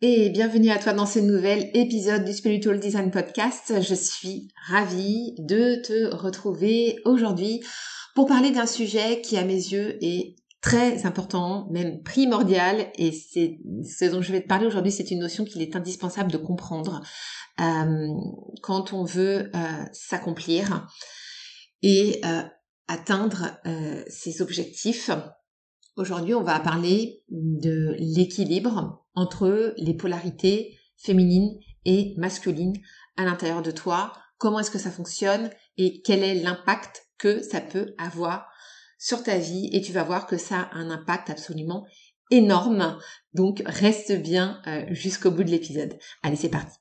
Et 0.00 0.30
bienvenue 0.30 0.70
à 0.70 0.78
toi 0.78 0.92
dans 0.92 1.06
ce 1.06 1.18
nouvel 1.18 1.72
épisode 1.74 2.24
du 2.24 2.32
Spiritual 2.32 2.78
Design 2.78 3.10
Podcast. 3.10 3.82
Je 3.82 3.94
suis 3.96 4.46
ravie 4.68 5.34
de 5.38 5.82
te 5.82 6.14
retrouver 6.14 7.00
aujourd'hui 7.04 7.64
pour 8.14 8.28
parler 8.28 8.52
d'un 8.52 8.66
sujet 8.66 9.20
qui 9.22 9.36
à 9.36 9.44
mes 9.44 9.56
yeux 9.56 9.98
est 10.00 10.36
très 10.60 11.04
important, 11.04 11.66
même 11.72 12.00
primordial, 12.04 12.92
et 12.96 13.10
c'est 13.10 13.58
ce 13.82 14.04
dont 14.04 14.22
je 14.22 14.30
vais 14.30 14.40
te 14.40 14.46
parler 14.46 14.66
aujourd'hui, 14.66 14.92
c'est 14.92 15.10
une 15.10 15.18
notion 15.18 15.44
qu'il 15.44 15.62
est 15.62 15.74
indispensable 15.74 16.30
de 16.30 16.38
comprendre 16.38 17.02
euh, 17.60 18.06
quand 18.62 18.92
on 18.92 19.02
veut 19.02 19.50
euh, 19.52 19.84
s'accomplir 19.92 20.86
et 21.82 22.20
euh, 22.24 22.42
atteindre 22.86 23.58
ses 24.06 24.42
objectifs. 24.42 25.10
Aujourd'hui, 25.98 26.34
on 26.34 26.44
va 26.44 26.60
parler 26.60 27.24
de 27.28 27.96
l'équilibre 27.98 29.04
entre 29.16 29.74
les 29.78 29.94
polarités 29.94 30.78
féminines 30.96 31.58
et 31.84 32.14
masculines 32.16 32.76
à 33.16 33.24
l'intérieur 33.24 33.62
de 33.62 33.72
toi, 33.72 34.12
comment 34.36 34.60
est-ce 34.60 34.70
que 34.70 34.78
ça 34.78 34.92
fonctionne 34.92 35.50
et 35.76 36.00
quel 36.02 36.22
est 36.22 36.36
l'impact 36.36 37.08
que 37.18 37.42
ça 37.42 37.60
peut 37.60 37.96
avoir 37.98 38.46
sur 38.96 39.24
ta 39.24 39.38
vie? 39.38 39.70
Et 39.72 39.80
tu 39.80 39.90
vas 39.90 40.04
voir 40.04 40.28
que 40.28 40.36
ça 40.36 40.60
a 40.70 40.76
un 40.76 40.88
impact 40.88 41.30
absolument 41.30 41.84
énorme. 42.30 42.96
Donc 43.34 43.60
reste 43.66 44.12
bien 44.22 44.62
euh, 44.68 44.84
jusqu'au 44.90 45.32
bout 45.32 45.42
de 45.42 45.50
l'épisode. 45.50 45.98
Allez, 46.22 46.36
c'est 46.36 46.48
parti. 46.48 46.78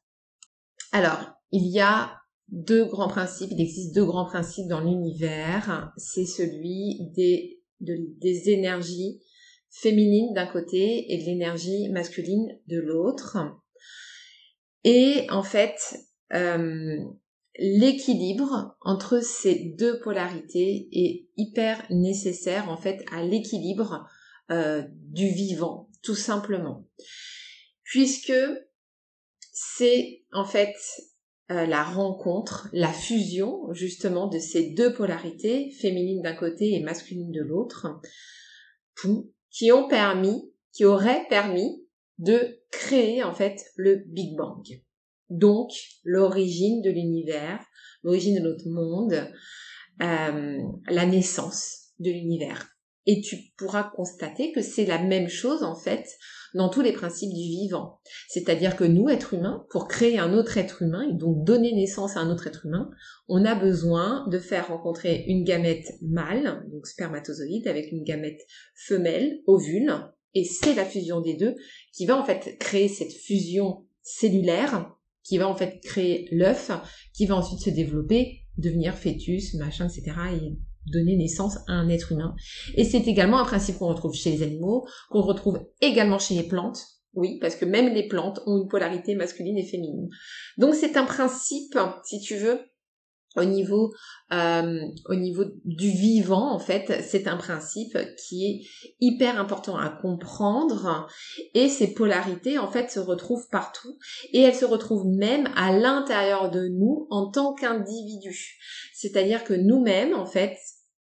Alors, 0.92 1.31
il 1.52 1.66
y 1.66 1.80
a 1.80 2.22
deux 2.50 2.86
grands 2.86 3.09
principes, 3.09 3.50
il 3.52 3.62
existe 3.62 3.96
deux 3.96 4.06
grands 4.06 4.26
principes 4.26 4.68
dans 4.68 4.80
l'univers, 4.80 5.92
c'est 5.98 6.26
celui 6.26 7.09
des, 7.16 7.56
des 7.80 8.50
énergies 8.50 9.20
féminine 9.70 10.33
d'un 10.33 10.47
côté 10.47 11.14
et 11.14 11.17
de 11.17 11.23
l'énergie 11.25 11.89
masculine 11.89 12.59
de 12.67 12.80
l'autre. 12.80 13.38
Et 14.84 15.28
en 15.29 15.44
fait, 15.44 15.78
euh, 16.34 16.97
l'équilibre 17.57 18.78
entre 18.81 19.19
ces 19.19 19.74
deux 19.78 20.00
polarités 20.00 20.88
est 20.91 21.28
hyper 21.38 21.85
nécessaire 21.90 22.69
en 22.69 22.78
fait 22.78 23.03
à 23.12 23.24
l'équilibre 23.24 24.07
euh, 24.52 24.84
du 24.90 25.28
vivant, 25.28 25.90
tout 26.03 26.16
simplement. 26.16 26.88
Puisque 27.84 28.34
c'est 29.52 30.23
en 30.31 30.46
fait 30.46 30.75
euh, 31.50 31.66
la 31.66 31.84
rencontre, 31.84 32.69
la 32.74 32.91
fusion 32.91 33.72
justement 33.74 34.28
de 34.28 34.40
ces 34.40 34.72
deux 34.72 34.94
polarités, 34.94 35.72
féminine 35.72 36.22
d'un 36.22 36.35
côté 36.35 36.74
et 36.74 36.84
masculine 36.84 37.31
de 37.31 37.41
l'autre, 37.41 37.88
qui 39.52 39.72
ont 39.72 39.88
permis, 39.88 40.52
qui 40.74 40.85
auraient 40.85 41.25
permis 41.30 41.85
de 42.18 42.59
créer 42.72 43.24
en 43.24 43.34
fait 43.34 43.63
le 43.75 44.03
Big 44.08 44.35
Bang. 44.35 44.63
Donc 45.30 45.72
l'origine 46.03 46.81
de 46.81 46.90
l'univers, 46.90 47.64
l'origine 48.03 48.35
de 48.35 48.41
notre 48.41 48.68
monde, 48.68 49.31
euh, 50.02 50.59
la 50.90 51.06
naissance 51.06 51.94
de 52.00 52.12
l'univers. 52.12 52.77
Et 53.07 53.22
tu 53.22 53.38
pourras 53.57 53.90
constater 53.95 54.51
que 54.51 54.62
c'est 54.62 54.85
la 54.85 55.01
même 55.01 55.29
chose 55.29 55.63
en 55.63 55.75
fait 55.75 56.06
dans 56.53 56.69
tous 56.69 56.81
les 56.81 56.91
principes 56.91 57.34
du 57.34 57.41
vivant. 57.41 58.00
C'est-à-dire 58.28 58.75
que 58.75 58.84
nous, 58.84 59.09
êtres 59.09 59.34
humains, 59.34 59.66
pour 59.69 59.88
créer 59.88 60.19
un 60.19 60.34
autre 60.34 60.57
être 60.57 60.81
humain 60.81 61.07
et 61.09 61.13
donc 61.13 61.44
donner 61.44 61.73
naissance 61.73 62.17
à 62.17 62.19
un 62.19 62.29
autre 62.29 62.47
être 62.47 62.66
humain, 62.66 62.90
on 63.28 63.46
a 63.46 63.56
besoin 63.56 64.28
de 64.29 64.40
faire 64.40 64.67
rencontrer 64.67 65.23
une 65.28 65.44
gamète 65.44 65.88
mâle, 66.01 66.66
donc 66.72 66.85
spermatozoïde, 66.88 67.67
avec 67.67 67.91
une 67.91 68.03
gamète 68.03 68.41
femelle, 68.75 69.40
ovule, 69.47 69.94
et 70.34 70.44
c'est 70.44 70.75
la 70.75 70.85
fusion 70.85 71.22
des 71.22 71.35
deux 71.35 71.56
qui 71.94 72.06
va 72.06 72.19
en 72.19 72.23
fait 72.23 72.57
créer 72.59 72.88
cette 72.88 73.13
fusion 73.13 73.85
cellulaire, 74.03 74.94
qui 75.23 75.38
va 75.38 75.47
en 75.47 75.56
fait 75.56 75.79
créer 75.84 76.28
l'œuf, 76.31 76.72
qui 77.13 77.25
va 77.25 77.35
ensuite 77.35 77.59
se 77.59 77.69
développer, 77.69 78.41
devenir 78.57 78.96
fœtus, 78.96 79.56
machin, 79.56 79.88
etc. 79.88 80.16
et 80.41 80.57
donner 80.92 81.16
naissance 81.16 81.58
à 81.68 81.74
un 81.74 81.90
être 81.90 82.12
humain. 82.12 82.36
Et 82.75 82.84
c'est 82.84 83.08
également 83.08 83.40
un 83.40 83.46
principe 83.46 83.78
qu'on 83.78 83.88
retrouve 83.88 84.14
chez 84.14 84.31
les 84.31 84.44
animaux, 84.44 84.88
qu'on 85.09 85.22
retrouve 85.22 85.59
également 85.81 86.20
chez 86.20 86.36
les 86.36 86.48
plantes. 86.48 86.80
Oui, 87.14 87.40
parce 87.40 87.56
que 87.56 87.66
même 87.66 87.94
les 87.94 88.08
plantes 88.08 88.42
ont 88.46 88.62
une 88.62 88.68
polarité 88.68 89.16
masculine 89.16 89.58
et 89.58 89.66
féminine. 89.66 90.09
Donc 90.58 90.76
c'est 90.76 90.97
un 90.97 91.06
principe, 91.06 91.78
si 92.03 92.20
tu 92.20 92.38
veux, 92.38 92.59
au 93.38 93.46
niveau 93.46 93.94
euh, 94.34 94.81
au 95.06 95.16
niveau 95.16 95.46
du 95.64 95.90
vivant 95.90 96.52
en 96.52 96.59
fait 96.59 97.03
c'est 97.03 97.28
un 97.28 97.38
principe 97.38 97.97
qui 98.18 98.46
est 98.46 98.94
hyper 99.00 99.40
important 99.40 99.78
à 99.78 99.90
comprendre 99.90 101.08
et 101.53 101.70
ces 101.70 101.94
polarités 101.94 102.58
en 102.58 102.70
fait 102.70 102.90
se 102.90 103.00
retrouvent 103.00 103.47
partout 103.50 103.97
et 104.34 104.42
elles 104.42 104.56
se 104.56 104.66
retrouvent 104.66 105.08
même 105.08 105.50
à 105.56 105.72
l'intérieur 105.72 106.50
de 106.50 106.68
nous 106.68 107.08
en 107.09 107.30
tant 107.30 107.53
qu'individus 107.53 108.58
c'est-à-dire 108.94 109.44
que 109.44 109.53
nous-mêmes 109.53 110.16
en 110.16 110.26
fait 110.26 110.58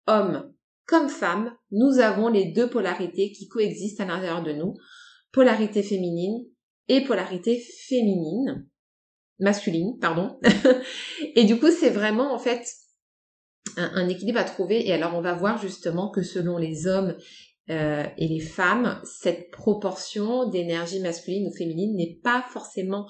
hommes 0.08 0.52
comme 0.88 1.10
femmes, 1.10 1.54
nous 1.70 1.98
avons 1.98 2.28
les 2.28 2.46
deux 2.46 2.70
polarités 2.70 3.30
qui 3.30 3.46
coexistent 3.46 4.00
à 4.00 4.06
l'intérieur 4.06 4.42
de 4.42 4.52
nous, 4.52 4.74
polarité 5.32 5.82
féminine 5.82 6.46
et 6.88 7.02
polarité 7.02 7.62
féminine, 7.86 8.66
masculine, 9.38 9.98
pardon. 10.00 10.40
et 11.36 11.44
du 11.44 11.58
coup, 11.58 11.70
c'est 11.70 11.90
vraiment 11.90 12.32
en 12.32 12.38
fait 12.38 12.66
un, 13.76 14.08
équilibre 14.08 14.38
à 14.38 14.44
trouver. 14.44 14.88
Et 14.88 14.92
alors, 14.94 15.14
on 15.14 15.20
va 15.20 15.34
voir 15.34 15.60
justement 15.60 16.10
que 16.10 16.22
selon 16.22 16.56
les 16.56 16.86
hommes 16.86 17.14
euh, 17.68 18.04
et 18.16 18.26
les 18.26 18.40
femmes, 18.40 18.98
cette 19.04 19.50
proportion 19.50 20.48
d'énergie 20.48 21.00
masculine 21.00 21.48
ou 21.48 21.54
féminine 21.54 21.94
n'est 21.96 22.18
pas 22.24 22.46
forcément 22.50 23.06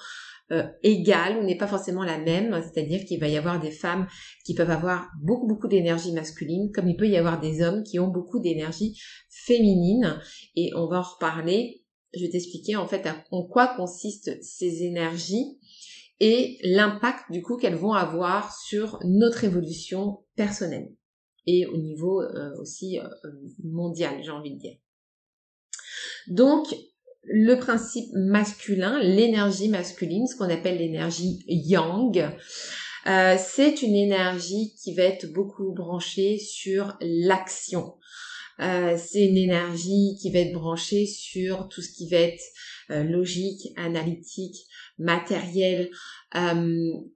euh, 0.52 0.66
égale 0.82 1.38
ou 1.38 1.44
n'est 1.44 1.58
pas 1.58 1.66
forcément 1.66 2.04
la 2.04 2.18
même, 2.18 2.60
c'est-à-dire 2.62 3.04
qu'il 3.04 3.20
va 3.20 3.28
y 3.28 3.36
avoir 3.36 3.60
des 3.60 3.70
femmes 3.70 4.06
qui 4.44 4.54
peuvent 4.54 4.70
avoir 4.70 5.08
beaucoup 5.22 5.46
beaucoup 5.46 5.68
d'énergie 5.68 6.12
masculine, 6.12 6.70
comme 6.72 6.88
il 6.88 6.96
peut 6.96 7.08
y 7.08 7.16
avoir 7.16 7.40
des 7.40 7.62
hommes 7.62 7.82
qui 7.82 7.98
ont 7.98 8.08
beaucoup 8.08 8.40
d'énergie 8.40 8.98
féminine, 9.28 10.18
et 10.56 10.70
on 10.74 10.88
va 10.88 11.00
en 11.00 11.02
reparler. 11.02 11.82
Je 12.14 12.24
vais 12.24 12.30
t'expliquer 12.30 12.76
en 12.76 12.86
fait 12.86 13.06
en 13.30 13.46
quoi 13.46 13.74
consistent 13.76 14.42
ces 14.42 14.82
énergies 14.84 15.58
et 16.20 16.58
l'impact 16.62 17.30
du 17.30 17.42
coup 17.42 17.56
qu'elles 17.56 17.76
vont 17.76 17.92
avoir 17.92 18.56
sur 18.56 18.98
notre 19.04 19.44
évolution 19.44 20.24
personnelle 20.34 20.88
et 21.48 21.66
au 21.66 21.78
niveau 21.78 22.20
euh, 22.20 22.54
aussi 22.60 22.98
euh, 22.98 23.08
mondial, 23.64 24.22
j'ai 24.22 24.30
envie 24.30 24.54
de 24.54 24.58
dire. 24.58 24.76
Donc, 26.28 26.66
le 27.30 27.54
principe 27.56 28.10
masculin, 28.14 28.98
l'énergie 29.02 29.68
masculine, 29.68 30.26
ce 30.26 30.36
qu'on 30.36 30.48
appelle 30.48 30.78
l'énergie 30.78 31.44
yang, 31.46 32.30
euh, 33.06 33.36
c'est 33.38 33.82
une 33.82 33.94
énergie 33.94 34.74
qui 34.82 34.94
va 34.94 35.04
être 35.04 35.32
beaucoup 35.32 35.72
branchée 35.72 36.38
sur 36.38 36.96
l'action. 37.00 37.94
Euh, 38.60 38.98
c'est 38.98 39.24
une 39.24 39.36
énergie 39.36 40.16
qui 40.20 40.30
va 40.30 40.40
être 40.40 40.52
branchée 40.52 41.06
sur 41.06 41.68
tout 41.68 41.80
ce 41.80 41.92
qui 41.92 42.08
va 42.08 42.18
être 42.18 42.42
euh, 42.90 43.04
logique, 43.04 43.68
analytique, 43.76 44.56
matériel, 44.98 45.90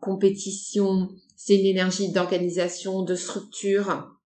compétition. 0.00 1.08
C'est 1.36 1.56
une 1.56 1.66
énergie 1.66 2.12
d'organisation, 2.12 3.02
de 3.02 3.14
structure. 3.14 4.16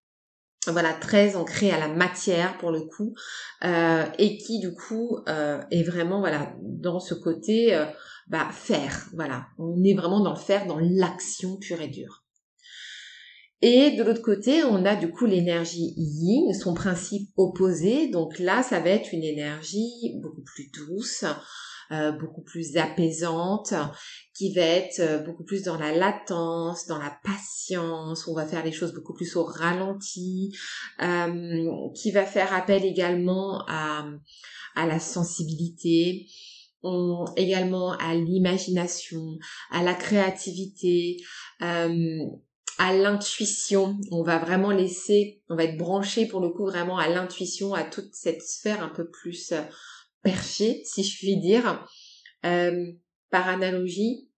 Voilà 0.73 0.93
très 0.93 1.37
ancré 1.37 1.71
à 1.71 1.79
la 1.79 1.89
matière 1.89 2.57
pour 2.59 2.71
le 2.71 2.83
coup 2.83 3.15
euh, 3.65 4.05
et 4.19 4.39
qui 4.39 4.59
du 4.61 4.75
coup 4.75 5.19
euh, 5.29 5.61
est 5.71 5.83
vraiment 5.83 6.21
voilà 6.21 6.53
dans 6.63 7.01
ce 7.01 7.15
côté 7.15 7.75
euh, 7.75 7.85
bah 8.29 8.49
faire 8.53 9.09
voilà. 9.15 9.47
On 9.59 9.83
est 9.85 9.95
vraiment 9.95 10.21
dans 10.21 10.35
le 10.35 10.39
faire 10.39 10.67
dans 10.67 10.79
l'action 10.79 11.57
pure 11.59 11.81
et 11.81 11.89
dure. 11.89 12.25
Et 13.63 13.93
de 13.93 14.03
l'autre 14.03 14.23
côté 14.23 14.65
on 14.65 14.85
a 14.85 14.97
du 14.97 15.11
coup 15.11 15.27
l'énergie 15.27 15.95
yin 15.97 16.53
son 16.53 16.75
principe 16.75 17.31
opposé. 17.37 18.09
Donc 18.09 18.39
là 18.39 18.62
ça 18.62 18.81
va 18.81 18.91
être 18.91 19.12
une 19.12 19.25
énergie 19.25 20.15
beaucoup 20.21 20.43
plus 20.43 20.71
douce 20.73 21.25
euh, 21.93 22.11
beaucoup 22.11 22.43
plus 22.43 22.77
apaisante, 22.77 23.73
qui 24.35 24.53
va 24.53 24.62
être 24.62 24.99
euh, 24.99 25.19
beaucoup 25.19 25.44
plus 25.44 25.62
dans 25.62 25.79
la 25.79 25.94
latence, 25.94 26.87
dans 26.87 26.99
la 26.99 27.17
patience, 27.23 28.27
on 28.27 28.35
va 28.35 28.44
faire 28.44 28.65
les 28.65 28.73
choses 28.73 28.93
beaucoup 28.93 29.15
plus 29.15 29.37
au 29.37 29.44
ralenti, 29.44 30.53
euh, 31.00 31.71
qui 31.94 32.11
va 32.11 32.25
faire 32.25 32.53
appel 32.53 32.85
également 32.85 33.65
à, 33.69 34.05
à 34.75 34.87
la 34.87 34.99
sensibilité, 34.99 36.27
également 37.37 37.93
à 37.93 38.15
l'imagination, 38.15 39.38
à 39.71 39.83
la 39.83 39.94
créativité, 39.94 41.17
à 41.61 42.93
l'intuition. 42.93 43.99
On 44.11 44.23
va 44.23 44.38
vraiment 44.38 44.71
laisser, 44.71 45.43
on 45.49 45.56
va 45.56 45.65
être 45.65 45.79
branché 45.79 46.27
pour 46.27 46.41
le 46.41 46.50
coup 46.50 46.67
vraiment 46.67 46.99
à 46.99 47.09
l'intuition, 47.09 47.75
à 47.75 47.83
toute 47.83 48.15
cette 48.15 48.43
sphère 48.43 48.83
un 48.85 48.88
peu 48.88 49.09
plus 49.09 49.53
perché, 50.26 50.82
si 50.84 51.05
je 51.05 51.17
puis 51.19 51.37
dire. 51.37 51.87
Euh, 52.44 52.93
par 53.31 53.49
analogie, 53.49 54.28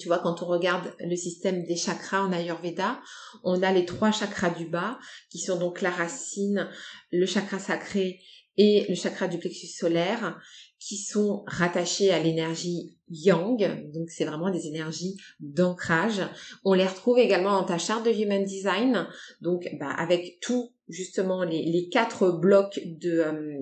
tu 0.00 0.08
vois, 0.08 0.18
quand 0.18 0.42
on 0.42 0.46
regarde 0.46 0.94
le 0.98 1.16
système 1.16 1.64
des 1.64 1.76
chakras 1.76 2.22
en 2.22 2.32
Ayurveda, 2.32 3.00
on 3.42 3.62
a 3.62 3.72
les 3.72 3.84
trois 3.84 4.12
chakras 4.12 4.50
du 4.50 4.66
bas, 4.66 4.98
qui 5.30 5.38
sont 5.38 5.58
donc 5.58 5.80
la 5.82 5.90
racine, 5.90 6.68
le 7.10 7.26
chakra 7.26 7.58
sacré 7.58 8.20
et 8.56 8.86
le 8.88 8.94
chakra 8.94 9.28
du 9.28 9.38
plexus 9.38 9.68
solaire, 9.68 10.38
qui 10.78 10.96
sont 10.98 11.44
rattachés 11.46 12.10
à 12.10 12.18
l'énergie 12.18 12.98
yang, 13.08 13.90
donc 13.92 14.10
c'est 14.10 14.24
vraiment 14.24 14.50
des 14.50 14.66
énergies 14.66 15.16
d'ancrage. 15.40 16.22
On 16.64 16.74
les 16.74 16.86
retrouve 16.86 17.18
également 17.18 17.52
dans 17.52 17.66
ta 17.66 17.78
charte 17.78 18.04
de 18.04 18.10
Human 18.10 18.44
Design, 18.44 19.06
donc 19.40 19.68
bah, 19.80 19.90
avec 19.90 20.38
tout 20.40 20.72
justement 20.88 21.44
les, 21.44 21.88
quatre 21.90 22.30
blocs 22.30 22.80
de 22.84 23.20
euh, 23.20 23.58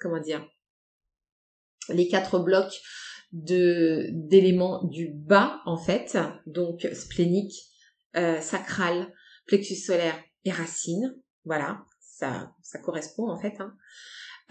comment 0.00 0.20
dire 0.20 0.44
les 1.88 2.08
quatre 2.08 2.38
blocs 2.38 2.80
d'éléments 3.32 4.84
du 4.84 5.12
bas 5.12 5.60
en 5.66 5.76
fait, 5.76 6.16
donc 6.46 6.88
splénique, 6.94 7.54
euh, 8.16 8.40
sacral, 8.40 9.12
plexus 9.46 9.76
solaire 9.76 10.18
et 10.44 10.52
racine. 10.52 11.16
Voilà, 11.44 11.84
ça 12.00 12.52
ça 12.62 12.78
correspond 12.78 13.28
en 13.28 13.38
fait. 13.38 13.54
Hein. 13.60 13.74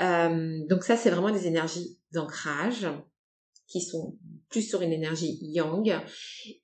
Euh, 0.02 0.60
donc 0.68 0.84
ça 0.84 0.98
c'est 0.98 1.10
vraiment 1.10 1.32
des 1.32 1.48
énergies 1.48 2.00
d'ancrage 2.12 2.88
qui 3.68 3.82
sont 3.82 4.18
plus 4.50 4.62
sur 4.62 4.82
une 4.82 4.94
énergie 4.94 5.38
yang. 5.42 6.02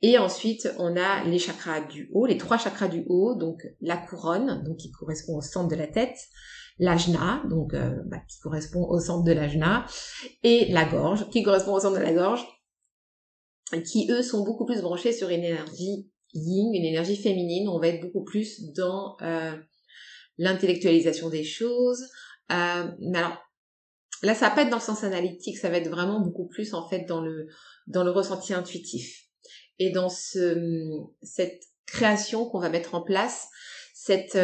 Et 0.01 0.17
ensuite, 0.17 0.69
on 0.77 0.95
a 0.95 1.23
les 1.23 1.39
chakras 1.39 1.81
du 1.81 2.09
haut, 2.13 2.25
les 2.25 2.37
trois 2.37 2.57
chakras 2.57 2.87
du 2.87 3.05
haut, 3.07 3.35
donc 3.35 3.65
la 3.81 3.97
couronne, 3.97 4.63
donc 4.63 4.77
qui 4.77 4.91
correspond 4.91 5.37
au 5.37 5.41
centre 5.41 5.69
de 5.69 5.75
la 5.75 5.87
tête, 5.87 6.17
l'ajna, 6.81 7.43
donc 7.47 7.75
euh, 7.75 8.01
bah, 8.07 8.17
qui 8.27 8.39
correspond 8.39 8.85
au 8.89 8.99
centre 8.99 9.23
de 9.23 9.31
l'ajna, 9.31 9.85
et 10.43 10.65
la 10.71 10.83
gorge, 10.83 11.29
qui 11.29 11.43
correspond 11.43 11.75
au 11.75 11.79
centre 11.79 11.97
de 11.97 12.03
la 12.03 12.11
gorge, 12.11 12.45
qui 13.85 14.11
eux 14.11 14.23
sont 14.23 14.43
beaucoup 14.43 14.65
plus 14.65 14.81
branchés 14.81 15.13
sur 15.13 15.29
une 15.29 15.43
énergie 15.43 16.09
yin, 16.33 16.73
une 16.73 16.83
énergie 16.83 17.15
féminine. 17.15 17.69
On 17.69 17.79
va 17.79 17.87
être 17.87 18.01
beaucoup 18.01 18.23
plus 18.23 18.73
dans 18.73 19.15
euh, 19.21 19.55
l'intellectualisation 20.39 21.29
des 21.29 21.43
choses. 21.43 22.01
Euh, 22.51 22.87
alors, 23.13 23.37
là, 24.23 24.33
ça 24.33 24.49
va 24.49 24.55
pas 24.55 24.63
être 24.63 24.71
dans 24.71 24.77
le 24.77 24.81
sens 24.81 25.03
analytique, 25.03 25.59
ça 25.59 25.69
va 25.69 25.77
être 25.77 25.89
vraiment 25.89 26.19
beaucoup 26.19 26.47
plus 26.47 26.73
en 26.73 26.89
fait 26.89 27.05
dans 27.05 27.21
le 27.21 27.47
dans 27.87 28.11
ressenti 28.11 28.53
intuitif 28.53 29.27
et 29.77 29.91
dans 29.91 30.09
ce 30.09 30.57
cette 31.21 31.61
création 31.85 32.49
qu'on 32.49 32.59
va 32.59 32.69
mettre 32.69 32.95
en 32.95 33.03
place, 33.03 33.47
cette 33.93 34.35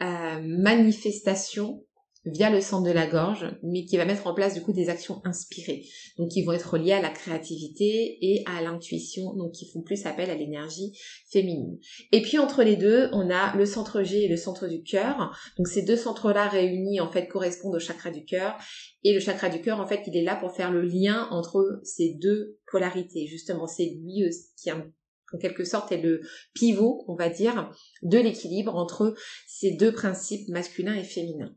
manifestation 0.00 1.84
via 2.26 2.50
le 2.50 2.60
centre 2.60 2.86
de 2.86 2.92
la 2.92 3.06
gorge, 3.06 3.46
mais 3.62 3.86
qui 3.86 3.96
va 3.96 4.04
mettre 4.04 4.26
en 4.26 4.34
place 4.34 4.52
du 4.52 4.60
coup 4.60 4.74
des 4.74 4.90
actions 4.90 5.22
inspirées, 5.24 5.84
donc 6.18 6.30
qui 6.30 6.42
vont 6.42 6.52
être 6.52 6.76
liées 6.76 6.92
à 6.92 7.00
la 7.00 7.08
créativité 7.08 8.18
et 8.20 8.42
à 8.44 8.60
l'intuition, 8.60 9.34
donc 9.36 9.52
qui 9.52 9.66
font 9.70 9.80
plus 9.80 10.04
appel 10.04 10.28
à 10.28 10.34
l'énergie 10.34 10.92
féminine. 11.32 11.78
Et 12.12 12.20
puis 12.20 12.38
entre 12.38 12.62
les 12.62 12.76
deux, 12.76 13.08
on 13.12 13.30
a 13.30 13.56
le 13.56 13.64
centre 13.64 14.02
G 14.02 14.24
et 14.24 14.28
le 14.28 14.36
centre 14.36 14.68
du 14.68 14.82
cœur. 14.82 15.34
Donc 15.56 15.66
ces 15.66 15.82
deux 15.82 15.96
centres-là 15.96 16.46
réunis 16.48 17.00
en 17.00 17.10
fait 17.10 17.26
correspondent 17.26 17.76
au 17.76 17.80
chakra 17.80 18.10
du 18.10 18.24
cœur, 18.26 18.58
et 19.02 19.14
le 19.14 19.20
chakra 19.20 19.48
du 19.48 19.62
cœur 19.62 19.80
en 19.80 19.86
fait 19.86 20.02
il 20.06 20.14
est 20.14 20.24
là 20.24 20.36
pour 20.36 20.52
faire 20.52 20.72
le 20.72 20.82
lien 20.82 21.26
entre 21.30 21.80
ces 21.84 22.18
deux 22.20 22.58
polarités. 22.70 23.26
Justement, 23.28 23.66
c'est 23.66 23.86
lui 23.86 24.24
qui 24.62 24.70
en 25.32 25.38
quelque 25.38 25.64
sorte 25.64 25.92
est 25.92 26.00
le 26.00 26.20
pivot, 26.54 27.04
on 27.08 27.14
va 27.14 27.28
dire, 27.28 27.72
de 28.02 28.18
l'équilibre 28.18 28.74
entre 28.74 29.14
ces 29.46 29.72
deux 29.72 29.92
principes 29.92 30.48
masculins 30.48 30.94
et 30.94 31.04
féminins. 31.04 31.54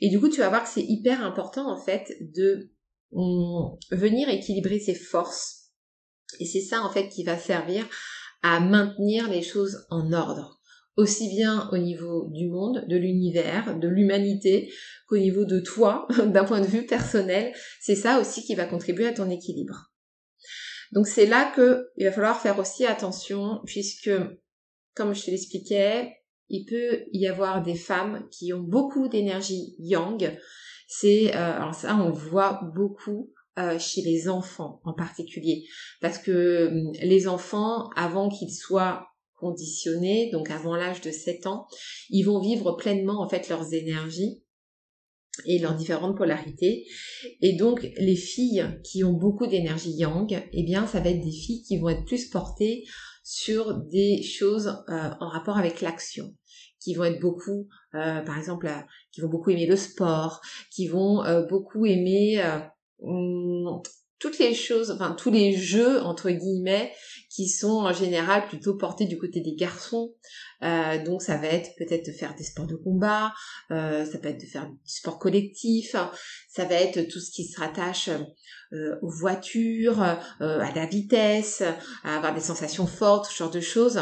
Et 0.00 0.08
du 0.08 0.20
coup, 0.20 0.28
tu 0.28 0.40
vas 0.40 0.48
voir 0.48 0.64
que 0.64 0.68
c'est 0.68 0.84
hyper 0.84 1.24
important 1.24 1.70
en 1.70 1.82
fait 1.82 2.12
de 2.20 2.70
hum, 3.12 3.76
venir 3.90 4.28
équilibrer 4.28 4.78
ses 4.78 4.94
forces. 4.94 5.70
Et 6.40 6.44
c'est 6.44 6.60
ça 6.60 6.82
en 6.82 6.90
fait 6.90 7.08
qui 7.08 7.24
va 7.24 7.38
servir 7.38 7.86
à 8.42 8.60
maintenir 8.60 9.30
les 9.30 9.42
choses 9.42 9.86
en 9.90 10.12
ordre 10.12 10.56
aussi 10.96 11.28
bien 11.28 11.68
au 11.72 11.78
niveau 11.78 12.28
du 12.30 12.48
monde, 12.48 12.84
de 12.88 12.96
l'univers, 12.96 13.78
de 13.78 13.88
l'humanité, 13.88 14.72
qu'au 15.08 15.18
niveau 15.18 15.44
de 15.44 15.60
toi, 15.60 16.08
d'un 16.26 16.44
point 16.44 16.60
de 16.60 16.66
vue 16.66 16.86
personnel. 16.86 17.52
C'est 17.80 17.94
ça 17.94 18.20
aussi 18.20 18.42
qui 18.42 18.54
va 18.54 18.64
contribuer 18.64 19.06
à 19.06 19.12
ton 19.12 19.30
équilibre. 19.30 19.92
Donc 20.92 21.06
c'est 21.06 21.26
là 21.26 21.52
que 21.54 21.88
il 21.96 22.06
va 22.06 22.12
falloir 22.12 22.40
faire 22.40 22.58
aussi 22.58 22.86
attention 22.86 23.60
puisque, 23.66 24.10
comme 24.94 25.14
je 25.14 25.24
te 25.24 25.30
l'expliquais, 25.30 26.12
il 26.48 26.64
peut 26.64 27.04
y 27.12 27.26
avoir 27.26 27.62
des 27.62 27.74
femmes 27.74 28.26
qui 28.30 28.52
ont 28.52 28.60
beaucoup 28.62 29.08
d'énergie 29.08 29.74
yang. 29.78 30.38
C'est 30.88 31.34
euh, 31.34 31.56
alors 31.56 31.74
ça 31.74 31.96
on 31.96 32.10
voit 32.10 32.60
beaucoup 32.74 33.32
euh, 33.58 33.78
chez 33.78 34.02
les 34.02 34.28
enfants 34.28 34.80
en 34.84 34.92
particulier 34.92 35.64
parce 36.00 36.18
que 36.18 36.68
hum, 36.68 36.92
les 37.02 37.26
enfants 37.26 37.88
avant 37.96 38.28
qu'ils 38.28 38.54
soient 38.54 39.08
conditionnés 39.34 40.30
donc 40.30 40.50
avant 40.50 40.76
l'âge 40.76 41.00
de 41.00 41.10
7 41.10 41.46
ans 41.46 41.66
ils 42.08 42.22
vont 42.22 42.40
vivre 42.40 42.72
pleinement 42.72 43.20
en 43.20 43.28
fait 43.28 43.48
leurs 43.48 43.74
énergies 43.74 44.42
et 45.44 45.58
leurs 45.58 45.74
différentes 45.74 46.16
polarités. 46.16 46.86
Et 47.42 47.56
donc 47.56 47.86
les 47.98 48.16
filles 48.16 48.64
qui 48.84 49.04
ont 49.04 49.12
beaucoup 49.12 49.46
d'énergie 49.46 49.92
yang, 49.92 50.26
eh 50.52 50.62
bien 50.64 50.86
ça 50.86 51.00
va 51.00 51.10
être 51.10 51.20
des 51.20 51.32
filles 51.32 51.62
qui 51.62 51.78
vont 51.78 51.90
être 51.90 52.04
plus 52.04 52.26
portées 52.26 52.84
sur 53.26 53.74
des 53.74 54.22
choses 54.22 54.68
euh, 54.88 55.10
en 55.18 55.28
rapport 55.28 55.58
avec 55.58 55.80
l'action, 55.80 56.32
qui 56.80 56.94
vont 56.94 57.02
être 57.02 57.20
beaucoup, 57.20 57.66
euh, 57.94 58.20
par 58.20 58.38
exemple, 58.38 58.68
euh, 58.68 58.80
qui 59.10 59.20
vont 59.20 59.28
beaucoup 59.28 59.50
aimer 59.50 59.66
le 59.66 59.74
sport, 59.74 60.40
qui 60.70 60.86
vont 60.86 61.24
beaucoup 61.48 61.86
aimer 61.86 62.40
hum, 63.00 63.82
toutes 64.20 64.38
les 64.38 64.54
choses, 64.54 64.92
enfin 64.92 65.16
tous 65.18 65.32
les 65.32 65.52
jeux 65.56 66.00
entre 66.02 66.30
guillemets 66.30 66.92
qui 67.28 67.48
sont 67.48 67.80
en 67.80 67.92
général 67.92 68.46
plutôt 68.46 68.76
portés 68.76 69.06
du 69.06 69.18
côté 69.18 69.40
des 69.40 69.56
garçons. 69.56 70.14
Euh, 70.62 71.02
donc 71.04 71.22
ça 71.22 71.36
va 71.36 71.48
être 71.48 71.70
peut-être 71.76 72.06
de 72.06 72.12
faire 72.12 72.34
des 72.34 72.44
sports 72.44 72.66
de 72.66 72.76
combat, 72.76 73.32
euh, 73.70 74.04
ça 74.04 74.18
peut 74.18 74.28
être 74.28 74.40
de 74.40 74.46
faire 74.46 74.66
du 74.66 74.78
sport 74.84 75.18
collectif, 75.18 75.94
ça 76.48 76.64
va 76.64 76.74
être 76.74 77.02
tout 77.08 77.20
ce 77.20 77.30
qui 77.30 77.44
se 77.44 77.60
rattache 77.60 78.08
euh, 78.72 78.96
aux 79.02 79.10
voitures, 79.10 80.00
à 80.00 80.72
la 80.74 80.86
vitesse, 80.86 81.62
à 82.04 82.16
avoir 82.16 82.34
des 82.34 82.40
sensations 82.40 82.86
fortes, 82.86 83.26
ce 83.30 83.36
genre 83.36 83.50
de 83.50 83.60
choses. 83.60 84.00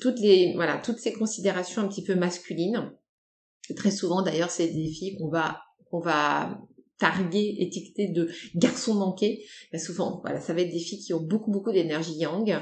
Toutes 0.00 0.18
les 0.20 0.52
voilà, 0.54 0.78
toutes 0.78 0.98
ces 0.98 1.12
considérations 1.12 1.82
un 1.82 1.88
petit 1.88 2.04
peu 2.04 2.14
masculines. 2.14 2.92
Très 3.76 3.90
souvent 3.90 4.22
d'ailleurs, 4.22 4.50
c'est 4.50 4.68
des 4.68 4.88
filles 4.88 5.16
qu'on 5.16 5.28
va 5.28 5.62
qu'on 5.90 6.00
va 6.00 6.58
targuées, 6.98 7.56
étiquetées 7.58 8.08
de 8.08 8.28
garçons 8.54 8.94
manqués. 8.94 9.44
Ben 9.72 9.78
souvent, 9.78 10.20
voilà, 10.22 10.40
ça 10.40 10.54
va 10.54 10.62
être 10.62 10.72
des 10.72 10.78
filles 10.78 11.00
qui 11.00 11.14
ont 11.14 11.22
beaucoup, 11.22 11.50
beaucoup 11.50 11.72
d'énergie 11.72 12.16
yang. 12.18 12.60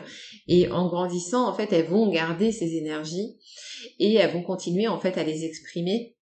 Et 0.49 0.69
en 0.71 0.88
grandissant, 0.88 1.49
en 1.49 1.55
fait, 1.55 1.73
elles 1.73 1.87
vont 1.87 2.11
garder 2.11 2.52
ces 2.52 2.76
énergies 2.76 3.37
et 3.99 4.14
elles 4.14 4.33
vont 4.33 4.43
continuer, 4.43 4.88
en 4.88 5.00
fait, 5.00 5.19
à 5.19 5.25
les 5.25 5.45
exprimer 5.45 6.16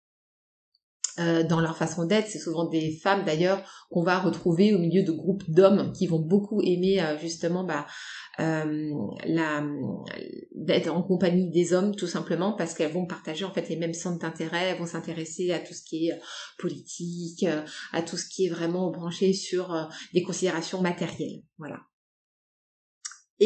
euh, 1.19 1.43
dans 1.43 1.59
leur 1.59 1.77
façon 1.77 2.05
d'être. 2.05 2.27
C'est 2.27 2.39
souvent 2.39 2.67
des 2.67 2.97
femmes 3.03 3.23
d'ailleurs 3.23 3.61
qu'on 3.91 4.01
va 4.01 4.19
retrouver 4.19 4.73
au 4.73 4.79
milieu 4.79 5.03
de 5.03 5.11
groupes 5.11 5.43
d'hommes 5.47 5.91
qui 5.93 6.07
vont 6.07 6.19
beaucoup 6.19 6.61
aimer 6.63 7.01
euh, 7.01 7.19
justement 7.19 7.63
bah, 7.63 7.85
euh, 8.39 8.91
la, 9.25 9.63
d'être 10.55 10.91
en 10.91 11.03
compagnie 11.03 11.51
des 11.51 11.73
hommes 11.73 11.95
tout 11.95 12.07
simplement 12.07 12.53
parce 12.53 12.73
qu'elles 12.73 12.91
vont 12.91 13.05
partager 13.05 13.45
en 13.45 13.53
fait 13.53 13.69
les 13.69 13.77
mêmes 13.77 13.93
centres 13.93 14.19
d'intérêt, 14.19 14.69
elles 14.69 14.79
vont 14.79 14.87
s'intéresser 14.87 15.51
à 15.51 15.59
tout 15.59 15.75
ce 15.75 15.83
qui 15.83 16.07
est 16.07 16.19
politique, 16.57 17.45
à 17.91 18.01
tout 18.01 18.17
ce 18.17 18.27
qui 18.27 18.47
est 18.47 18.49
vraiment 18.49 18.89
branché 18.89 19.33
sur 19.33 19.89
des 20.15 20.23
considérations 20.23 20.81
matérielles. 20.81 21.43
Voilà. 21.59 21.79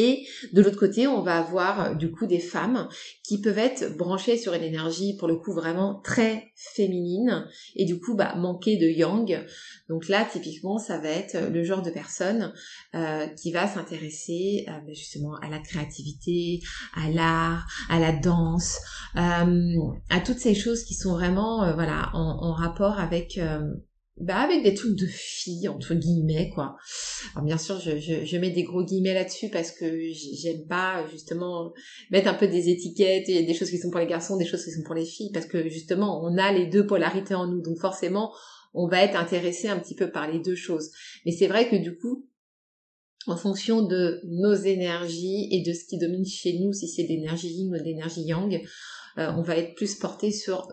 Et 0.00 0.28
de 0.52 0.62
l'autre 0.62 0.78
côté, 0.78 1.08
on 1.08 1.22
va 1.22 1.38
avoir 1.38 1.96
du 1.96 2.12
coup 2.12 2.26
des 2.26 2.38
femmes 2.38 2.88
qui 3.24 3.40
peuvent 3.40 3.58
être 3.58 3.96
branchées 3.96 4.38
sur 4.38 4.54
une 4.54 4.62
énergie 4.62 5.16
pour 5.16 5.26
le 5.26 5.34
coup 5.34 5.52
vraiment 5.52 6.00
très 6.04 6.52
féminine 6.54 7.48
et 7.74 7.84
du 7.84 7.98
coup 7.98 8.14
bah, 8.14 8.36
manquer 8.36 8.76
de 8.76 8.86
yang. 8.86 9.44
Donc 9.88 10.06
là, 10.06 10.24
typiquement, 10.24 10.78
ça 10.78 10.98
va 10.98 11.08
être 11.08 11.50
le 11.50 11.64
genre 11.64 11.82
de 11.82 11.90
personne 11.90 12.52
euh, 12.94 13.26
qui 13.26 13.50
va 13.50 13.66
s'intéresser 13.66 14.66
euh, 14.68 14.70
bah, 14.70 14.92
justement 14.92 15.34
à 15.42 15.48
la 15.48 15.58
créativité, 15.58 16.60
à 16.94 17.10
l'art, 17.10 17.66
à 17.90 17.98
la 17.98 18.12
danse, 18.12 18.78
euh, 19.16 19.74
à 20.10 20.20
toutes 20.20 20.38
ces 20.38 20.54
choses 20.54 20.84
qui 20.84 20.94
sont 20.94 21.10
vraiment 21.10 21.74
voilà 21.74 22.10
en, 22.14 22.20
en, 22.20 22.52
rapport 22.52 23.00
avec 23.00 23.40
bah 24.20 24.38
avec 24.38 24.62
des 24.62 24.74
trucs 24.74 24.96
de 24.96 25.06
filles 25.06 25.68
entre 25.68 25.94
guillemets 25.94 26.50
quoi. 26.50 26.76
Alors 27.34 27.44
bien 27.44 27.58
sûr 27.58 27.78
je, 27.78 28.36
mets 28.38 28.50
des 28.50 28.64
gros 28.64 28.84
guillemets 28.84 29.14
là-dessus 29.14 29.48
parce 29.50 29.70
que 29.70 29.86
j'aime 30.12 30.66
pas 30.66 31.06
justement 31.10 31.72
mettre 32.10 32.28
un 32.28 32.34
peu 32.34 32.48
des 32.48 32.68
étiquettes, 32.68 33.28
a 33.28 33.42
des 33.42 33.54
choses 33.54 33.70
qui 33.70 33.78
sont 33.78 33.90
pour 33.90 34.00
les 34.00 34.06
garçons, 34.06 34.36
des 34.36 34.46
choses 34.46 34.64
qui 34.64 34.72
sont 34.72 34.82
pour 34.82 34.94
les 34.94 35.04
filles 35.04 35.30
parce 35.32 35.46
que 35.46 35.68
justement 35.68 36.22
on 36.24 36.36
a 36.36 36.52
les 36.52 36.66
deux 36.66 36.86
polarités 36.86 37.34
en 37.34 37.46
nous 37.46 37.62
donc 37.62 37.78
forcément 37.78 38.32
on 38.74 38.88
va 38.88 39.02
être 39.02 39.16
intéressé 39.16 39.68
un 39.68 39.78
petit 39.78 39.94
peu 39.94 40.10
par 40.10 40.30
les 40.30 40.40
deux 40.40 40.56
choses. 40.56 40.90
Mais 41.24 41.32
c'est 41.32 41.46
vrai 41.46 41.68
que 41.68 41.76
du 41.76 41.96
coup 41.96 42.26
en 43.26 43.36
fonction 43.36 43.82
de 43.82 44.20
nos 44.24 44.54
énergies 44.54 45.48
et 45.50 45.62
de 45.62 45.72
ce 45.72 45.84
qui 45.84 45.98
domine 45.98 46.24
chez 46.24 46.58
nous, 46.60 46.72
si 46.72 46.88
c'est 46.88 47.02
l'énergie 47.02 47.48
yin 47.48 47.70
ou 47.70 47.74
l'énergie 47.74 48.22
yang, 48.22 48.62
euh, 49.18 49.30
on 49.36 49.42
va 49.42 49.56
être 49.56 49.74
plus 49.74 49.96
porté 49.96 50.30
sur 50.30 50.68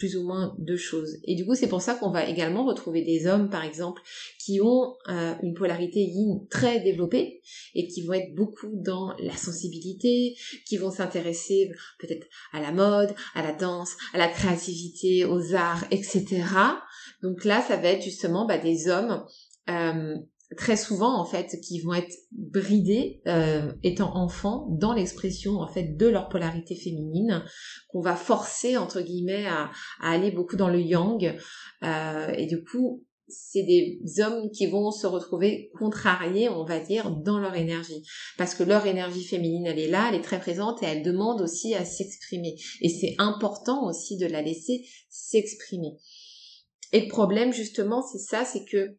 plus 0.00 0.16
ou 0.16 0.24
moins 0.24 0.56
deux 0.58 0.78
choses. 0.78 1.18
Et 1.24 1.34
du 1.34 1.44
coup, 1.44 1.54
c'est 1.54 1.68
pour 1.68 1.82
ça 1.82 1.94
qu'on 1.94 2.10
va 2.10 2.24
également 2.24 2.64
retrouver 2.64 3.02
des 3.02 3.26
hommes, 3.26 3.50
par 3.50 3.64
exemple, 3.64 4.00
qui 4.38 4.58
ont 4.62 4.96
euh, 5.08 5.34
une 5.42 5.52
polarité 5.52 6.00
yin 6.00 6.40
très 6.50 6.80
développée 6.80 7.42
et 7.74 7.86
qui 7.86 8.06
vont 8.06 8.14
être 8.14 8.34
beaucoup 8.34 8.72
dans 8.72 9.12
la 9.18 9.36
sensibilité, 9.36 10.34
qui 10.66 10.78
vont 10.78 10.90
s'intéresser 10.90 11.70
peut-être 11.98 12.26
à 12.54 12.62
la 12.62 12.72
mode, 12.72 13.14
à 13.34 13.42
la 13.42 13.52
danse, 13.52 13.94
à 14.14 14.18
la 14.18 14.28
créativité, 14.28 15.26
aux 15.26 15.54
arts, 15.54 15.84
etc. 15.90 16.44
Donc 17.22 17.44
là, 17.44 17.60
ça 17.60 17.76
va 17.76 17.88
être 17.88 18.02
justement 18.02 18.46
bah, 18.46 18.56
des 18.56 18.88
hommes 18.88 19.22
euh, 19.68 20.16
très 20.56 20.76
souvent 20.76 21.18
en 21.20 21.24
fait 21.24 21.60
qui 21.60 21.80
vont 21.80 21.94
être 21.94 22.14
bridés 22.32 23.22
euh, 23.26 23.72
étant 23.82 24.16
enfants 24.16 24.66
dans 24.70 24.92
l'expression 24.92 25.60
en 25.60 25.68
fait 25.68 25.96
de 25.96 26.06
leur 26.06 26.28
polarité 26.28 26.74
féminine 26.74 27.44
qu'on 27.88 28.00
va 28.00 28.16
forcer 28.16 28.76
entre 28.76 29.00
guillemets 29.00 29.46
à, 29.46 29.70
aller 30.00 30.30
beaucoup 30.32 30.56
dans 30.56 30.68
le 30.68 30.80
yang 30.80 31.36
euh, 31.84 32.32
et 32.36 32.46
du 32.46 32.64
coup 32.64 33.04
c'est 33.32 33.62
des 33.62 34.00
hommes 34.18 34.50
qui 34.50 34.66
vont 34.66 34.90
se 34.90 35.06
retrouver 35.06 35.70
contrariés, 35.78 36.48
on 36.48 36.64
va 36.64 36.80
dire, 36.80 37.12
dans 37.12 37.38
leur 37.38 37.54
énergie. 37.54 38.02
Parce 38.36 38.56
que 38.56 38.64
leur 38.64 38.86
énergie 38.86 39.24
féminine, 39.24 39.66
elle 39.66 39.78
est 39.78 39.86
là, 39.86 40.08
elle 40.08 40.16
est 40.16 40.24
très 40.24 40.40
présente 40.40 40.82
et 40.82 40.86
elle 40.86 41.04
demande 41.04 41.40
aussi 41.40 41.76
à 41.76 41.84
s'exprimer. 41.84 42.56
Et 42.80 42.88
c'est 42.88 43.14
important 43.18 43.86
aussi 43.88 44.16
de 44.16 44.26
la 44.26 44.42
laisser 44.42 44.84
s'exprimer. 45.08 45.92
Et 46.92 47.02
le 47.02 47.08
problème, 47.08 47.52
justement, 47.52 48.02
c'est 48.02 48.18
ça, 48.18 48.44
c'est 48.44 48.64
que 48.64 48.96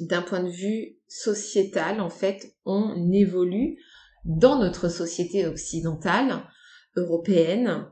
d'un 0.00 0.22
point 0.22 0.42
de 0.42 0.50
vue 0.50 0.98
sociétal, 1.08 2.00
en 2.00 2.10
fait, 2.10 2.56
on 2.64 3.10
évolue 3.12 3.78
dans 4.24 4.58
notre 4.58 4.88
société 4.88 5.46
occidentale, 5.46 6.44
européenne, 6.96 7.86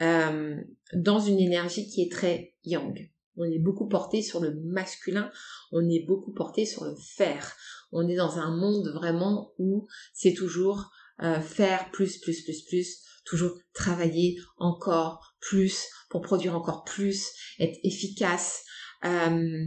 euh, 0.00 0.56
dans 0.94 1.18
une 1.18 1.38
énergie 1.38 1.88
qui 1.88 2.02
est 2.02 2.12
très 2.12 2.54
yang. 2.64 3.10
On 3.36 3.44
est 3.44 3.58
beaucoup 3.58 3.88
porté 3.88 4.20
sur 4.22 4.40
le 4.40 4.60
masculin, 4.64 5.30
on 5.70 5.88
est 5.88 6.04
beaucoup 6.06 6.32
porté 6.32 6.66
sur 6.66 6.84
le 6.84 6.94
faire. 7.16 7.54
On 7.90 8.06
est 8.08 8.16
dans 8.16 8.38
un 8.38 8.54
monde 8.54 8.88
vraiment 8.94 9.52
où 9.58 9.86
c'est 10.12 10.34
toujours 10.34 10.90
euh, 11.22 11.40
faire 11.40 11.90
plus, 11.92 12.18
plus, 12.18 12.42
plus, 12.42 12.62
plus, 12.64 13.02
toujours 13.24 13.56
travailler 13.72 14.38
encore 14.58 15.34
plus 15.40 15.86
pour 16.10 16.20
produire 16.20 16.54
encore 16.54 16.84
plus, 16.84 17.30
être 17.58 17.78
efficace. 17.84 18.64
Euh, 19.04 19.66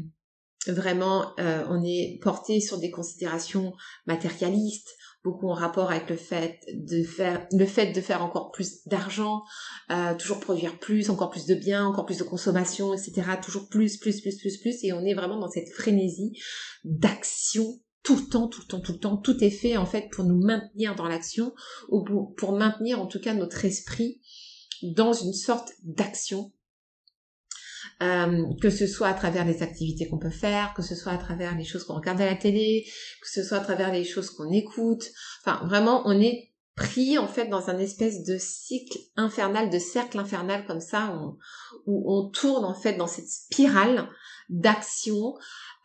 vraiment, 0.67 1.34
euh, 1.39 1.65
on 1.69 1.84
est 1.84 2.19
porté 2.22 2.60
sur 2.60 2.77
des 2.79 2.91
considérations 2.91 3.74
matérialistes, 4.05 4.89
beaucoup 5.24 5.50
en 5.50 5.53
rapport 5.53 5.89
avec 5.89 6.10
le 6.10 6.15
fait 6.15 6.60
de 6.74 7.03
faire, 7.03 7.48
le 7.51 7.65
fait 7.65 7.91
de 7.91 8.01
faire 8.01 8.24
encore 8.24 8.51
plus 8.51 8.86
d'argent, 8.86 9.41
euh, 9.89 10.15
toujours 10.15 10.39
produire 10.39 10.77
plus, 10.77 11.10
encore 11.10 11.31
plus 11.31 11.45
de 11.45 11.55
biens, 11.55 11.86
encore 11.88 12.05
plus 12.05 12.19
de 12.19 12.24
consommation, 12.24 12.93
etc. 12.93 13.24
Toujours 13.43 13.67
plus, 13.67 13.98
plus, 13.98 14.22
plus, 14.22 14.38
plus, 14.38 14.57
plus, 14.57 14.84
et 14.84 14.93
on 14.93 15.03
est 15.03 15.15
vraiment 15.15 15.39
dans 15.39 15.50
cette 15.50 15.72
frénésie 15.74 16.39
d'action 16.84 17.79
tout 18.03 18.15
le 18.17 18.29
temps, 18.29 18.48
tout 18.48 18.62
le 18.62 18.67
temps, 18.67 18.79
tout 18.81 18.93
le 18.93 19.00
temps. 19.00 19.17
Tout 19.17 19.43
est 19.43 19.50
fait 19.50 19.77
en 19.77 19.88
fait 19.88 20.10
pour 20.12 20.25
nous 20.25 20.39
maintenir 20.39 20.95
dans 20.95 21.07
l'action, 21.07 21.53
ou 21.89 22.05
pour 22.38 22.51
maintenir 22.51 23.01
en 23.01 23.07
tout 23.07 23.19
cas 23.19 23.34
notre 23.34 23.65
esprit 23.65 24.22
dans 24.84 25.13
une 25.13 25.34
sorte 25.34 25.72
d'action 25.84 26.51
euh, 28.04 28.44
que 28.62 28.70
ce 28.70 28.88
soit 28.88 29.08
à 29.08 29.14
travers 29.14 29.46
les 29.46 29.64
activités 29.64 30.08
qu'on 30.10 30.18
peut 30.18 30.30
faire, 30.30 30.74
que 30.74 30.82
ce 30.82 30.96
soit 30.96 31.14
à 31.14 31.18
travers 31.18 31.56
les 31.56 31.64
choses 31.64 31.86
qu'on 31.86 31.96
regarde 31.96 32.20
à 32.20 32.25
la 32.25 32.36
télé, 32.36 32.86
que 33.22 33.30
ce 33.30 33.42
soit 33.42 33.60
à 33.60 33.62
travers 33.62 33.92
les 33.92 34.04
choses 34.04 34.30
qu'on 34.30 34.52
écoute. 34.52 35.06
Enfin, 35.42 35.66
vraiment, 35.66 36.02
on 36.06 36.20
est 36.20 36.52
pris 36.75 37.18
en 37.18 37.28
fait 37.28 37.48
dans 37.48 37.70
un 37.70 37.78
espèce 37.78 38.24
de 38.25 38.38
cycle 38.38 39.00
infernal, 39.16 39.70
de 39.70 39.80
cercle 39.80 40.20
infernal 40.20 40.66
comme 40.66 40.82
ça, 40.82 41.18
où, 41.86 42.04
on 42.12 42.30
tourne 42.30 42.66
en 42.66 42.74
fait 42.74 42.98
dans 42.98 43.08
cette 43.08 43.30
spirale 43.30 44.10
d'action 44.50 45.36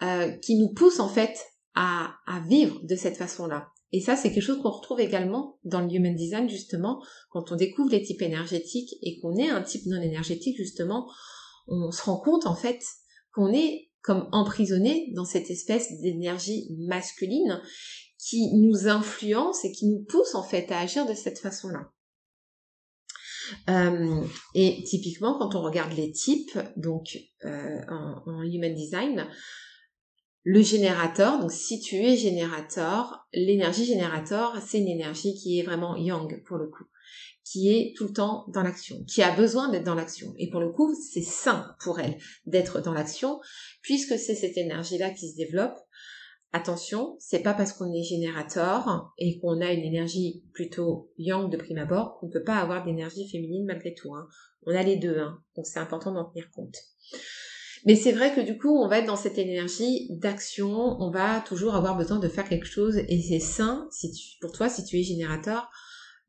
euh, 0.02 0.30
qui 0.38 0.58
nous 0.58 0.72
pousse 0.72 0.98
en 0.98 1.08
fait 1.08 1.38
à, 1.74 2.14
à 2.26 2.40
vivre 2.40 2.80
de 2.82 2.96
cette 2.96 3.16
façon-là. 3.16 3.68
Et 3.92 4.00
ça, 4.00 4.16
c'est 4.16 4.32
quelque 4.32 4.42
chose 4.42 4.62
qu'on 4.62 4.70
retrouve 4.70 5.00
également 5.00 5.58
dans 5.64 5.80
le 5.80 5.92
Human 5.92 6.14
Design, 6.14 6.48
justement, 6.48 7.02
quand 7.30 7.50
on 7.50 7.56
découvre 7.56 7.90
les 7.90 8.02
types 8.02 8.22
énergétiques 8.22 8.94
et 9.02 9.18
qu'on 9.20 9.36
est 9.36 9.50
un 9.50 9.62
type 9.62 9.86
non 9.86 10.00
énergétique, 10.00 10.56
justement, 10.56 11.08
on 11.70 11.90
se 11.90 12.02
rend 12.02 12.18
compte 12.18 12.46
en 12.46 12.54
fait 12.54 12.82
qu'on 13.32 13.52
est 13.52 13.90
comme 14.02 14.28
emprisonné 14.32 15.12
dans 15.14 15.24
cette 15.24 15.50
espèce 15.50 15.92
d'énergie 16.00 16.68
masculine 16.78 17.60
qui 18.18 18.54
nous 18.54 18.88
influence 18.88 19.64
et 19.64 19.72
qui 19.72 19.86
nous 19.86 20.04
pousse 20.04 20.34
en 20.34 20.42
fait 20.42 20.70
à 20.72 20.80
agir 20.80 21.06
de 21.06 21.14
cette 21.14 21.38
façon-là. 21.38 21.90
Euh, 23.68 24.22
et 24.54 24.82
typiquement, 24.84 25.38
quand 25.38 25.54
on 25.54 25.62
regarde 25.62 25.92
les 25.92 26.12
types, 26.12 26.58
donc 26.76 27.18
euh, 27.44 27.80
en, 27.88 28.22
en, 28.26 28.42
Human 28.42 28.74
Design, 28.74 29.26
le 30.44 30.62
générateur, 30.62 31.40
donc 31.40 31.50
si 31.50 31.80
tu 31.80 31.96
es 31.96 32.16
générateur, 32.16 33.26
l'énergie 33.32 33.84
générateur, 33.84 34.56
c'est 34.64 34.78
une 34.78 34.88
énergie 34.88 35.34
qui 35.34 35.58
est 35.58 35.62
vraiment 35.62 35.96
yang 35.96 36.42
pour 36.44 36.58
le 36.58 36.68
coup 36.68 36.84
qui 37.50 37.68
est 37.68 37.94
tout 37.96 38.06
le 38.06 38.12
temps 38.12 38.44
dans 38.48 38.62
l'action, 38.62 39.02
qui 39.04 39.22
a 39.22 39.34
besoin 39.34 39.70
d'être 39.70 39.84
dans 39.84 39.96
l'action. 39.96 40.32
Et 40.38 40.50
pour 40.50 40.60
le 40.60 40.70
coup, 40.70 40.94
c'est 40.94 41.22
sain 41.22 41.74
pour 41.82 41.98
elle 41.98 42.16
d'être 42.46 42.80
dans 42.80 42.92
l'action, 42.92 43.40
puisque 43.82 44.16
c'est 44.18 44.36
cette 44.36 44.56
énergie-là 44.56 45.10
qui 45.10 45.30
se 45.30 45.36
développe. 45.36 45.76
Attention, 46.52 47.16
c'est 47.18 47.42
pas 47.42 47.54
parce 47.54 47.72
qu'on 47.72 47.92
est 47.92 48.02
générateur 48.02 49.12
et 49.18 49.38
qu'on 49.40 49.60
a 49.60 49.72
une 49.72 49.84
énergie 49.84 50.44
plutôt 50.52 51.12
yang 51.16 51.50
de 51.50 51.56
prime 51.56 51.78
abord 51.78 52.18
qu'on 52.18 52.26
ne 52.26 52.32
peut 52.32 52.42
pas 52.42 52.56
avoir 52.56 52.84
d'énergie 52.84 53.28
féminine 53.28 53.66
malgré 53.66 53.94
tout. 53.94 54.14
Hein. 54.14 54.28
On 54.66 54.74
a 54.74 54.82
les 54.82 54.96
deux, 54.96 55.18
hein, 55.18 55.42
donc 55.56 55.66
c'est 55.66 55.78
important 55.78 56.12
d'en 56.12 56.24
tenir 56.24 56.50
compte. 56.50 56.76
Mais 57.86 57.96
c'est 57.96 58.12
vrai 58.12 58.34
que 58.34 58.40
du 58.40 58.58
coup, 58.58 58.76
on 58.76 58.88
va 58.88 58.98
être 58.98 59.06
dans 59.06 59.16
cette 59.16 59.38
énergie 59.38 60.08
d'action, 60.10 60.70
on 61.00 61.10
va 61.10 61.40
toujours 61.40 61.74
avoir 61.74 61.96
besoin 61.96 62.18
de 62.18 62.28
faire 62.28 62.48
quelque 62.48 62.66
chose 62.66 62.96
et 62.96 63.22
c'est 63.22 63.40
sain 63.40 63.88
pour 64.40 64.52
toi 64.52 64.68
si 64.68 64.84
tu 64.84 64.98
es 64.98 65.02
générateur 65.02 65.70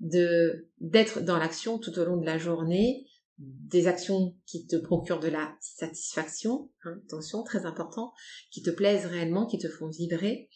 d'être 0.02 1.22
dans 1.22 1.38
l'action 1.38 1.78
tout 1.78 1.98
au 1.98 2.06
long 2.06 2.18
de 2.18 2.26
la 2.26 2.38
journée, 2.38 3.06
des 3.38 3.88
actions 3.88 4.36
qui 4.46 4.68
te 4.68 4.76
procurent 4.76 5.20
de 5.20 5.28
la 5.28 5.56
satisfaction, 5.62 6.70
hein, 6.84 7.00
attention, 7.06 7.44
très 7.44 7.66
important, 7.66 8.14
qui 8.52 8.62
te 8.62 8.70
plaisent 8.70 9.06
réellement, 9.06 9.46
qui 9.46 9.58
te 9.58 9.70
font 9.70 9.90
vibrer, 9.90 10.50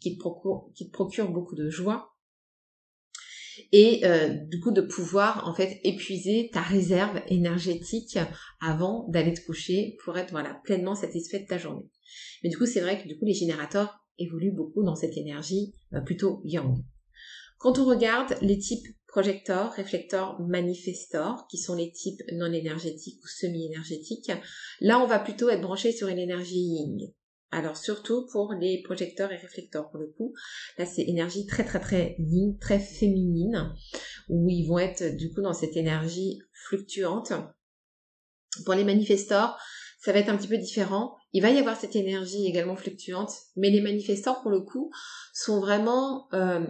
qui 0.00 0.16
te 0.16 0.18
procurent, 0.18 0.70
qui 0.74 0.88
te 0.88 0.92
procurent 0.92 1.30
beaucoup 1.30 1.54
de 1.54 1.70
joie, 1.70 2.10
et 3.72 4.04
euh, 4.04 4.28
du 4.28 4.60
coup 4.60 4.70
de 4.70 4.80
pouvoir 4.80 5.46
en 5.46 5.54
fait 5.54 5.80
épuiser 5.84 6.50
ta 6.52 6.62
réserve 6.62 7.20
énergétique 7.28 8.18
avant 8.60 9.06
d'aller 9.08 9.34
te 9.34 9.44
coucher 9.44 9.96
pour 10.04 10.16
être 10.16 10.30
voilà 10.30 10.60
pleinement 10.64 10.94
satisfait 10.94 11.40
de 11.40 11.46
ta 11.46 11.58
journée. 11.58 11.88
Mais 12.42 12.50
du 12.50 12.56
coup 12.56 12.66
c'est 12.66 12.80
vrai 12.80 13.02
que 13.02 13.08
du 13.08 13.18
coup 13.18 13.24
les 13.24 13.34
générateurs 13.34 14.00
évoluent 14.18 14.54
beaucoup 14.54 14.82
dans 14.82 14.96
cette 14.96 15.16
énergie 15.16 15.74
euh, 15.94 16.00
plutôt 16.00 16.40
yang. 16.44 16.82
Quand 17.60 17.78
on 17.78 17.84
regarde 17.84 18.38
les 18.40 18.58
types 18.58 18.86
projecteurs, 19.06 19.72
réflecteurs, 19.72 20.40
manifestors, 20.40 21.46
qui 21.46 21.58
sont 21.58 21.74
les 21.74 21.92
types 21.92 22.22
non 22.32 22.50
énergétiques 22.50 23.22
ou 23.22 23.28
semi-énergétiques, 23.28 24.32
là 24.80 24.98
on 24.98 25.06
va 25.06 25.18
plutôt 25.18 25.50
être 25.50 25.60
branché 25.60 25.92
sur 25.92 26.08
une 26.08 26.18
énergie 26.18 26.58
yin. 26.58 27.12
Alors 27.50 27.76
surtout 27.76 28.26
pour 28.32 28.54
les 28.54 28.80
projecteurs 28.82 29.30
et 29.30 29.36
réflecteurs 29.36 29.90
pour 29.90 30.00
le 30.00 30.06
coup, 30.06 30.32
là 30.78 30.86
c'est 30.86 31.02
énergie 31.02 31.44
très 31.44 31.62
très 31.62 31.80
très 31.80 32.16
yin, 32.18 32.56
très 32.58 32.78
féminine, 32.78 33.74
où 34.30 34.48
ils 34.48 34.66
vont 34.66 34.78
être 34.78 35.14
du 35.14 35.30
coup 35.30 35.42
dans 35.42 35.52
cette 35.52 35.76
énergie 35.76 36.38
fluctuante. 36.54 37.34
Pour 38.64 38.72
les 38.72 38.84
manifestors, 38.84 39.58
ça 40.00 40.12
va 40.12 40.20
être 40.20 40.30
un 40.30 40.38
petit 40.38 40.48
peu 40.48 40.56
différent. 40.56 41.14
Il 41.34 41.42
va 41.42 41.50
y 41.50 41.58
avoir 41.58 41.78
cette 41.78 41.94
énergie 41.94 42.46
également 42.46 42.74
fluctuante, 42.74 43.32
mais 43.54 43.68
les 43.68 43.82
manifestors 43.82 44.40
pour 44.40 44.50
le 44.50 44.62
coup 44.62 44.90
sont 45.34 45.60
vraiment 45.60 46.26
euh, 46.32 46.64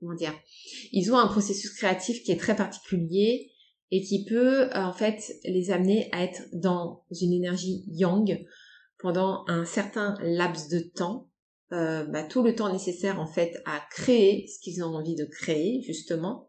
comment 0.00 0.14
dire, 0.14 0.34
ils 0.92 1.12
ont 1.12 1.18
un 1.18 1.26
processus 1.26 1.70
créatif 1.70 2.22
qui 2.22 2.32
est 2.32 2.40
très 2.40 2.56
particulier 2.56 3.50
et 3.90 4.02
qui 4.02 4.24
peut 4.24 4.68
en 4.74 4.92
fait 4.92 5.20
les 5.44 5.70
amener 5.70 6.08
à 6.12 6.24
être 6.24 6.42
dans 6.52 7.04
une 7.20 7.32
énergie 7.32 7.84
yang 7.88 8.44
pendant 8.98 9.44
un 9.46 9.64
certain 9.64 10.16
laps 10.22 10.68
de 10.68 10.80
temps, 10.80 11.28
euh, 11.72 12.04
bah, 12.04 12.24
tout 12.24 12.42
le 12.42 12.54
temps 12.54 12.72
nécessaire 12.72 13.20
en 13.20 13.26
fait 13.26 13.62
à 13.64 13.80
créer 13.90 14.46
ce 14.48 14.60
qu'ils 14.60 14.82
ont 14.82 14.94
envie 14.94 15.14
de 15.14 15.24
créer 15.24 15.82
justement. 15.82 16.48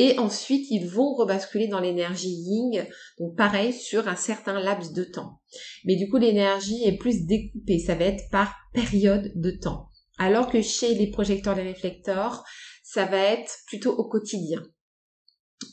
Et 0.00 0.16
ensuite, 0.20 0.70
ils 0.70 0.86
vont 0.86 1.14
rebasculer 1.14 1.66
dans 1.66 1.80
l'énergie 1.80 2.30
yin, 2.30 2.86
donc 3.18 3.36
pareil, 3.36 3.72
sur 3.72 4.06
un 4.06 4.14
certain 4.14 4.60
laps 4.60 4.92
de 4.92 5.02
temps. 5.02 5.40
Mais 5.84 5.96
du 5.96 6.08
coup, 6.08 6.18
l'énergie 6.18 6.84
est 6.84 6.96
plus 6.96 7.26
découpée, 7.26 7.80
ça 7.80 7.96
va 7.96 8.04
être 8.04 8.30
par 8.30 8.54
période 8.72 9.32
de 9.34 9.50
temps. 9.50 9.88
Alors 10.16 10.50
que 10.50 10.62
chez 10.62 10.94
les 10.94 11.10
projecteurs, 11.10 11.56
les 11.56 11.64
réflecteurs, 11.64 12.44
ça 12.90 13.04
va 13.04 13.18
être 13.18 13.58
plutôt 13.66 13.92
au 13.92 14.08
quotidien 14.08 14.62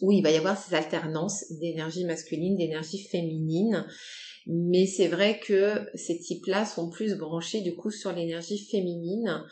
où 0.02 0.12
il 0.12 0.22
va 0.22 0.32
y 0.32 0.36
avoir 0.36 0.62
ces 0.62 0.76
alternances 0.76 1.46
d'énergie 1.62 2.04
masculine, 2.04 2.58
d'énergie 2.58 3.08
féminine. 3.08 3.88
Mais 4.48 4.86
c'est 4.86 5.08
vrai 5.08 5.40
que 5.40 5.88
ces 5.96 6.20
types-là 6.20 6.66
sont 6.66 6.90
plus 6.90 7.16
branchés 7.16 7.62
du 7.62 7.76
coup 7.76 7.90
sur 7.90 8.12
l'énergie 8.12 8.60
féminine. 8.70 9.44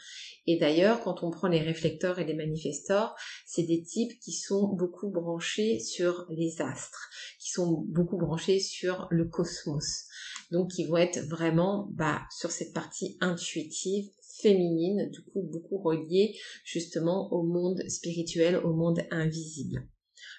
Et 0.45 0.57
d'ailleurs, 0.57 1.01
quand 1.01 1.23
on 1.23 1.31
prend 1.31 1.47
les 1.47 1.61
réflecteurs 1.61 2.19
et 2.19 2.25
les 2.25 2.35
manifestors, 2.35 3.15
c'est 3.45 3.63
des 3.63 3.81
types 3.81 4.19
qui 4.19 4.33
sont 4.33 4.67
beaucoup 4.73 5.09
branchés 5.09 5.79
sur 5.79 6.25
les 6.29 6.61
astres, 6.61 7.09
qui 7.39 7.49
sont 7.49 7.85
beaucoup 7.87 8.17
branchés 8.17 8.59
sur 8.59 9.07
le 9.09 9.25
cosmos. 9.25 10.03
Donc, 10.51 10.71
qui 10.71 10.85
vont 10.85 10.97
être 10.97 11.19
vraiment 11.29 11.87
bah, 11.93 12.21
sur 12.37 12.51
cette 12.51 12.73
partie 12.73 13.17
intuitive, 13.21 14.09
féminine, 14.43 15.09
du 15.09 15.23
coup 15.23 15.41
beaucoup 15.51 15.77
reliée 15.77 16.35
justement 16.63 17.31
au 17.33 17.43
monde 17.43 17.81
spirituel, 17.87 18.57
au 18.57 18.73
monde 18.73 19.01
invisible. 19.09 19.87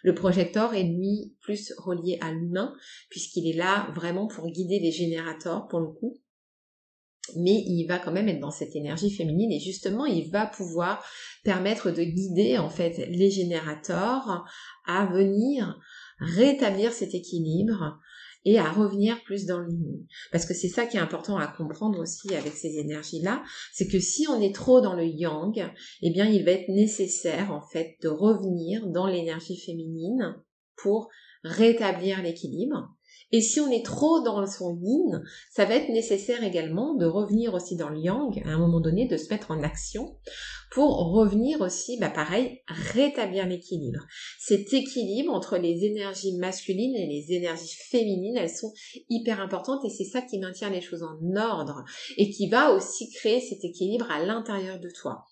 Le 0.03 0.15
projecteur 0.15 0.75
est 0.75 0.85
lui 0.85 1.35
plus 1.41 1.73
relié 1.79 2.19
à 2.21 2.31
l'humain 2.31 2.75
puisqu'il 3.11 3.49
est 3.49 3.57
là 3.57 3.91
vraiment 3.95 4.27
pour 4.27 4.51
guider 4.51 4.79
les 4.79 4.93
générateurs 4.93 5.67
pour 5.69 5.81
le 5.81 5.89
coup. 5.89 6.21
Mais 7.37 7.65
il 7.67 7.87
va 7.87 7.99
quand 7.99 8.13
même 8.13 8.29
être 8.29 8.41
dans 8.41 8.51
cette 8.51 8.77
énergie 8.77 9.11
féminine 9.11 9.51
et 9.51 9.61
justement 9.61 10.05
il 10.05 10.31
va 10.31 10.47
pouvoir 10.47 11.03
permettre 11.43 11.91
de 11.91 12.05
guider 12.05 12.59
en 12.59 12.69
fait 12.69 13.09
les 13.09 13.31
générateurs 13.31 14.45
à 14.87 15.07
venir 15.07 15.81
rétablir 16.19 16.93
cet 16.93 17.15
équilibre 17.15 17.99
et 18.45 18.59
à 18.59 18.71
revenir 18.71 19.23
plus 19.25 19.47
dans 19.47 19.59
le 19.59 19.69
Parce 20.33 20.47
que 20.47 20.55
c'est 20.55 20.69
ça 20.69 20.87
qui 20.87 20.97
est 20.97 21.01
important 21.01 21.37
à 21.37 21.47
comprendre 21.47 21.99
aussi 22.01 22.35
avec 22.35 22.53
ces 22.55 22.79
énergies-là, 22.79 23.43
c'est 23.73 23.89
que 23.89 23.99
si 23.99 24.27
on 24.29 24.41
est 24.41 24.55
trop 24.55 24.81
dans 24.81 24.95
le 24.95 25.07
yang, 25.07 25.73
eh 26.03 26.11
bien 26.11 26.27
il 26.27 26.45
va 26.45 26.53
être 26.53 26.69
nécessaire 26.69 27.53
en 27.53 27.63
fait 27.63 27.97
de 28.03 28.09
revenir 28.09 28.87
dans 28.87 29.07
l'énergie 29.07 29.59
féminine 29.59 30.37
pour 30.77 31.09
rétablir 31.43 32.23
l'équilibre 32.23 32.95
et 33.33 33.41
si 33.41 33.61
on 33.61 33.71
est 33.71 33.85
trop 33.85 34.23
dans 34.23 34.47
son 34.47 34.79
yin, 34.81 35.23
ça 35.51 35.65
va 35.65 35.75
être 35.75 35.89
nécessaire 35.89 36.43
également 36.45 36.95
de 36.95 37.07
revenir 37.07 37.55
aussi 37.55 37.77
dans 37.77 37.89
le 37.89 37.99
yang, 37.99 38.43
à 38.45 38.51
un 38.51 38.59
moment 38.59 38.81
donné, 38.81 39.07
de 39.07 39.17
se 39.17 39.29
mettre 39.29 39.51
en 39.51 39.63
action 39.63 40.17
pour 40.71 41.13
revenir 41.13 41.61
aussi, 41.61 41.99
bah 41.99 42.11
pareil, 42.11 42.63
rétablir 42.69 43.47
l'équilibre. 43.47 44.01
Cet 44.41 44.73
équilibre 44.73 45.33
entre 45.33 45.57
les 45.57 45.85
énergies 45.85 46.37
masculines 46.39 46.97
et 46.97 47.07
les 47.07 47.35
énergies 47.37 47.77
féminines, 47.91 48.37
elles 48.37 48.51
sont 48.51 48.73
hyper 49.09 49.41
importantes 49.41 49.85
et 49.85 49.91
c'est 49.91 50.05
ça 50.05 50.23
qui 50.23 50.39
maintient 50.39 50.71
les 50.71 50.81
choses 50.81 51.03
en 51.03 51.37
ordre 51.37 51.85
et 52.17 52.31
qui 52.31 52.49
va 52.49 52.73
aussi 52.73 53.11
créer 53.11 53.41
cet 53.41 53.65
équilibre 53.65 54.11
à 54.11 54.25
l'intérieur 54.25 54.81
de 54.81 54.91
toi 54.91 55.25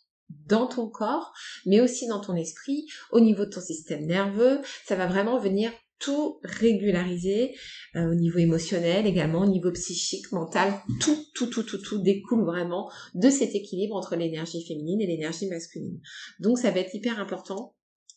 dans 0.47 0.67
ton 0.67 0.89
corps, 0.89 1.33
mais 1.67 1.81
aussi 1.81 2.07
dans 2.07 2.21
ton 2.21 2.35
esprit, 2.35 2.87
au 3.11 3.21
niveau 3.21 3.45
de 3.45 3.51
ton 3.51 3.61
système 3.61 4.07
nerveux. 4.07 4.61
Ça 4.87 4.97
va 4.97 5.07
vraiment 5.07 5.39
venir 5.39 5.73
tout 6.03 6.41
régulariser 6.43 7.55
euh, 7.97 8.11
au 8.11 8.15
niveau 8.15 8.39
émotionnel 8.39 9.07
également, 9.07 9.43
au 9.43 9.47
niveau 9.47 9.71
psychique, 9.73 10.31
mental, 10.33 10.75
tout, 11.01 11.17
tout, 11.35 11.47
tout, 11.47 11.63
tout, 11.63 11.79
tout 11.79 11.99
découle 12.03 12.45
vraiment 12.45 12.91
de 13.15 13.31
cet 13.31 13.55
équilibre 13.55 13.97
entre 13.97 14.17
l'énergie 14.17 14.67
féminine 14.67 15.01
et 15.01 15.07
l'énergie 15.07 15.49
masculine. 15.49 16.01
Donc 16.41 16.59
ça 16.59 16.71
va 16.71 16.81
être 16.81 16.95
hyper 16.95 17.21
important, 17.21 17.77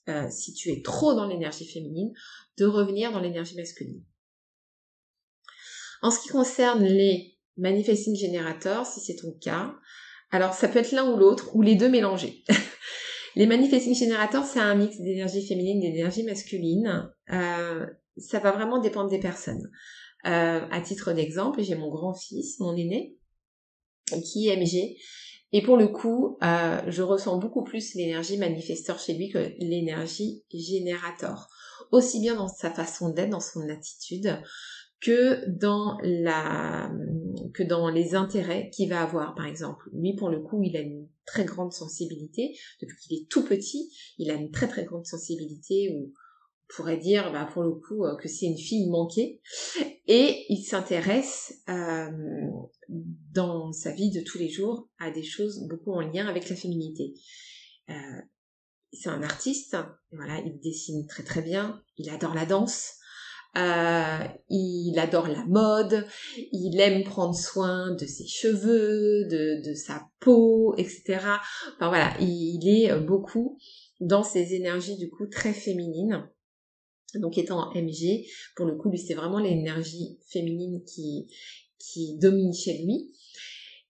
euh, 0.09 0.27
si 0.29 0.53
tu 0.53 0.71
es 0.71 0.81
trop 0.81 1.13
dans 1.13 1.27
l'énergie 1.27 1.67
féminine, 1.67 2.11
de 2.57 2.65
revenir 2.65 3.11
dans 3.11 3.19
l'énergie 3.19 3.55
masculine. 3.55 4.03
En 6.01 6.11
ce 6.11 6.19
qui 6.21 6.29
concerne 6.29 6.83
les 6.83 7.37
manifesting 7.57 8.15
générateurs, 8.15 8.85
si 8.85 8.99
c'est 8.99 9.15
ton 9.15 9.31
cas, 9.31 9.75
alors 10.31 10.53
ça 10.53 10.67
peut 10.67 10.79
être 10.79 10.91
l'un 10.91 11.11
ou 11.11 11.17
l'autre, 11.17 11.55
ou 11.55 11.61
les 11.61 11.75
deux 11.75 11.89
mélangés. 11.89 12.43
Les 13.35 13.47
manifesting 13.47 13.93
générateurs, 13.93 14.45
c'est 14.45 14.59
un 14.59 14.75
mix 14.75 14.97
d'énergie 14.97 15.45
féminine 15.45 15.83
et 15.83 15.91
d'énergie 15.91 16.23
masculine. 16.23 17.11
Euh, 17.33 17.85
ça 18.17 18.39
va 18.39 18.51
vraiment 18.51 18.79
dépendre 18.79 19.09
des 19.09 19.19
personnes. 19.19 19.69
Euh, 20.25 20.61
à 20.71 20.81
titre 20.81 21.11
d'exemple, 21.11 21.61
j'ai 21.61 21.75
mon 21.75 21.89
grand-fils, 21.89 22.59
mon 22.59 22.75
aîné, 22.75 23.17
qui 24.23 24.47
est 24.47 24.55
MG. 24.55 24.95
Et 25.51 25.61
pour 25.61 25.77
le 25.77 25.87
coup, 25.87 26.37
euh, 26.43 26.81
je 26.87 27.01
ressens 27.01 27.37
beaucoup 27.37 27.63
plus 27.63 27.93
l'énergie 27.95 28.37
manifesteur 28.37 28.99
chez 28.99 29.13
lui 29.13 29.29
que 29.29 29.53
l'énergie 29.59 30.43
générateur. 30.53 31.49
Aussi 31.91 32.21
bien 32.21 32.35
dans 32.35 32.47
sa 32.47 32.71
façon 32.71 33.09
d'être, 33.09 33.29
dans 33.29 33.41
son 33.41 33.67
attitude, 33.69 34.41
que 35.01 35.45
dans 35.49 35.97
la 36.01 36.89
que 37.55 37.63
dans 37.63 37.89
les 37.89 38.15
intérêts 38.15 38.69
qu'il 38.69 38.89
va 38.89 39.01
avoir. 39.01 39.33
Par 39.35 39.45
exemple 39.45 39.89
lui 39.93 40.15
pour 40.15 40.29
le 40.29 40.41
coup 40.41 40.61
il 40.63 40.75
a 40.75 40.81
une 40.81 41.07
très 41.25 41.45
grande 41.45 41.71
sensibilité. 41.71 42.55
Depuis 42.81 42.97
qu'il 42.97 43.17
est 43.17 43.29
tout 43.29 43.43
petit 43.43 43.91
il 44.17 44.29
a 44.29 44.35
une 44.35 44.51
très 44.51 44.67
très 44.67 44.83
grande 44.83 45.05
sensibilité 45.05 45.95
où 45.95 46.11
on 46.11 46.75
pourrait 46.75 46.97
dire 46.97 47.31
bah, 47.31 47.49
pour 47.51 47.63
le 47.63 47.75
coup 47.75 48.05
euh, 48.05 48.15
que 48.17 48.27
c'est 48.27 48.45
une 48.45 48.57
fille 48.57 48.89
manquée. 48.89 49.41
Et 50.07 50.45
il 50.49 50.63
s'intéresse 50.63 51.61
euh, 51.69 52.11
dans 53.33 53.71
sa 53.71 53.91
vie 53.91 54.11
de 54.11 54.21
tous 54.21 54.37
les 54.37 54.49
jours 54.49 54.89
à 54.99 55.09
des 55.09 55.23
choses 55.23 55.65
beaucoup 55.67 55.93
en 55.93 56.01
lien 56.01 56.27
avec 56.27 56.49
la 56.49 56.55
féminité. 56.55 57.13
Euh, 57.89 57.93
c'est 58.91 59.09
un 59.09 59.23
artiste 59.23 59.75
voilà 60.11 60.39
il 60.39 60.59
dessine 60.61 61.05
très 61.05 61.23
très 61.23 61.41
bien 61.41 61.83
il 61.97 62.09
adore 62.09 62.33
la 62.33 62.45
danse 62.45 62.93
euh, 63.57 64.17
il 64.49 64.97
adore 64.99 65.27
la 65.27 65.45
mode, 65.45 66.05
il 66.51 66.79
aime 66.79 67.03
prendre 67.03 67.35
soin 67.35 67.95
de 67.95 68.05
ses 68.05 68.27
cheveux, 68.27 69.25
de, 69.29 69.67
de 69.67 69.73
sa 69.73 70.09
peau, 70.19 70.75
etc. 70.77 71.19
Enfin 71.75 71.87
voilà, 71.87 72.13
il, 72.19 72.67
est 72.67 72.99
beaucoup 72.99 73.57
dans 74.01 74.23
ses 74.23 74.53
énergies 74.53 74.97
du 74.97 75.09
coup 75.09 75.27
très 75.27 75.53
féminines. 75.53 76.29
Donc 77.15 77.37
étant 77.37 77.71
MG, 77.73 78.25
pour 78.55 78.65
le 78.65 78.75
coup, 78.75 78.89
lui 78.89 78.99
c'est 78.99 79.13
vraiment 79.13 79.39
l'énergie 79.39 80.19
féminine 80.27 80.83
qui, 80.83 81.27
qui 81.79 82.17
domine 82.17 82.53
chez 82.53 82.83
lui. 82.83 83.13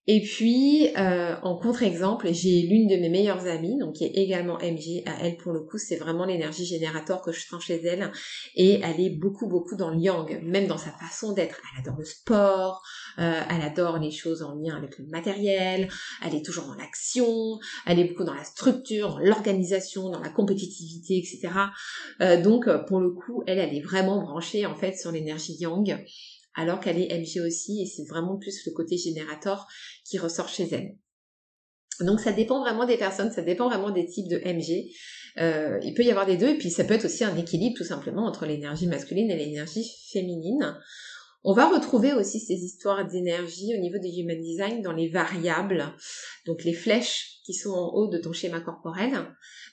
Et 0.08 0.22
puis, 0.22 0.89
euh, 0.98 1.36
en 1.41 1.58
contre-exemple, 1.58 2.32
j'ai 2.32 2.62
l'une 2.62 2.88
de 2.88 2.96
mes 2.96 3.10
meilleures 3.10 3.48
amies, 3.48 3.80
donc 3.80 3.96
qui 3.96 4.06
est 4.06 4.15
également 4.15 4.58
MG. 4.60 5.02
À 5.08 5.26
elle, 5.26 5.38
pour 5.38 5.52
le 5.52 5.62
coup, 5.62 5.80
c'est 5.80 5.96
vraiment 5.96 6.26
l'énergie 6.26 6.65
générateur 6.65 7.24
que 7.24 7.32
je 7.32 7.41
sens 7.44 7.63
chez 7.63 7.84
elle. 7.84 8.12
Et 8.56 8.82
elle 8.84 9.00
est 9.00 9.10
beaucoup, 9.10 9.48
beaucoup 9.48 9.76
dans 9.76 9.89
le 9.89 9.98
yang, 9.98 10.39
même 10.44 10.68
dans 10.68 10.78
sa 10.78 10.91
façon 10.91 11.34
d'être. 11.34 11.60
Elle 11.74 11.82
adore 11.82 11.98
le 11.98 12.06
sport, 12.06 12.84
euh, 13.18 13.41
elle 13.50 13.62
adore 13.62 13.98
les 13.98 14.12
choses 14.12 14.44
en 14.44 14.54
lien 14.54 14.78
avec 14.78 15.00
le 15.00 15.06
matériel, 15.08 15.89
elle 16.24 16.36
est 16.36 16.46
toujours 16.46 16.65
dans 16.65 16.76
l'action, 16.76 17.58
elle 17.88 17.98
est 17.98 18.06
beaucoup 18.06 18.26
dans 18.26 18.36
la 18.36 18.44
structure, 18.44 19.10
dans 19.10 19.20
l'organisation, 19.20 20.10
dans 20.10 20.20
la 20.20 20.30
compétitivité, 20.30 21.18
etc. 21.18 21.50
Euh, 22.22 22.39
donc, 22.41 22.70
pour 22.88 23.00
le 23.00 23.10
coup, 23.10 23.41
elle, 23.48 23.58
elle 23.58 23.76
est 23.76 23.82
vraiment 23.82 24.22
branchée, 24.22 24.68
en 24.68 24.76
fait, 24.76 24.94
sur 24.94 25.12
l'énergie 25.12 25.56
yang 25.60 25.98
alors 26.56 26.80
qu'elle 26.80 27.00
est 27.00 27.13
MG 27.18 27.46
aussi 27.46 27.82
et 27.82 27.86
c'est 27.86 28.08
vraiment 28.08 28.38
plus 28.38 28.65
le 28.65 28.72
côté 28.72 28.98
générateur 28.98 29.68
qui 30.06 30.18
ressort 30.18 30.50
chez 30.50 30.68
elle. 30.72 30.96
Donc 32.02 32.20
ça 32.20 32.32
dépend 32.32 32.60
vraiment 32.60 32.86
des 32.86 32.98
personnes, 32.98 33.32
ça 33.32 33.41
dépend 33.41 33.70
vraiment 33.70 33.91
des 33.91 34.06
types 34.06 34.28
de 34.28 34.38
MG. 34.38 34.91
Euh, 35.38 35.80
il 35.84 35.94
peut 35.94 36.04
y 36.04 36.10
avoir 36.10 36.26
des 36.26 36.38
deux 36.38 36.50
et 36.50 36.58
puis 36.58 36.70
ça 36.70 36.84
peut 36.84 36.94
être 36.94 37.06
aussi 37.06 37.24
un 37.24 37.36
équilibre 37.38 37.76
tout 37.78 37.84
simplement 37.84 38.26
entre 38.26 38.46
l'énergie 38.46 38.88
masculine 38.88 39.30
et 39.32 39.38
l'énergie 39.38 39.86
féminine. 40.12 40.78
On 41.47 41.53
va 41.53 41.69
retrouver 41.69 42.12
aussi 42.12 42.39
ces 42.39 42.55
histoires 42.55 43.08
d'énergie 43.08 43.75
au 43.77 43.79
niveau 43.79 43.99
du 43.99 44.08
human 44.08 44.41
design 44.41 44.81
dans 44.81 44.93
les 44.93 45.10
variables, 45.10 45.93
donc 46.47 46.63
les 46.63 46.73
flèches 46.73 47.39
qui 47.45 47.53
sont 47.53 47.69
en 47.69 47.93
haut 47.93 48.08
de 48.08 48.17
ton 48.17 48.34
schéma 48.34 48.62
corporel. 48.62 49.12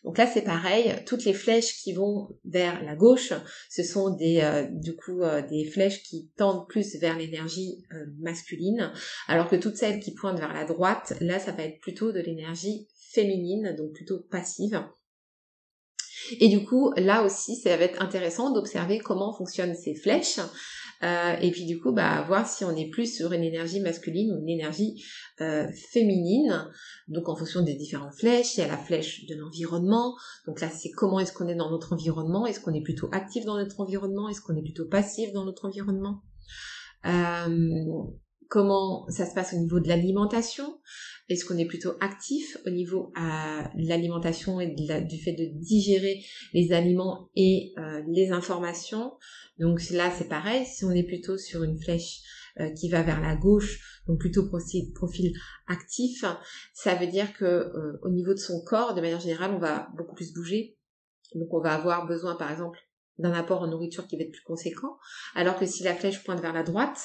Donc 0.05 0.19
là 0.19 0.27
c'est 0.27 0.43
pareil, 0.43 0.95
toutes 1.07 1.25
les 1.25 1.33
flèches 1.33 1.79
qui 1.83 1.95
vont 1.95 2.29
vers 2.45 2.85
la 2.85 2.95
gauche, 2.95 3.33
ce 3.71 3.83
sont 3.83 4.15
des 4.15 4.43
euh, 4.43 4.67
du 4.71 4.95
coup 4.95 5.23
euh, 5.23 5.41
des 5.41 5.65
flèches 5.65 6.03
qui 6.03 6.31
tendent 6.37 6.69
plus 6.69 6.97
vers 6.97 7.17
l'énergie 7.17 7.83
euh, 7.95 8.05
masculine, 8.21 8.93
alors 9.27 9.49
que 9.49 9.57
toutes 9.57 9.77
celles 9.77 10.01
qui 10.01 10.13
pointent 10.13 10.41
vers 10.41 10.53
la 10.53 10.67
droite, 10.67 11.15
là 11.23 11.39
ça 11.39 11.53
va 11.53 11.63
être 11.63 11.81
plutôt 11.81 12.13
de 12.13 12.21
l'énergie 12.21 12.87
féminine, 13.13 13.75
donc 13.79 13.95
plutôt 13.95 14.19
passive. 14.31 14.79
Et 16.41 16.49
du 16.49 16.65
coup, 16.65 16.93
là 16.97 17.25
aussi, 17.25 17.57
ça 17.57 17.77
va 17.77 17.85
être 17.85 18.01
intéressant 18.01 18.53
d'observer 18.53 18.99
comment 18.99 19.33
fonctionnent 19.33 19.75
ces 19.75 19.95
flèches. 19.95 20.39
Euh, 21.03 21.37
et 21.41 21.51
puis 21.51 21.67
du 21.67 21.81
coup, 21.81 21.93
bah, 21.93 22.25
voir 22.27 22.47
si 22.47 22.65
on 22.65 22.77
est 22.77 22.89
plus 22.89 23.17
sur 23.17 23.33
une 23.33 23.43
énergie 23.43 23.81
masculine 23.81 24.33
ou 24.33 24.41
une 24.41 24.49
énergie 24.49 25.03
euh, 25.41 25.67
féminine. 25.91 26.69
Donc 27.09 27.29
en 27.29 27.37
fonction 27.37 27.63
des 27.63 27.75
différentes 27.75 28.15
flèches, 28.15 28.57
il 28.57 28.61
y 28.61 28.63
a 28.63 28.69
la 28.69 28.79
flèche 28.79 29.27
de 29.27 29.35
l'environnement. 29.35 30.15
Donc 30.47 30.61
là, 30.61 30.69
c'est 30.71 30.91
comment 30.91 31.19
est-ce 31.19 31.33
qu'on 31.33 31.49
est 31.49 31.57
dans 31.57 31.71
notre 31.71 31.93
environnement? 31.93 32.47
Est-ce 32.47 32.61
qu'on 32.61 32.75
est 32.75 32.83
plutôt 32.83 33.09
actif 33.13 33.45
dans 33.45 33.57
notre 33.57 33.81
environnement? 33.81 34.29
Est-ce 34.29 34.41
qu'on 34.41 34.57
est 34.57 34.63
plutôt 34.63 34.87
passif 34.87 35.33
dans 35.33 35.45
notre 35.45 35.65
environnement? 35.65 36.23
Euh, 37.07 37.73
Comment 38.53 39.07
ça 39.09 39.25
se 39.25 39.33
passe 39.33 39.55
au 39.55 39.57
niveau 39.57 39.81
de 39.81 39.89
l'alimentation? 39.89 40.79
Est-ce 41.29 41.45
qu'on 41.45 41.57
est 41.57 41.67
plutôt 41.67 41.93
actif 42.01 42.59
au 42.67 42.71
niveau 42.71 43.13
euh, 43.17 43.63
de 43.75 43.89
l'alimentation 43.89 44.61
et 44.61 44.69
du 44.69 45.19
fait 45.19 45.33
de 45.33 45.59
digérer 45.59 46.23
les 46.53 46.73
aliments 46.73 47.31
et 47.37 47.73
euh, 47.79 48.03
les 48.09 48.33
informations? 48.33 49.13
Donc 49.59 49.81
là, 49.91 50.11
c'est 50.11 50.29
pareil. 50.29 50.67
Si 50.67 50.85
on 50.85 50.91
est 50.91 51.05
plutôt 51.05 51.39
sur 51.39 51.63
une 51.63 51.79
flèche 51.79 52.21
euh, 52.61 52.71
qui 52.71 52.89
va 52.89 53.03
vers 53.03 53.21
la 53.21 53.37
gauche, 53.37 54.03
donc 54.07 54.19
plutôt 54.19 54.47
profil, 54.49 54.93
profil 54.93 55.33
actif, 55.69 56.25
ça 56.75 56.95
veut 56.97 57.07
dire 57.07 57.33
que 57.35 57.71
au 58.03 58.11
niveau 58.11 58.35
de 58.35 58.39
son 58.39 58.63
corps, 58.65 58.95
de 58.95 59.01
manière 59.01 59.21
générale, 59.21 59.53
on 59.55 59.61
va 59.61 59.89
beaucoup 59.97 60.15
plus 60.15 60.33
bouger. 60.33 60.77
Donc 61.35 61.49
on 61.53 61.61
va 61.61 61.75
avoir 61.75 62.07
besoin, 62.07 62.35
par 62.35 62.51
exemple, 62.51 62.79
d'un 63.19 63.33
apport 63.33 63.63
en 63.63 63.69
nourriture 63.69 64.07
qui 64.07 64.17
va 64.17 64.25
être 64.25 64.33
plus 64.33 64.43
conséquent. 64.43 64.97
Alors 65.35 65.59
que 65.59 65.67
si 65.67 65.83
la 65.83 65.95
flèche 65.95 66.25
pointe 66.25 66.41
vers 66.41 66.53
la 66.53 66.63
droite, 66.63 66.99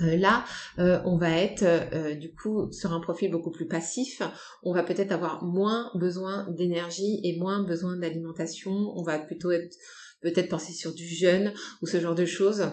euh, 0.00 0.16
là, 0.16 0.44
euh, 0.78 1.00
on 1.04 1.16
va 1.16 1.30
être 1.30 1.62
euh, 1.62 2.14
du 2.14 2.32
coup 2.32 2.70
sur 2.72 2.92
un 2.92 3.00
profil 3.00 3.30
beaucoup 3.30 3.50
plus 3.50 3.66
passif. 3.66 4.22
On 4.62 4.72
va 4.72 4.82
peut-être 4.82 5.12
avoir 5.12 5.44
moins 5.44 5.90
besoin 5.94 6.46
d'énergie 6.50 7.20
et 7.24 7.38
moins 7.38 7.62
besoin 7.62 7.96
d'alimentation. 7.96 8.72
On 8.72 9.02
va 9.02 9.18
plutôt 9.18 9.50
être 9.50 9.76
peut-être 10.20 10.48
penser 10.48 10.72
sur 10.72 10.94
du 10.94 11.06
jeûne 11.06 11.52
ou 11.80 11.86
ce 11.86 12.00
genre 12.00 12.14
de 12.14 12.24
choses 12.24 12.72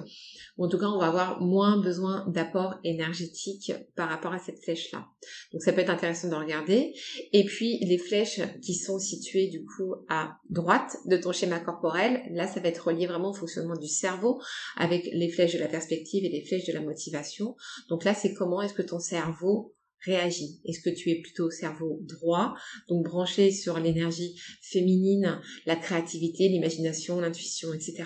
en 0.58 0.70
tout 0.70 0.78
cas 0.78 0.88
on 0.88 1.00
va 1.00 1.08
avoir 1.08 1.42
moins 1.42 1.82
besoin 1.82 2.26
d'apport 2.28 2.76
énergétique 2.84 3.74
par 3.96 4.10
rapport 4.10 4.34
à 4.34 4.40
cette 4.40 4.64
flèche-là. 4.64 5.06
Donc 5.52 5.62
ça 5.62 5.74
peut 5.74 5.82
être 5.82 5.90
intéressant 5.90 6.30
de 6.30 6.36
regarder. 6.36 6.94
Et 7.34 7.46
puis 7.46 7.80
les 7.86 7.98
flèches 7.98 8.42
qui 8.62 8.76
sont 8.76 9.00
situées 9.00 9.48
du 9.48 9.66
coup 9.66 9.94
à 10.10 10.38
droite 10.50 10.98
de 11.06 11.18
ton 11.18 11.32
schéma 11.32 11.60
corporel, 11.60 12.22
là 12.32 12.48
ça 12.48 12.60
va 12.60 12.70
être 12.70 12.88
relié 12.88 13.06
vraiment 13.08 13.32
au 13.32 13.34
fonctionnement 13.34 13.78
du 13.78 13.88
cerveau 13.88 14.42
avec 14.78 15.10
les 15.12 15.30
flèches 15.30 15.54
de 15.54 15.60
la 15.60 15.68
perspective 15.68 16.24
et 16.24 16.30
les 16.30 16.46
flèches 16.46 16.68
de 16.68 16.74
la 16.74 16.82
motivation. 16.82 17.56
Donc 17.90 18.04
là 18.04 18.14
c'est 18.14 18.34
comment 18.34 18.62
est-ce 18.62 18.74
que 18.74 18.82
ton 18.82 19.00
cerveau 19.00 19.75
réagit 20.06 20.62
Est-ce 20.66 20.80
que 20.82 20.90
tu 20.90 21.10
es 21.10 21.22
plutôt 21.22 21.48
au 21.48 21.52
cerveau 21.52 22.00
droit, 22.04 22.56
donc 22.88 23.04
branché 23.06 23.52
sur 23.52 23.80
l'énergie 23.80 24.40
féminine, 24.62 25.42
la 25.66 25.76
créativité, 25.76 26.48
l'imagination, 26.48 27.20
l'intuition, 27.20 27.74
etc. 27.74 28.04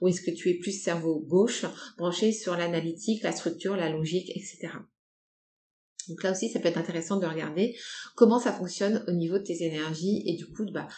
Ou 0.00 0.08
est-ce 0.08 0.22
que 0.22 0.30
tu 0.30 0.48
es 0.50 0.54
plus 0.54 0.72
cerveau 0.72 1.20
gauche, 1.20 1.64
branché 1.98 2.32
sur 2.32 2.56
l'analytique, 2.56 3.22
la 3.22 3.32
structure, 3.32 3.76
la 3.76 3.90
logique, 3.90 4.30
etc. 4.30 4.70
Donc 6.08 6.22
là 6.22 6.32
aussi, 6.32 6.48
ça 6.48 6.60
peut 6.60 6.68
être 6.68 6.78
intéressant 6.78 7.18
de 7.18 7.26
regarder 7.26 7.76
comment 8.16 8.40
ça 8.40 8.52
fonctionne 8.52 9.04
au 9.06 9.12
niveau 9.12 9.38
de 9.38 9.44
tes 9.44 9.62
énergies 9.62 10.22
et 10.26 10.36
du 10.36 10.46
coup, 10.46 10.64
bah, 10.72 10.88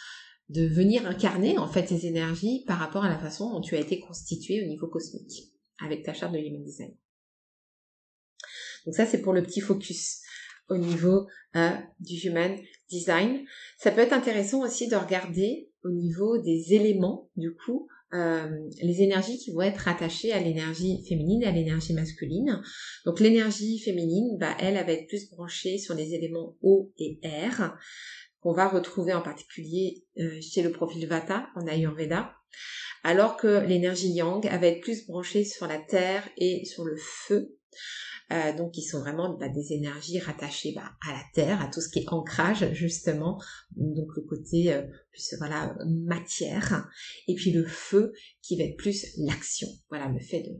de 0.49 0.65
venir 0.65 1.05
incarner 1.05 1.57
en 1.57 1.67
fait 1.67 1.85
tes 1.85 2.05
énergies 2.05 2.63
par 2.67 2.79
rapport 2.79 3.03
à 3.03 3.09
la 3.09 3.17
façon 3.17 3.51
dont 3.51 3.61
tu 3.61 3.75
as 3.75 3.79
été 3.79 3.99
constitué 3.99 4.63
au 4.63 4.67
niveau 4.67 4.87
cosmique 4.87 5.51
avec 5.83 6.03
ta 6.03 6.13
charte 6.13 6.33
de 6.33 6.39
Human 6.39 6.63
Design. 6.63 6.95
Donc 8.85 8.95
ça, 8.95 9.05
c'est 9.05 9.21
pour 9.21 9.33
le 9.33 9.43
petit 9.43 9.61
focus 9.61 10.19
au 10.69 10.77
niveau 10.77 11.27
euh, 11.55 11.71
du 11.99 12.15
human 12.27 12.57
design. 12.89 13.45
Ça 13.77 13.91
peut 13.91 14.01
être 14.01 14.13
intéressant 14.13 14.61
aussi 14.63 14.87
de 14.87 14.95
regarder 14.95 15.69
au 15.83 15.91
niveau 15.91 16.37
des 16.37 16.73
éléments, 16.73 17.29
du 17.35 17.53
coup, 17.53 17.87
euh, 18.13 18.47
les 18.81 19.01
énergies 19.01 19.39
qui 19.39 19.51
vont 19.51 19.61
être 19.61 19.87
attachées 19.87 20.31
à 20.31 20.39
l'énergie 20.39 21.03
féminine 21.07 21.41
et 21.41 21.47
à 21.47 21.51
l'énergie 21.51 21.93
masculine. 21.93 22.61
Donc 23.05 23.19
l'énergie 23.19 23.79
féminine, 23.79 24.37
bah, 24.39 24.55
elle, 24.59 24.75
elle 24.75 24.85
va 24.85 24.91
être 24.91 25.07
plus 25.07 25.31
branchée 25.31 25.79
sur 25.79 25.95
les 25.95 26.13
éléments 26.13 26.55
eau 26.61 26.93
et 26.99 27.19
air, 27.23 27.75
qu'on 28.39 28.53
va 28.53 28.67
retrouver 28.67 29.13
en 29.13 29.21
particulier 29.21 30.03
euh, 30.19 30.39
chez 30.41 30.61
le 30.61 30.71
profil 30.71 31.07
Vata 31.07 31.47
en 31.55 31.65
Ayurveda, 31.65 32.35
alors 33.03 33.35
que 33.35 33.65
l'énergie 33.65 34.11
Yang, 34.11 34.45
va 34.45 34.67
être 34.67 34.81
plus 34.81 35.07
branchée 35.07 35.43
sur 35.43 35.65
la 35.65 35.79
terre 35.79 36.27
et 36.37 36.65
sur 36.65 36.85
le 36.85 36.95
feu. 36.97 37.57
Euh, 38.31 38.55
donc 38.55 38.71
qui 38.71 38.81
sont 38.83 39.01
vraiment 39.01 39.37
bah, 39.37 39.49
des 39.49 39.73
énergies 39.73 40.17
rattachées 40.17 40.71
bah, 40.73 40.93
à 41.07 41.11
la 41.11 41.23
terre, 41.33 41.61
à 41.61 41.67
tout 41.67 41.81
ce 41.81 41.89
qui 41.89 41.99
est 41.99 42.13
ancrage 42.13 42.71
justement, 42.71 43.37
donc 43.75 44.07
le 44.15 44.23
côté 44.23 44.73
euh, 44.73 44.81
plus 45.11 45.35
voilà 45.37 45.75
matière, 45.85 46.89
et 47.27 47.35
puis 47.35 47.51
le 47.51 47.65
feu 47.65 48.13
qui 48.41 48.57
va 48.57 48.63
être 48.63 48.77
plus 48.77 49.07
l'action, 49.17 49.67
voilà 49.89 50.07
le 50.07 50.21
fait 50.21 50.41
de, 50.41 50.53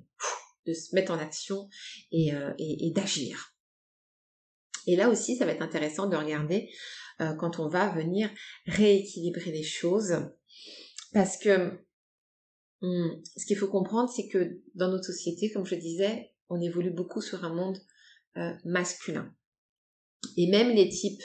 de 0.67 0.73
se 0.73 0.93
mettre 0.93 1.13
en 1.13 1.17
action 1.17 1.69
et, 2.11 2.35
euh, 2.35 2.51
et, 2.59 2.87
et 2.87 2.91
d'agir. 2.91 3.55
Et 4.85 4.97
là 4.97 5.09
aussi, 5.09 5.37
ça 5.37 5.45
va 5.45 5.53
être 5.53 5.61
intéressant 5.61 6.07
de 6.07 6.17
regarder 6.17 6.69
quand 7.39 7.59
on 7.59 7.69
va 7.69 7.87
venir 7.89 8.29
rééquilibrer 8.65 9.51
les 9.51 9.63
choses, 9.63 10.13
parce 11.13 11.37
que 11.37 11.79
hum, 12.81 13.21
ce 13.37 13.45
qu'il 13.45 13.55
faut 13.55 13.69
comprendre, 13.69 14.11
c'est 14.13 14.27
que 14.27 14.59
dans 14.75 14.89
notre 14.89 15.05
société, 15.05 15.49
comme 15.51 15.65
je 15.65 15.75
disais, 15.75 16.32
on 16.53 16.61
évolue 16.61 16.91
beaucoup 16.91 17.21
sur 17.21 17.43
un 17.43 17.53
monde 17.53 17.79
euh, 18.37 18.53
masculin. 18.63 19.33
Et 20.37 20.47
même 20.49 20.69
les 20.69 20.89
types 20.89 21.21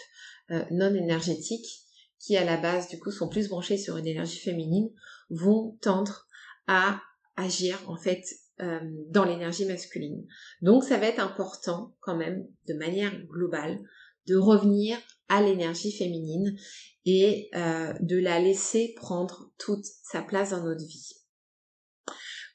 euh, 0.51 0.65
non 0.71 0.95
énergétiques, 0.95 1.85
qui 2.19 2.37
à 2.37 2.45
la 2.45 2.57
base 2.57 2.89
du 2.89 2.99
coup 2.99 3.11
sont 3.11 3.29
plus 3.29 3.49
branchés 3.49 3.79
sur 3.79 3.97
une 3.97 4.07
énergie 4.07 4.39
féminine, 4.39 4.91
vont 5.31 5.79
tendre 5.83 6.27
à 6.67 7.01
agir 7.37 7.79
en 7.89 7.97
fait 7.97 8.25
euh, 8.61 8.81
dans 9.11 9.25
l'énergie 9.25 9.67
masculine. 9.67 10.27
Donc 10.63 10.83
ça 10.83 10.97
va 10.97 11.07
être 11.07 11.21
important 11.21 11.95
quand 12.01 12.17
même 12.17 12.49
de 12.67 12.75
manière 12.75 13.15
globale 13.27 13.79
de 14.27 14.37
revenir 14.37 14.99
à 15.29 15.43
l'énergie 15.43 15.93
féminine 15.93 16.57
et 17.05 17.51
de 17.55 18.19
la 18.19 18.41
laisser 18.41 18.95
prendre 18.97 19.51
toute 19.59 19.85
sa 20.03 20.21
place 20.21 20.51
dans 20.51 20.65
notre 20.65 20.85
vie. 20.85 21.15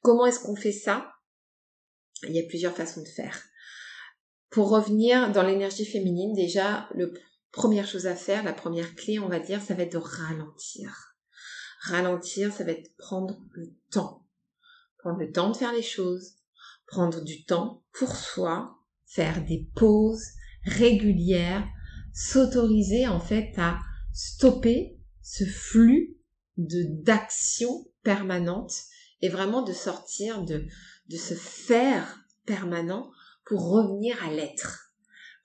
Comment 0.02 0.28
est-ce 0.28 0.40
qu'on 0.40 0.56
fait 0.56 0.72
ça? 0.72 1.14
Il 2.28 2.36
y 2.36 2.40
a 2.40 2.48
plusieurs 2.48 2.76
façons 2.76 3.02
de 3.02 3.08
faire. 3.08 3.42
Pour 4.50 4.70
revenir 4.70 5.32
dans 5.32 5.44
l'énergie 5.44 5.86
féminine, 5.86 6.34
déjà, 6.34 6.88
la 6.96 7.08
première 7.52 7.88
chose 7.88 8.08
à 8.08 8.16
faire, 8.16 8.44
la 8.44 8.54
première 8.54 8.96
clé, 8.96 9.20
on 9.20 9.28
va 9.28 9.40
dire, 9.40 9.62
ça 9.62 9.74
va 9.74 9.84
être 9.84 9.94
de 9.94 9.98
ralentir. 9.98 11.16
Ralentir, 11.82 12.54
ça 12.54 12.64
va 12.64 12.72
être 12.72 12.96
prendre 12.98 13.38
le 13.52 13.74
temps. 13.92 14.26
Prendre 15.00 15.20
le 15.20 15.32
temps 15.32 15.50
de 15.50 15.58
faire 15.58 15.74
les 15.74 15.82
choses, 15.82 16.36
prendre 16.86 17.24
du 17.24 17.44
temps 17.46 17.84
pour 17.94 18.16
soi, 18.16 18.78
faire 19.06 19.44
des 19.44 19.68
pauses 19.76 20.28
régulières, 20.64 21.68
s'autoriser 22.14 23.08
en 23.08 23.20
fait 23.20 23.54
à 23.58 23.80
stopper 24.14 25.00
ce 25.22 25.46
flux 25.46 26.18
de 26.58 27.04
d'action 27.04 27.88
permanente 28.04 28.74
et 29.22 29.30
vraiment 29.30 29.64
de 29.64 29.74
sortir 29.74 30.44
de 30.44 30.66
de 31.14 31.18
se 31.18 31.36
faire 31.36 32.26
permanent 32.44 33.12
pour 33.46 33.70
revenir 33.70 34.22
à 34.24 34.34
l'être, 34.34 34.96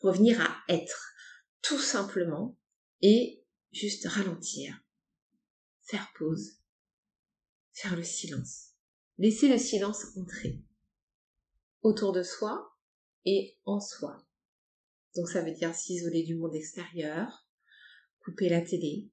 revenir 0.00 0.40
à 0.40 0.56
être, 0.72 1.12
tout 1.60 1.78
simplement, 1.78 2.58
et 3.02 3.44
juste 3.70 4.06
ralentir, 4.06 4.80
faire 5.82 6.10
pause, 6.16 6.62
faire 7.74 7.96
le 7.96 8.02
silence, 8.02 8.70
laisser 9.18 9.46
le 9.46 9.58
silence 9.58 10.06
entrer 10.16 10.64
autour 11.82 12.12
de 12.12 12.22
soi 12.22 12.74
et 13.26 13.58
en 13.66 13.78
soi. 13.78 14.26
Donc 15.16 15.28
ça 15.28 15.42
veut 15.42 15.52
dire 15.52 15.74
s'isoler 15.74 16.22
du 16.22 16.36
monde 16.36 16.54
extérieur, 16.54 17.46
couper 18.20 18.48
la 18.48 18.62
télé, 18.62 19.10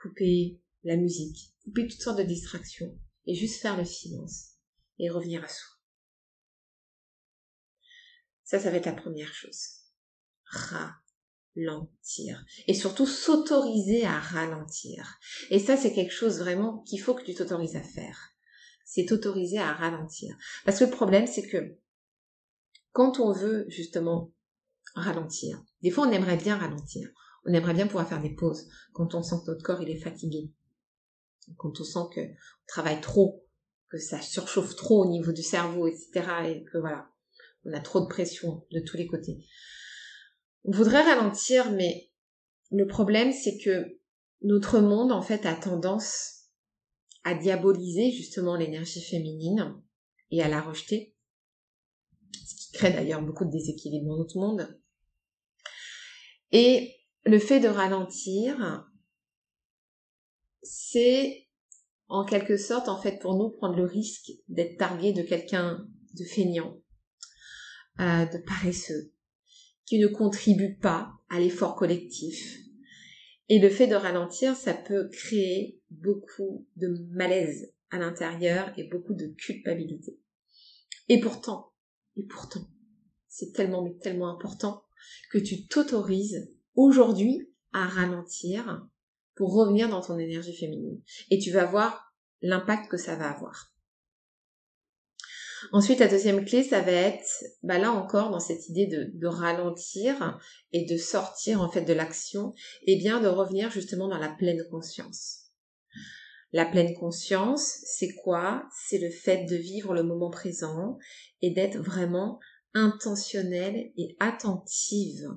couper 0.00 0.62
la 0.84 0.96
musique, 0.96 1.54
couper 1.62 1.86
toutes 1.88 2.00
sortes 2.00 2.18
de 2.18 2.24
distractions 2.24 2.98
et 3.26 3.34
juste 3.34 3.60
faire 3.60 3.76
le 3.76 3.84
silence 3.84 4.47
et 4.98 5.10
revenir 5.10 5.44
à 5.44 5.48
soi. 5.48 5.68
Ça, 8.44 8.58
ça 8.58 8.70
va 8.70 8.78
être 8.78 8.86
la 8.86 8.92
première 8.92 9.32
chose. 9.34 9.60
Ralentir. 11.54 12.44
Et 12.66 12.74
surtout 12.74 13.06
s'autoriser 13.06 14.06
à 14.06 14.18
ralentir. 14.18 15.18
Et 15.50 15.58
ça, 15.58 15.76
c'est 15.76 15.92
quelque 15.92 16.14
chose 16.14 16.38
vraiment 16.38 16.82
qu'il 16.84 17.00
faut 17.00 17.14
que 17.14 17.24
tu 17.24 17.34
t'autorises 17.34 17.76
à 17.76 17.82
faire. 17.82 18.30
C'est 18.86 19.04
t'autoriser 19.04 19.58
à 19.58 19.74
ralentir. 19.74 20.34
Parce 20.64 20.78
que 20.78 20.84
le 20.84 20.90
problème, 20.90 21.26
c'est 21.26 21.46
que 21.46 21.78
quand 22.92 23.20
on 23.20 23.32
veut 23.32 23.66
justement 23.68 24.32
ralentir, 24.94 25.62
des 25.82 25.90
fois 25.90 26.06
on 26.08 26.10
aimerait 26.10 26.36
bien 26.36 26.56
ralentir. 26.56 27.08
On 27.44 27.52
aimerait 27.52 27.74
bien 27.74 27.86
pouvoir 27.86 28.08
faire 28.08 28.20
des 28.20 28.34
pauses 28.34 28.66
quand 28.92 29.14
on 29.14 29.22
sent 29.22 29.36
que 29.44 29.50
notre 29.50 29.62
corps 29.62 29.82
est 29.82 30.00
fatigué. 30.00 30.52
Quand 31.56 31.80
on 31.80 31.84
sent 31.84 32.14
que 32.14 32.20
on 32.20 32.66
travaille 32.66 33.00
trop, 33.00 33.46
que 33.90 33.98
ça 33.98 34.20
surchauffe 34.20 34.76
trop 34.76 35.04
au 35.04 35.10
niveau 35.10 35.32
du 35.32 35.42
cerveau, 35.42 35.86
etc. 35.86 36.10
Et 36.46 36.64
que 36.64 36.78
voilà, 36.78 37.08
on 37.64 37.72
a 37.72 37.80
trop 37.80 38.00
de 38.00 38.06
pression 38.06 38.66
de 38.70 38.80
tous 38.80 38.96
les 38.96 39.06
côtés. 39.06 39.44
On 40.64 40.72
voudrait 40.72 41.02
ralentir, 41.02 41.72
mais 41.72 42.10
le 42.70 42.86
problème 42.86 43.32
c'est 43.32 43.58
que 43.58 43.98
notre 44.42 44.80
monde, 44.80 45.12
en 45.12 45.22
fait, 45.22 45.46
a 45.46 45.54
tendance 45.54 46.38
à 47.24 47.34
diaboliser 47.34 48.10
justement 48.12 48.56
l'énergie 48.56 49.02
féminine 49.02 49.82
et 50.30 50.42
à 50.42 50.48
la 50.48 50.60
rejeter, 50.60 51.16
ce 52.46 52.54
qui 52.54 52.72
crée 52.72 52.92
d'ailleurs 52.92 53.22
beaucoup 53.22 53.44
de 53.44 53.50
déséquilibre 53.50 54.06
dans 54.06 54.18
notre 54.18 54.38
monde. 54.38 54.78
Et 56.52 56.94
le 57.24 57.38
fait 57.38 57.60
de 57.60 57.68
ralentir, 57.68 58.88
c'est 60.62 61.47
en 62.08 62.24
quelque 62.24 62.56
sorte, 62.56 62.88
en 62.88 63.00
fait, 63.00 63.18
pour 63.20 63.36
nous, 63.36 63.50
prendre 63.50 63.76
le 63.76 63.84
risque 63.84 64.30
d'être 64.48 64.78
targué 64.78 65.12
de 65.12 65.22
quelqu'un 65.22 65.86
de 66.14 66.24
feignant, 66.24 66.80
euh, 68.00 68.24
de 68.26 68.38
paresseux, 68.38 69.12
qui 69.84 69.98
ne 69.98 70.06
contribue 70.06 70.76
pas 70.76 71.12
à 71.28 71.38
l'effort 71.38 71.76
collectif. 71.76 72.58
Et 73.50 73.58
le 73.58 73.70
fait 73.70 73.86
de 73.86 73.94
ralentir, 73.94 74.56
ça 74.56 74.74
peut 74.74 75.08
créer 75.10 75.80
beaucoup 75.90 76.66
de 76.76 76.88
malaise 77.10 77.72
à 77.90 77.98
l'intérieur 77.98 78.72
et 78.76 78.84
beaucoup 78.84 79.14
de 79.14 79.26
culpabilité. 79.26 80.18
Et 81.08 81.20
pourtant, 81.20 81.72
et 82.16 82.24
pourtant, 82.24 82.68
c'est 83.28 83.52
tellement, 83.52 83.82
mais 83.82 83.96
tellement 83.98 84.28
important 84.28 84.82
que 85.30 85.38
tu 85.38 85.66
t'autorises 85.66 86.52
aujourd'hui 86.74 87.48
à 87.72 87.86
ralentir 87.86 88.86
pour 89.38 89.54
revenir 89.54 89.88
dans 89.88 90.00
ton 90.00 90.18
énergie 90.18 90.54
féminine. 90.54 91.00
Et 91.30 91.38
tu 91.38 91.52
vas 91.52 91.64
voir 91.64 92.12
l'impact 92.42 92.90
que 92.90 92.96
ça 92.96 93.14
va 93.14 93.30
avoir. 93.30 93.72
Ensuite, 95.72 96.00
la 96.00 96.08
deuxième 96.08 96.44
clé, 96.44 96.64
ça 96.64 96.80
va 96.80 96.90
être, 96.90 97.44
bah 97.62 97.78
là 97.78 97.92
encore, 97.92 98.30
dans 98.30 98.40
cette 98.40 98.68
idée 98.68 98.86
de, 98.86 99.26
ralentir 99.26 100.38
et 100.72 100.86
de 100.86 100.96
sortir 100.96 101.62
en 101.62 101.70
fait 101.70 101.82
de 101.82 101.92
l'action, 101.92 102.52
et 102.82 102.94
eh 102.94 102.98
bien 102.98 103.20
de 103.20 103.28
revenir 103.28 103.70
justement 103.70 104.08
dans 104.08 104.18
la 104.18 104.28
pleine 104.28 104.64
conscience. 104.70 105.50
La 106.52 106.66
pleine 106.66 106.94
conscience, 106.94 107.78
c'est 107.84 108.14
quoi? 108.14 108.64
C'est 108.88 108.98
le 108.98 109.10
fait 109.10 109.44
de 109.44 109.56
vivre 109.56 109.94
le 109.94 110.02
moment 110.02 110.30
présent 110.30 110.98
et 111.42 111.50
d'être 111.50 111.78
vraiment 111.78 112.40
intentionnelle 112.74 113.92
et 113.96 114.16
attentive 114.18 115.28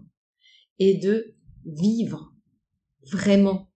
et 0.79 0.97
de 0.97 1.35
vivre 1.65 2.33
vraiment 3.03 3.70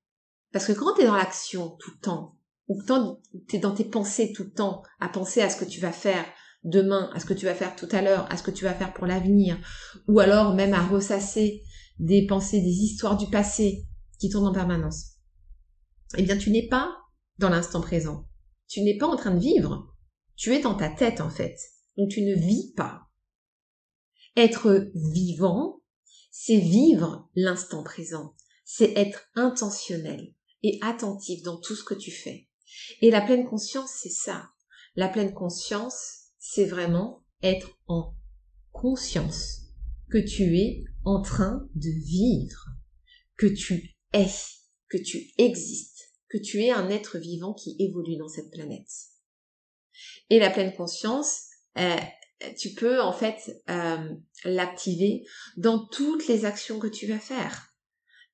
parce 0.55 0.67
que 0.67 0.71
quand 0.71 0.93
tu 0.93 1.01
es 1.01 1.05
dans 1.05 1.17
l'action 1.17 1.71
tout 1.81 1.91
le 1.91 1.99
temps, 1.99 2.37
ou 2.69 2.81
quand 2.87 3.19
tu 3.49 3.57
es 3.57 3.59
dans 3.59 3.73
tes 3.73 3.83
pensées 3.83 4.31
tout 4.31 4.45
le 4.45 4.53
temps, 4.53 4.83
à 5.01 5.09
penser 5.09 5.41
à 5.41 5.49
ce 5.49 5.57
que 5.57 5.69
tu 5.69 5.81
vas 5.81 5.91
faire 5.91 6.23
demain, 6.63 7.09
à 7.13 7.19
ce 7.19 7.25
que 7.25 7.33
tu 7.33 7.43
vas 7.43 7.53
faire 7.53 7.75
tout 7.75 7.89
à 7.91 8.01
l'heure, 8.01 8.25
à 8.31 8.37
ce 8.37 8.43
que 8.43 8.51
tu 8.51 8.63
vas 8.63 8.73
faire 8.73 8.93
pour 8.93 9.05
l'avenir, 9.05 9.57
ou 10.07 10.21
alors 10.21 10.55
même 10.55 10.73
à 10.73 10.87
ressasser 10.87 11.61
des 11.99 12.25
pensées, 12.25 12.61
des 12.61 12.69
histoires 12.69 13.17
du 13.17 13.29
passé 13.29 13.85
qui 14.17 14.29
tournent 14.29 14.47
en 14.47 14.53
permanence, 14.53 15.15
eh 16.15 16.23
bien 16.23 16.37
tu 16.37 16.51
n'es 16.51 16.69
pas 16.69 17.01
dans 17.37 17.49
l'instant 17.49 17.81
présent. 17.81 18.25
Tu 18.69 18.79
n'es 18.79 18.97
pas 18.97 19.07
en 19.07 19.17
train 19.17 19.35
de 19.35 19.41
vivre. 19.41 19.93
Tu 20.37 20.53
es 20.53 20.61
dans 20.61 20.75
ta 20.75 20.87
tête 20.87 21.19
en 21.19 21.29
fait. 21.29 21.57
Donc 21.97 22.11
tu 22.11 22.21
ne 22.21 22.33
vis 22.33 22.71
pas. 22.77 23.09
Être 24.37 24.89
vivant, 24.95 25.81
c'est 26.31 26.59
vivre 26.59 27.29
l'instant 27.35 27.83
présent. 27.83 28.37
C'est 28.63 28.93
être 28.97 29.27
intentionnel 29.35 30.33
et 30.65 30.79
attentif 30.81 31.43
dans 31.43 31.57
tout 31.57 31.75
ce 31.75 31.83
que 31.83 31.93
tu 31.93 32.09
fais. 32.09 32.47
Et 33.01 33.11
la 33.11 33.21
pleine 33.21 33.45
conscience, 33.45 33.91
c'est 34.01 34.09
ça. 34.09 34.49
La 34.95 35.09
pleine 35.09 35.33
conscience, 35.33 36.31
c'est 36.39 36.65
vraiment 36.65 37.23
être 37.43 37.77
en 37.87 38.15
conscience 38.71 39.61
que 40.09 40.17
tu 40.17 40.57
es 40.57 40.83
en 41.03 41.21
train 41.21 41.69
de 41.75 41.89
vivre, 41.89 42.65
que 43.37 43.45
tu 43.45 43.95
es, 44.13 44.27
que 44.89 44.97
tu 44.97 45.33
existes, 45.37 46.11
que 46.29 46.39
tu 46.39 46.63
es 46.63 46.71
un 46.71 46.89
être 46.89 47.19
vivant 47.19 47.53
qui 47.53 47.75
évolue 47.77 48.17
dans 48.17 48.27
cette 48.27 48.49
planète. 48.49 48.89
Et 50.31 50.39
la 50.39 50.49
pleine 50.49 50.73
conscience, 50.73 51.43
euh, 51.77 51.95
tu 52.57 52.73
peux 52.73 52.99
en 53.01 53.13
fait 53.13 53.61
euh, 53.69 54.15
l'activer 54.45 55.25
dans 55.57 55.85
toutes 55.85 56.27
les 56.27 56.45
actions 56.45 56.79
que 56.79 56.87
tu 56.87 57.05
vas 57.05 57.19
faire. 57.19 57.71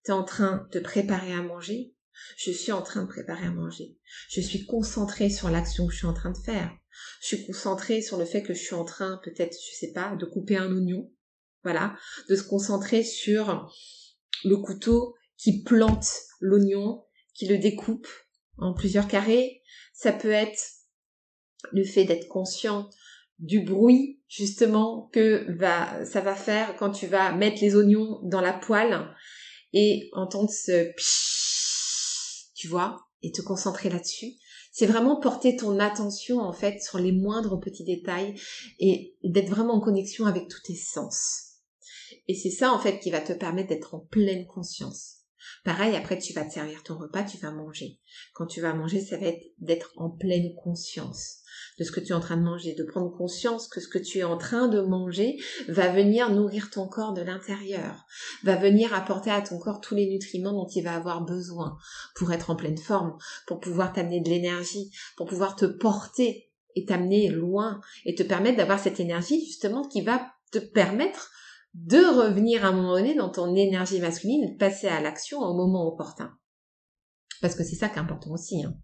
Tu 0.06 0.12
es 0.12 0.14
en 0.14 0.24
train 0.24 0.68
de 0.72 0.80
préparer 0.80 1.34
à 1.34 1.42
manger, 1.42 1.94
je 2.38 2.52
suis 2.52 2.72
en 2.72 2.82
train 2.82 3.04
de 3.04 3.08
préparer 3.08 3.46
à 3.46 3.52
manger. 3.52 3.98
Je 4.30 4.42
suis 4.42 4.66
concentrée 4.66 5.30
sur 5.30 5.50
l'action 5.50 5.88
que 5.88 5.94
je 5.94 6.00
suis 6.00 6.08
en 6.08 6.14
train 6.14 6.32
de 6.32 6.38
faire. 6.38 6.72
Je 7.22 7.28
suis 7.28 7.46
concentrée 7.46 8.02
sur 8.02 8.18
le 8.18 8.26
fait 8.26 8.44
que 8.44 8.54
je 8.54 8.62
suis 8.62 8.76
en 8.76 8.86
train, 8.86 9.20
peut-être, 9.24 9.56
je 9.56 9.78
sais 9.78 9.92
pas, 9.94 10.16
de 10.16 10.26
couper 10.26 10.58
un 10.58 10.72
oignon. 10.72 11.12
Voilà. 11.64 11.96
De 12.30 12.36
se 12.36 12.44
concentrer 12.44 13.04
sur 13.04 13.72
le 14.44 14.58
couteau 14.58 15.16
qui 15.38 15.64
plante 15.64 16.08
l'oignon, 16.40 17.04
qui 17.34 17.48
le 17.48 17.58
découpe 17.58 18.08
en 18.58 18.74
plusieurs 18.74 19.08
carrés. 19.08 19.62
Ça 19.94 20.12
peut 20.12 20.32
être 20.32 20.60
le 21.72 21.84
fait 21.84 22.06
d'être 22.06 22.28
conscient 22.28 22.90
du 23.40 23.62
bruit 23.62 24.22
justement 24.28 25.10
que 25.14 25.46
va 25.58 26.06
ça 26.06 26.22
va 26.22 26.36
faire 26.36 26.76
quand 26.78 26.92
tu 26.92 27.08
vas 27.08 27.34
mettre 27.34 27.62
les 27.62 27.76
oignons 27.76 28.20
dans 28.24 28.42
la 28.42 28.54
poêle 28.54 29.08
et 29.74 30.10
entendre 30.14 30.50
ce 30.50 30.92
tu 32.62 32.68
vois, 32.68 33.08
et 33.24 33.32
te 33.32 33.42
concentrer 33.42 33.90
là-dessus. 33.90 34.34
C'est 34.72 34.86
vraiment 34.86 35.20
porter 35.20 35.56
ton 35.56 35.80
attention 35.80 36.40
en 36.40 36.54
fait 36.54 36.80
sur 36.80 37.00
les 37.00 37.12
moindres 37.12 37.60
petits 37.60 37.84
détails 37.84 38.40
et 38.80 39.16
d'être 39.24 39.50
vraiment 39.50 39.74
en 39.74 39.82
connexion 39.82 40.28
avec 40.28 40.48
tous 40.48 40.62
tes 40.62 40.76
sens. 40.76 41.56
Et 42.28 42.36
c'est 42.36 42.52
ça 42.52 42.72
en 42.72 42.78
fait 42.78 43.00
qui 43.00 43.10
va 43.10 43.20
te 43.20 43.34
permettre 43.34 43.70
d'être 43.70 43.96
en 43.96 44.00
pleine 44.00 44.46
conscience. 44.46 45.21
Pareil, 45.64 45.96
après 45.96 46.18
tu 46.18 46.34
vas 46.34 46.46
te 46.46 46.54
servir 46.54 46.84
ton 46.84 46.98
repas, 46.98 47.24
tu 47.24 47.38
vas 47.38 47.52
manger. 47.52 48.00
Quand 48.34 48.46
tu 48.46 48.62
vas 48.62 48.74
manger, 48.74 49.02
ça 49.02 49.18
va 49.18 49.28
être 49.28 49.44
d'être 49.60 49.92
en 49.98 50.10
pleine 50.10 50.54
conscience 50.64 51.42
de 51.80 51.84
ce 51.84 51.92
que 51.92 52.00
tu 52.00 52.10
es 52.10 52.16
en 52.16 52.20
train 52.20 52.38
de 52.38 52.44
manger, 52.44 52.76
de 52.76 52.84
prendre 52.84 53.16
conscience 53.16 53.68
que 53.68 53.80
ce 53.80 53.88
que 53.88 53.98
tu 53.98 54.20
es 54.20 54.24
en 54.24 54.38
train 54.38 54.68
de 54.68 54.82
manger 54.82 55.38
va 55.68 55.90
venir 55.90 56.30
nourrir 56.32 56.70
ton 56.70 56.88
corps 56.88 57.14
de 57.14 57.22
l'intérieur, 57.22 58.06
va 58.44 58.56
venir 58.56 58.94
apporter 58.94 59.32
à 59.32 59.42
ton 59.42 59.60
corps 59.60 59.82
tous 59.82 59.96
les 59.96 60.08
nutriments 60.08 60.54
dont 60.54 60.68
il 60.68 60.84
va 60.84 60.96
avoir 60.96 61.24
besoin 61.24 61.78
pour 62.16 62.32
être 62.32 62.50
en 62.50 62.56
pleine 62.56 62.78
forme, 62.78 63.18
pour 63.48 63.60
pouvoir 63.60 63.94
t'amener 63.94 64.22
de 64.22 64.30
l'énergie, 64.30 64.92
pour 65.18 65.28
pouvoir 65.28 65.56
te 65.56 65.66
porter 65.66 66.52
et 66.76 66.86
t'amener 66.86 67.30
loin 67.30 67.82
et 68.06 68.16
te 68.16 68.24
permettre 68.24 68.58
d'avoir 68.58 68.80
cette 68.80 69.00
énergie 69.00 69.46
justement 69.46 69.88
qui 69.88 70.02
va 70.02 70.32
te 70.52 70.60
permettre 70.60 71.32
de 71.74 71.98
revenir 71.98 72.66
à 72.66 72.70
un 72.70 72.74
moment 72.74 72.96
donné 72.96 73.16
dans 73.16 73.30
ton 73.30 73.56
énergie 73.56 74.00
masculine 74.00 74.58
passer 74.58 74.88
à 74.88 75.02
l'action 75.02 75.40
au 75.40 75.54
moment 75.56 75.88
opportun. 75.88 76.32
Parce 77.42 77.56
que 77.56 77.64
c'est 77.64 77.76
ça 77.76 77.90
qui 77.90 77.96
est 77.96 78.02
important 78.02 78.32
aussi. 78.32 78.64
Hein. 78.64 78.76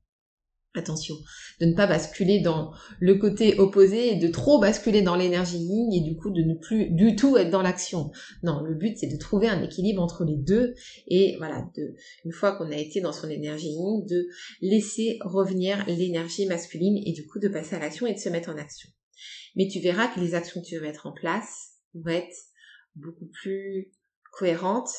Attention, 0.75 1.15
de 1.59 1.65
ne 1.65 1.73
pas 1.73 1.87
basculer 1.87 2.39
dans 2.39 2.71
le 2.99 3.15
côté 3.15 3.57
opposé 3.57 4.11
et 4.11 4.15
de 4.15 4.27
trop 4.27 4.59
basculer 4.59 5.01
dans 5.01 5.15
l'énergie 5.15 5.57
yin 5.57 5.91
et 5.91 6.01
du 6.01 6.15
coup 6.17 6.29
de 6.29 6.43
ne 6.43 6.53
plus 6.53 6.91
du 6.91 7.15
tout 7.15 7.35
être 7.35 7.49
dans 7.49 7.63
l'action. 7.63 8.11
Non, 8.43 8.61
le 8.61 8.75
but 8.75 8.95
c'est 8.95 9.07
de 9.07 9.17
trouver 9.17 9.47
un 9.47 9.63
équilibre 9.63 10.03
entre 10.03 10.23
les 10.23 10.37
deux 10.37 10.75
et 11.07 11.35
voilà, 11.39 11.65
de, 11.75 11.95
une 12.25 12.31
fois 12.31 12.55
qu'on 12.55 12.71
a 12.71 12.77
été 12.77 13.01
dans 13.01 13.13
son 13.13 13.27
énergie 13.27 13.71
yin, 13.71 14.05
de 14.05 14.27
laisser 14.61 15.17
revenir 15.21 15.83
l'énergie 15.87 16.45
masculine 16.45 17.01
et 17.07 17.13
du 17.13 17.25
coup 17.25 17.39
de 17.39 17.47
passer 17.47 17.75
à 17.75 17.79
l'action 17.79 18.05
et 18.05 18.13
de 18.13 18.19
se 18.19 18.29
mettre 18.29 18.49
en 18.49 18.57
action. 18.57 18.89
Mais 19.55 19.67
tu 19.67 19.79
verras 19.79 20.13
que 20.13 20.19
les 20.19 20.35
actions 20.35 20.61
que 20.61 20.67
tu 20.67 20.77
vas 20.77 20.85
mettre 20.85 21.07
en 21.07 21.11
place 21.11 21.69
vont 21.95 22.11
être 22.11 22.35
beaucoup 22.97 23.27
plus 23.27 23.91
cohérentes 24.31 24.93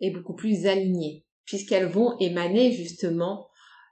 et 0.00 0.10
beaucoup 0.10 0.34
plus 0.34 0.66
alignées 0.66 1.26
puisqu'elles 1.46 1.88
vont 1.88 2.18
émaner 2.18 2.72
justement 2.72 3.48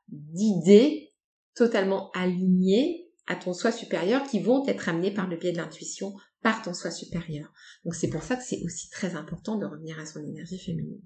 d'idées 0.09 1.15
totalement 1.55 2.11
alignées 2.11 3.09
à 3.27 3.37
ton 3.37 3.55
soi 3.55 3.73
supérieur 3.73 4.29
qui 4.29 4.41
vont 4.41 4.67
être 4.67 4.89
amenées 4.89 5.15
par 5.15 5.29
le 5.29 5.39
biais 5.39 5.53
de 5.53 5.57
l'intuition 5.57 6.15
par 6.43 6.61
ton 6.61 6.75
soi 6.75 6.91
supérieur. 6.91 7.51
Donc 7.85 7.95
c'est 7.95 8.11
pour 8.11 8.23
ça 8.23 8.37
que 8.37 8.43
c'est 8.45 8.63
aussi 8.65 8.91
très 8.91 9.15
important 9.15 9.57
de 9.57 9.65
revenir 9.65 9.99
à 9.99 10.05
son 10.05 10.23
énergie 10.23 10.59
féminine. 10.59 11.01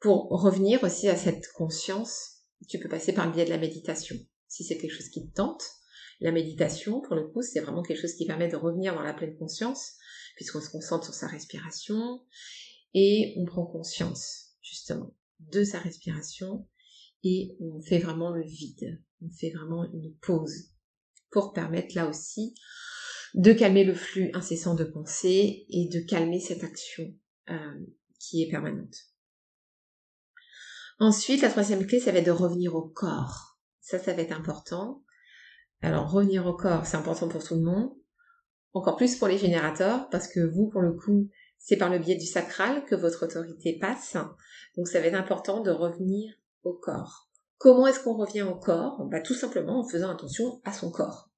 Pour 0.00 0.28
revenir 0.28 0.82
aussi 0.82 1.08
à 1.08 1.16
cette 1.16 1.50
conscience, 1.52 2.42
tu 2.68 2.78
peux 2.78 2.88
passer 2.88 3.14
par 3.14 3.26
le 3.26 3.32
biais 3.32 3.46
de 3.46 3.50
la 3.50 3.58
méditation. 3.58 4.16
Si 4.48 4.64
c'est 4.64 4.76
quelque 4.76 4.92
chose 4.92 5.08
qui 5.08 5.26
te 5.26 5.34
tente, 5.34 5.62
la 6.20 6.32
méditation, 6.32 7.00
pour 7.00 7.16
le 7.16 7.26
coup, 7.28 7.42
c'est 7.42 7.60
vraiment 7.60 7.82
quelque 7.82 8.00
chose 8.00 8.14
qui 8.14 8.26
permet 8.26 8.48
de 8.48 8.56
revenir 8.56 8.94
dans 8.94 9.02
la 9.02 9.14
pleine 9.14 9.36
conscience, 9.36 9.94
puisqu'on 10.36 10.60
se 10.60 10.70
concentre 10.70 11.04
sur 11.04 11.14
sa 11.14 11.26
respiration 11.26 12.20
et 12.94 13.34
on 13.38 13.44
prend 13.44 13.66
conscience, 13.66 14.56
justement, 14.60 15.14
de 15.40 15.64
sa 15.64 15.78
respiration 15.78 16.66
et 17.22 17.56
on 17.60 17.80
fait 17.80 17.98
vraiment 17.98 18.30
le 18.30 18.42
vide. 18.42 19.02
On 19.22 19.30
fait 19.30 19.50
vraiment 19.50 19.84
une 19.92 20.14
pause 20.20 20.70
pour 21.30 21.52
permettre 21.52 21.94
là 21.94 22.08
aussi 22.08 22.54
de 23.34 23.52
calmer 23.52 23.84
le 23.84 23.94
flux 23.94 24.30
incessant 24.34 24.74
de 24.74 24.84
pensée 24.84 25.66
et 25.68 25.88
de 25.88 26.00
calmer 26.00 26.40
cette 26.40 26.64
action 26.64 27.14
euh, 27.48 27.86
qui 28.18 28.42
est 28.42 28.50
permanente. 28.50 28.96
Ensuite, 30.98 31.40
la 31.40 31.48
troisième 31.48 31.86
clé, 31.86 32.00
ça 32.00 32.12
va 32.12 32.18
être 32.18 32.26
de 32.26 32.30
revenir 32.30 32.74
au 32.74 32.88
corps. 32.88 33.58
Ça, 33.80 33.98
ça 33.98 34.12
va 34.12 34.22
être 34.22 34.36
important. 34.36 35.02
Alors, 35.82 36.10
revenir 36.10 36.46
au 36.46 36.54
corps, 36.54 36.86
c'est 36.86 36.96
important 36.96 37.28
pour 37.28 37.42
tout 37.42 37.54
le 37.54 37.62
monde. 37.62 37.90
Encore 38.72 38.96
plus 38.96 39.16
pour 39.16 39.28
les 39.28 39.38
générateurs, 39.38 40.08
parce 40.10 40.28
que 40.28 40.40
vous, 40.40 40.68
pour 40.68 40.80
le 40.80 40.92
coup, 40.92 41.28
c'est 41.58 41.76
par 41.76 41.90
le 41.90 41.98
biais 41.98 42.16
du 42.16 42.26
sacral 42.26 42.84
que 42.84 42.94
votre 42.94 43.26
autorité 43.26 43.78
passe. 43.78 44.16
Donc 44.76 44.88
ça 44.88 45.00
va 45.00 45.06
être 45.06 45.14
important 45.14 45.60
de 45.60 45.70
revenir 45.70 46.32
au 46.62 46.72
corps. 46.72 47.28
Comment 47.58 47.86
est-ce 47.86 48.00
qu'on 48.02 48.16
revient 48.16 48.42
au 48.42 48.54
corps? 48.54 49.04
Bah, 49.10 49.20
Tout 49.20 49.34
simplement 49.34 49.80
en 49.80 49.88
faisant 49.88 50.10
attention 50.10 50.60
à 50.64 50.72
son 50.72 50.90
corps. 50.90 51.30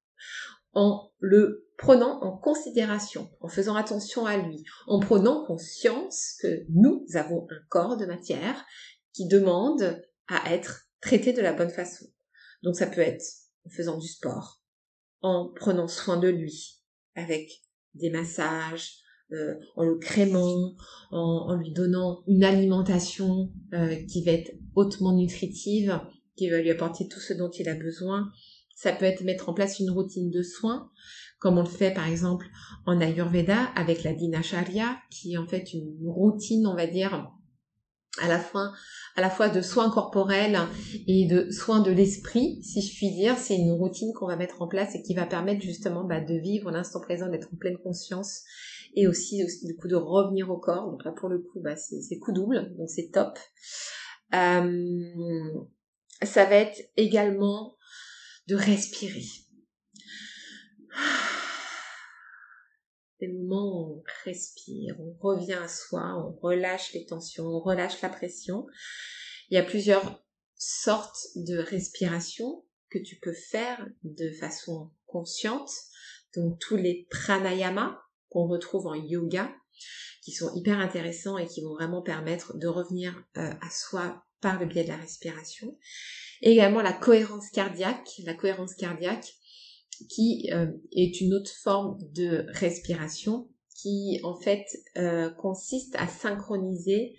En 0.73 1.11
le 1.19 1.67
prenant 1.77 2.21
en 2.23 2.37
considération, 2.37 3.29
en 3.41 3.49
faisant 3.49 3.75
attention 3.75 4.25
à 4.25 4.37
lui, 4.37 4.63
en 4.87 4.99
prenant 4.99 5.45
conscience 5.45 6.35
que 6.41 6.65
nous 6.69 7.05
avons 7.15 7.45
un 7.51 7.61
corps 7.69 7.97
de 7.97 8.05
matière 8.05 8.63
qui 9.11 9.27
demande 9.27 10.01
à 10.27 10.53
être 10.53 10.87
traité 11.01 11.33
de 11.33 11.41
la 11.41 11.53
bonne 11.53 11.69
façon. 11.69 12.05
Donc 12.63 12.75
ça 12.75 12.87
peut 12.87 13.01
être 13.01 13.23
en 13.65 13.69
faisant 13.69 13.97
du 13.97 14.07
sport, 14.07 14.61
en 15.21 15.51
prenant 15.55 15.87
soin 15.87 16.17
de 16.17 16.27
lui, 16.27 16.81
avec 17.15 17.49
des 17.95 18.09
massages, 18.09 19.03
euh, 19.31 19.55
en 19.75 19.85
le 19.85 19.97
crémant, 19.97 20.75
en, 21.11 21.55
lui 21.55 21.71
donnant 21.71 22.23
une 22.27 22.43
alimentation 22.43 23.51
euh, 23.73 23.95
qui 24.05 24.23
va 24.23 24.33
être 24.33 24.51
hautement 24.75 25.13
nutritive, 25.13 25.99
qui 26.35 26.49
va 26.49 26.61
lui 26.61 26.69
apporter 26.69 27.07
tout 27.07 27.19
ce 27.19 27.33
dont 27.33 27.49
il 27.49 27.69
a 27.69 27.75
besoin. 27.75 28.31
Ça 28.75 28.91
peut 28.91 29.05
être 29.05 29.23
mettre 29.23 29.49
en 29.49 29.53
place 29.53 29.79
une 29.79 29.91
routine 29.91 30.29
de 30.29 30.43
soins, 30.43 30.91
comme 31.39 31.57
on 31.57 31.63
le 31.63 31.69
fait 31.69 31.93
par 31.93 32.07
exemple 32.07 32.47
en 32.85 32.99
Ayurveda 33.01 33.65
avec 33.75 34.03
la 34.03 34.13
Dinacharya, 34.13 34.97
qui 35.09 35.33
est 35.33 35.37
en 35.37 35.47
fait 35.47 35.73
une 35.73 35.95
routine, 36.05 36.67
on 36.67 36.75
va 36.75 36.87
dire, 36.87 37.31
à 38.21 38.27
la 38.27 38.39
fois, 38.39 38.71
à 39.15 39.21
la 39.21 39.29
fois 39.29 39.49
de 39.49 39.61
soins 39.61 39.89
corporels 39.89 40.59
et 41.07 41.27
de 41.27 41.49
soins 41.51 41.79
de 41.79 41.91
l'esprit, 41.91 42.61
si 42.63 42.81
je 42.81 42.95
puis 42.95 43.11
dire. 43.11 43.37
C'est 43.37 43.55
une 43.55 43.71
routine 43.71 44.13
qu'on 44.13 44.27
va 44.27 44.35
mettre 44.35 44.61
en 44.61 44.67
place 44.67 44.95
et 44.95 45.01
qui 45.01 45.15
va 45.15 45.25
permettre 45.25 45.61
justement 45.61 46.03
bah, 46.03 46.21
de 46.21 46.35
vivre 46.35 46.71
l'instant 46.71 47.01
présent, 47.01 47.29
d'être 47.29 47.49
en 47.51 47.57
pleine 47.57 47.77
conscience 47.77 48.43
et 48.95 49.07
aussi, 49.07 49.43
du 49.63 49.75
coup 49.75 49.87
de 49.87 49.95
revenir 49.95 50.49
au 50.49 50.57
corps. 50.57 50.91
Donc 50.91 51.03
là 51.03 51.11
pour 51.11 51.29
le 51.29 51.39
coup, 51.39 51.59
bah, 51.61 51.75
c'est 51.75 52.19
coup 52.19 52.31
double, 52.31 52.75
donc 52.77 52.89
c'est 52.89 53.09
top. 53.11 53.37
Euh, 54.33 55.65
ça 56.21 56.45
va 56.45 56.55
être 56.55 56.79
également 56.97 57.75
de 58.47 58.55
respirer. 58.55 59.23
Des 63.23 63.31
moments 63.31 63.71
où 63.71 63.99
on 63.99 64.03
respire, 64.25 64.97
on 64.99 65.15
revient 65.21 65.53
à 65.53 65.69
soi, 65.69 66.01
on 66.17 66.37
relâche 66.45 66.91
les 66.91 67.05
tensions, 67.05 67.45
on 67.45 67.61
relâche 67.61 68.01
la 68.01 68.09
pression. 68.09 68.67
Il 69.49 69.55
y 69.55 69.57
a 69.57 69.63
plusieurs 69.63 70.21
sortes 70.57 71.27
de 71.37 71.57
respiration 71.57 72.65
que 72.89 72.99
tu 72.99 73.15
peux 73.21 73.31
faire 73.31 73.87
de 74.03 74.29
façon 74.33 74.91
consciente. 75.05 75.71
Donc 76.35 76.59
tous 76.59 76.75
les 76.75 77.07
pranayamas 77.11 77.97
qu'on 78.27 78.45
retrouve 78.45 78.87
en 78.87 78.95
yoga, 78.95 79.55
qui 80.21 80.33
sont 80.33 80.53
hyper 80.53 80.79
intéressants 80.79 81.37
et 81.37 81.47
qui 81.47 81.61
vont 81.61 81.75
vraiment 81.75 82.01
permettre 82.01 82.57
de 82.57 82.67
revenir 82.67 83.15
euh, 83.37 83.53
à 83.61 83.69
soi 83.69 84.25
par 84.41 84.59
le 84.59 84.65
biais 84.65 84.83
de 84.83 84.89
la 84.89 84.97
respiration. 84.97 85.77
également 86.41 86.81
la 86.81 86.91
cohérence 86.91 87.49
cardiaque, 87.51 88.09
la 88.25 88.33
cohérence 88.33 88.75
cardiaque 88.75 89.33
qui 90.09 90.49
euh, 90.53 90.67
est 90.91 91.21
une 91.21 91.33
autre 91.33 91.51
forme 91.61 91.97
de 92.13 92.45
respiration 92.49 93.49
qui 93.75 94.19
en 94.23 94.35
fait 94.35 94.65
euh, 94.97 95.29
consiste 95.29 95.95
à 95.97 96.07
synchroniser 96.07 97.15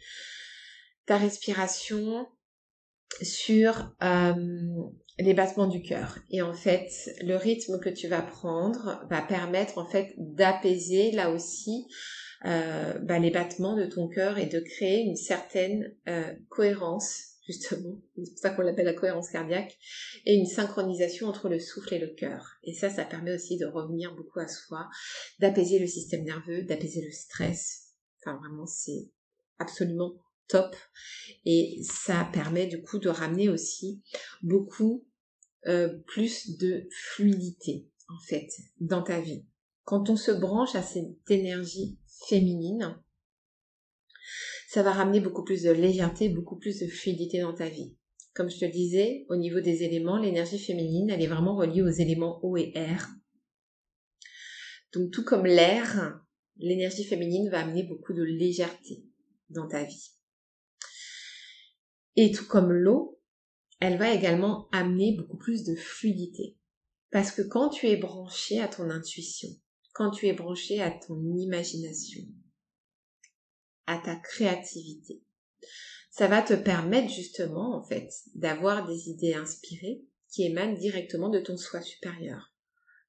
ta 1.06 1.18
respiration 1.18 2.26
sur 3.20 3.94
les 5.18 5.34
battements 5.34 5.66
du 5.66 5.82
cœur. 5.82 6.18
Et 6.30 6.42
en 6.42 6.54
fait, 6.54 6.90
le 7.22 7.37
rythme 7.37 7.78
que 7.78 7.90
tu 7.90 8.08
vas 8.08 8.22
prendre 8.22 9.04
va 9.10 9.22
permettre 9.22 9.78
en 9.78 9.87
fait 9.87 10.14
d'apaiser 10.16 11.12
là 11.12 11.30
aussi 11.30 11.87
euh, 12.46 12.98
bah, 12.98 13.18
les 13.18 13.30
battements 13.30 13.74
de 13.74 13.87
ton 13.87 14.08
cœur 14.08 14.38
et 14.38 14.46
de 14.46 14.60
créer 14.60 15.00
une 15.00 15.16
certaine 15.16 15.94
euh, 16.08 16.34
cohérence 16.50 17.34
justement, 17.46 18.00
c'est 18.16 18.30
pour 18.30 18.38
ça 18.38 18.50
qu'on 18.50 18.62
l'appelle 18.62 18.87
la 18.87 18.94
cohérence 18.94 19.30
cardiaque, 19.30 19.76
et 20.24 20.35
une 20.35 20.46
synchronisation 20.46 21.26
entre 21.26 21.48
le 21.48 21.59
souffle 21.59 21.94
et 21.94 21.98
le 21.98 22.09
cœur. 22.09 22.59
Et 22.62 22.74
ça, 22.74 22.90
ça 22.90 23.04
permet 23.04 23.35
aussi 23.35 23.59
de 23.59 23.66
revenir 23.66 24.14
beaucoup 24.14 24.40
à 24.40 24.48
soi, 24.48 24.88
d'apaiser 25.40 25.78
le 25.78 25.87
système 25.87 26.24
nerveux, 26.24 26.62
d'apaiser 26.62 27.02
le 27.02 27.12
stress. 27.12 27.94
Enfin, 28.20 28.38
vraiment, 28.38 28.66
c'est 28.66 29.11
absolument 29.59 30.14
top. 30.48 30.74
Et 31.44 31.80
ça 31.83 32.28
permet 32.33 32.66
du 32.66 32.83
coup 32.83 32.98
de 32.98 33.09
ramener 33.09 33.48
aussi 33.48 34.02
beaucoup 34.42 35.07
euh, 35.66 35.98
plus 36.07 36.59
de 36.59 36.88
fluidité, 36.90 37.88
en 38.09 38.20
fait, 38.26 38.48
dans 38.80 39.02
ta 39.02 39.20
vie. 39.20 39.46
Quand 39.85 40.09
on 40.09 40.16
se 40.16 40.30
branche 40.30 40.74
à 40.74 40.83
cette 40.83 41.30
énergie 41.30 41.98
féminine, 42.28 42.98
ça 44.74 44.82
va 44.82 44.90
ramener 44.90 45.20
beaucoup 45.20 45.44
plus 45.44 45.62
de 45.62 45.70
légèreté, 45.70 46.28
beaucoup 46.28 46.56
plus 46.56 46.80
de 46.80 46.88
fluidité 46.88 47.40
dans 47.40 47.54
ta 47.54 47.68
vie. 47.68 47.94
Comme 48.34 48.50
je 48.50 48.58
te 48.58 48.64
le 48.64 48.72
disais, 48.72 49.24
au 49.28 49.37
niveau 49.37 49.60
des 49.60 49.84
éléments, 49.84 50.18
l'énergie 50.18 50.58
féminine, 50.58 51.10
elle 51.10 51.22
est 51.22 51.28
vraiment 51.28 51.54
reliée 51.54 51.82
aux 51.82 51.90
éléments 51.90 52.44
eau 52.44 52.56
et 52.56 52.72
air. 52.74 53.08
Donc 54.92 55.12
tout 55.12 55.22
comme 55.22 55.46
l'air, 55.46 56.20
l'énergie 56.56 57.04
féminine 57.04 57.50
va 57.50 57.60
amener 57.60 57.84
beaucoup 57.84 58.14
de 58.14 58.24
légèreté 58.24 59.04
dans 59.48 59.68
ta 59.68 59.84
vie. 59.84 60.10
Et 62.16 62.32
tout 62.32 62.48
comme 62.48 62.72
l'eau, 62.72 63.20
elle 63.78 63.96
va 63.96 64.12
également 64.12 64.66
amener 64.72 65.16
beaucoup 65.16 65.38
plus 65.38 65.62
de 65.62 65.76
fluidité. 65.76 66.56
Parce 67.12 67.30
que 67.30 67.42
quand 67.42 67.68
tu 67.68 67.87
es 67.87 67.96
branché 67.96 68.58
à 68.58 68.66
ton 68.66 68.90
intuition, 68.90 69.50
quand 69.92 70.10
tu 70.10 70.26
es 70.26 70.32
branché 70.32 70.82
à 70.82 70.90
ton 70.90 71.22
imagination, 71.37 72.24
à 73.87 73.99
ta 73.99 74.16
créativité. 74.16 75.23
Ça 76.11 76.29
va 76.29 76.42
te 76.42 76.55
permettre 76.55 77.12
justement, 77.12 77.77
en 77.77 77.83
fait, 77.83 78.09
d'avoir 78.35 78.87
des 78.87 79.09
idées 79.09 79.35
inspirées 79.35 80.03
qui 80.29 80.44
émanent 80.44 80.79
directement 80.79 81.29
de 81.29 81.40
ton 81.40 81.57
soi 81.57 81.81
supérieur. 81.81 82.55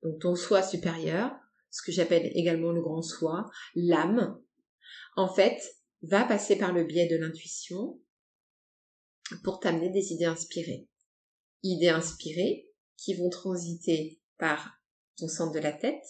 Donc 0.04 0.20
ton 0.22 0.36
soi 0.36 0.62
supérieur, 0.64 1.32
ce 1.70 1.82
que 1.84 1.92
j'appelle 1.92 2.32
également 2.36 2.72
le 2.72 2.82
grand 2.82 3.02
soi, 3.02 3.50
l'âme, 3.76 4.40
en 5.16 5.34
fait, 5.34 5.60
va 6.04 6.24
passer 6.24 6.58
par 6.58 6.74
le 6.74 6.84
biais 6.84 7.08
de 7.08 7.18
l'intuition 7.18 8.00
pour 9.44 9.60
t'amener 9.60 9.90
des 9.90 10.14
idées 10.14 10.26
inspirées. 10.26 10.88
Idées 11.64 11.90
inspirées 11.90 12.70
qui 12.98 13.16
vont 13.16 13.30
transiter 13.30 14.22
par 14.38 14.80
ton 15.18 15.28
centre 15.28 15.54
de 15.54 15.60
la 15.60 15.74
tête, 15.74 16.04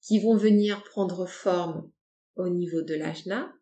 qui 0.00 0.18
vont 0.20 0.36
venir 0.36 0.82
prendre 0.84 1.26
forme 1.26 1.90
au 2.36 2.48
niveau 2.48 2.82
de 2.82 2.94
l'ajna 2.94 3.52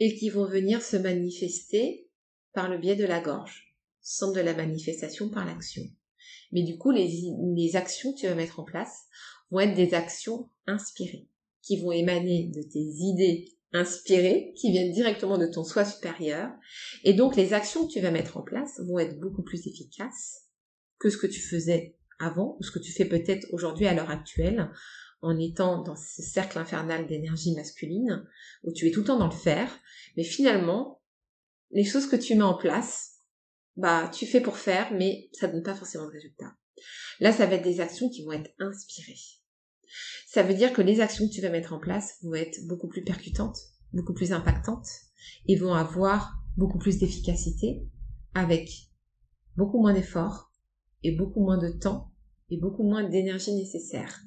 et 0.00 0.14
qui 0.16 0.30
vont 0.30 0.46
venir 0.46 0.82
se 0.82 0.96
manifester 0.96 2.08
par 2.52 2.68
le 2.68 2.78
biais 2.78 2.96
de 2.96 3.04
la 3.04 3.20
gorge, 3.20 3.74
sans 4.00 4.32
de 4.32 4.40
la 4.40 4.54
manifestation 4.54 5.28
par 5.28 5.44
l'action. 5.44 5.82
Mais 6.52 6.62
du 6.62 6.78
coup, 6.78 6.90
les, 6.90 7.10
les 7.56 7.76
actions 7.76 8.12
que 8.12 8.20
tu 8.20 8.26
vas 8.26 8.34
mettre 8.34 8.60
en 8.60 8.64
place 8.64 9.04
vont 9.50 9.60
être 9.60 9.74
des 9.74 9.94
actions 9.94 10.50
inspirées, 10.66 11.28
qui 11.62 11.80
vont 11.80 11.92
émaner 11.92 12.50
de 12.54 12.62
tes 12.62 12.80
idées 12.80 13.54
inspirées, 13.72 14.52
qui 14.56 14.70
viennent 14.70 14.92
directement 14.92 15.36
de 15.36 15.46
ton 15.46 15.64
soi 15.64 15.84
supérieur. 15.84 16.50
Et 17.02 17.12
donc, 17.12 17.34
les 17.36 17.52
actions 17.52 17.86
que 17.86 17.92
tu 17.92 18.00
vas 18.00 18.12
mettre 18.12 18.36
en 18.36 18.42
place 18.42 18.80
vont 18.80 18.98
être 18.98 19.18
beaucoup 19.18 19.42
plus 19.42 19.66
efficaces 19.66 20.44
que 20.98 21.10
ce 21.10 21.18
que 21.18 21.26
tu 21.26 21.40
faisais 21.40 21.96
avant, 22.20 22.56
ou 22.58 22.62
ce 22.62 22.70
que 22.70 22.78
tu 22.78 22.92
fais 22.92 23.04
peut-être 23.04 23.46
aujourd'hui 23.52 23.86
à 23.86 23.94
l'heure 23.94 24.10
actuelle, 24.10 24.70
en 25.24 25.38
étant 25.38 25.82
dans 25.82 25.96
ce 25.96 26.22
cercle 26.22 26.58
infernal 26.58 27.06
d'énergie 27.06 27.54
masculine, 27.54 28.24
où 28.62 28.72
tu 28.72 28.86
es 28.86 28.90
tout 28.90 29.00
le 29.00 29.06
temps 29.06 29.18
dans 29.18 29.28
le 29.28 29.32
faire, 29.32 29.70
mais 30.16 30.24
finalement, 30.24 31.00
les 31.70 31.84
choses 31.84 32.06
que 32.06 32.16
tu 32.16 32.34
mets 32.34 32.42
en 32.42 32.56
place, 32.56 33.20
bah, 33.76 34.10
tu 34.12 34.26
fais 34.26 34.40
pour 34.40 34.58
faire, 34.58 34.92
mais 34.92 35.30
ça 35.32 35.48
donne 35.48 35.62
pas 35.62 35.74
forcément 35.74 36.06
de 36.06 36.12
résultat. 36.12 36.54
Là, 37.20 37.32
ça 37.32 37.46
va 37.46 37.54
être 37.54 37.64
des 37.64 37.80
actions 37.80 38.10
qui 38.10 38.24
vont 38.24 38.32
être 38.32 38.50
inspirées. 38.58 39.18
Ça 40.28 40.42
veut 40.42 40.54
dire 40.54 40.72
que 40.72 40.82
les 40.82 41.00
actions 41.00 41.26
que 41.26 41.32
tu 41.32 41.40
vas 41.40 41.50
mettre 41.50 41.72
en 41.72 41.80
place 41.80 42.18
vont 42.22 42.34
être 42.34 42.66
beaucoup 42.66 42.88
plus 42.88 43.02
percutantes, 43.02 43.58
beaucoup 43.92 44.14
plus 44.14 44.32
impactantes, 44.32 44.88
et 45.46 45.56
vont 45.56 45.72
avoir 45.72 46.34
beaucoup 46.56 46.78
plus 46.78 46.98
d'efficacité, 46.98 47.88
avec 48.34 48.70
beaucoup 49.56 49.80
moins 49.80 49.94
d'efforts, 49.94 50.52
et 51.02 51.12
beaucoup 51.12 51.40
moins 51.40 51.58
de 51.58 51.70
temps, 51.70 52.12
et 52.50 52.58
beaucoup 52.58 52.82
moins 52.82 53.08
d'énergie 53.08 53.54
nécessaire. 53.54 54.20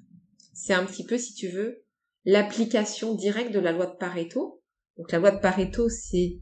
C'est 0.59 0.73
un 0.73 0.87
petit 0.87 1.05
peu, 1.05 1.19
si 1.19 1.35
tu 1.35 1.49
veux, 1.49 1.85
l'application 2.25 3.13
directe 3.13 3.53
de 3.53 3.59
la 3.59 3.71
loi 3.71 3.85
de 3.85 3.95
Pareto. 3.95 4.63
Donc 4.97 5.11
la 5.11 5.19
loi 5.19 5.29
de 5.29 5.39
Pareto, 5.39 5.87
c'est 5.87 6.39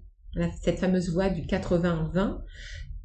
cette 0.64 0.80
fameuse 0.80 1.14
loi 1.14 1.30
du 1.30 1.42
80-20 1.42 2.42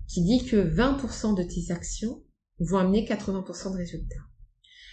qui 0.07 0.23
dit 0.23 0.47
que 0.47 0.57
20% 0.57 1.37
de 1.37 1.43
tes 1.43 1.73
actions 1.73 2.25
vont 2.61 2.79
amener 2.79 3.05
80% 3.05 3.73
de 3.73 3.77
résultats. 3.77 4.23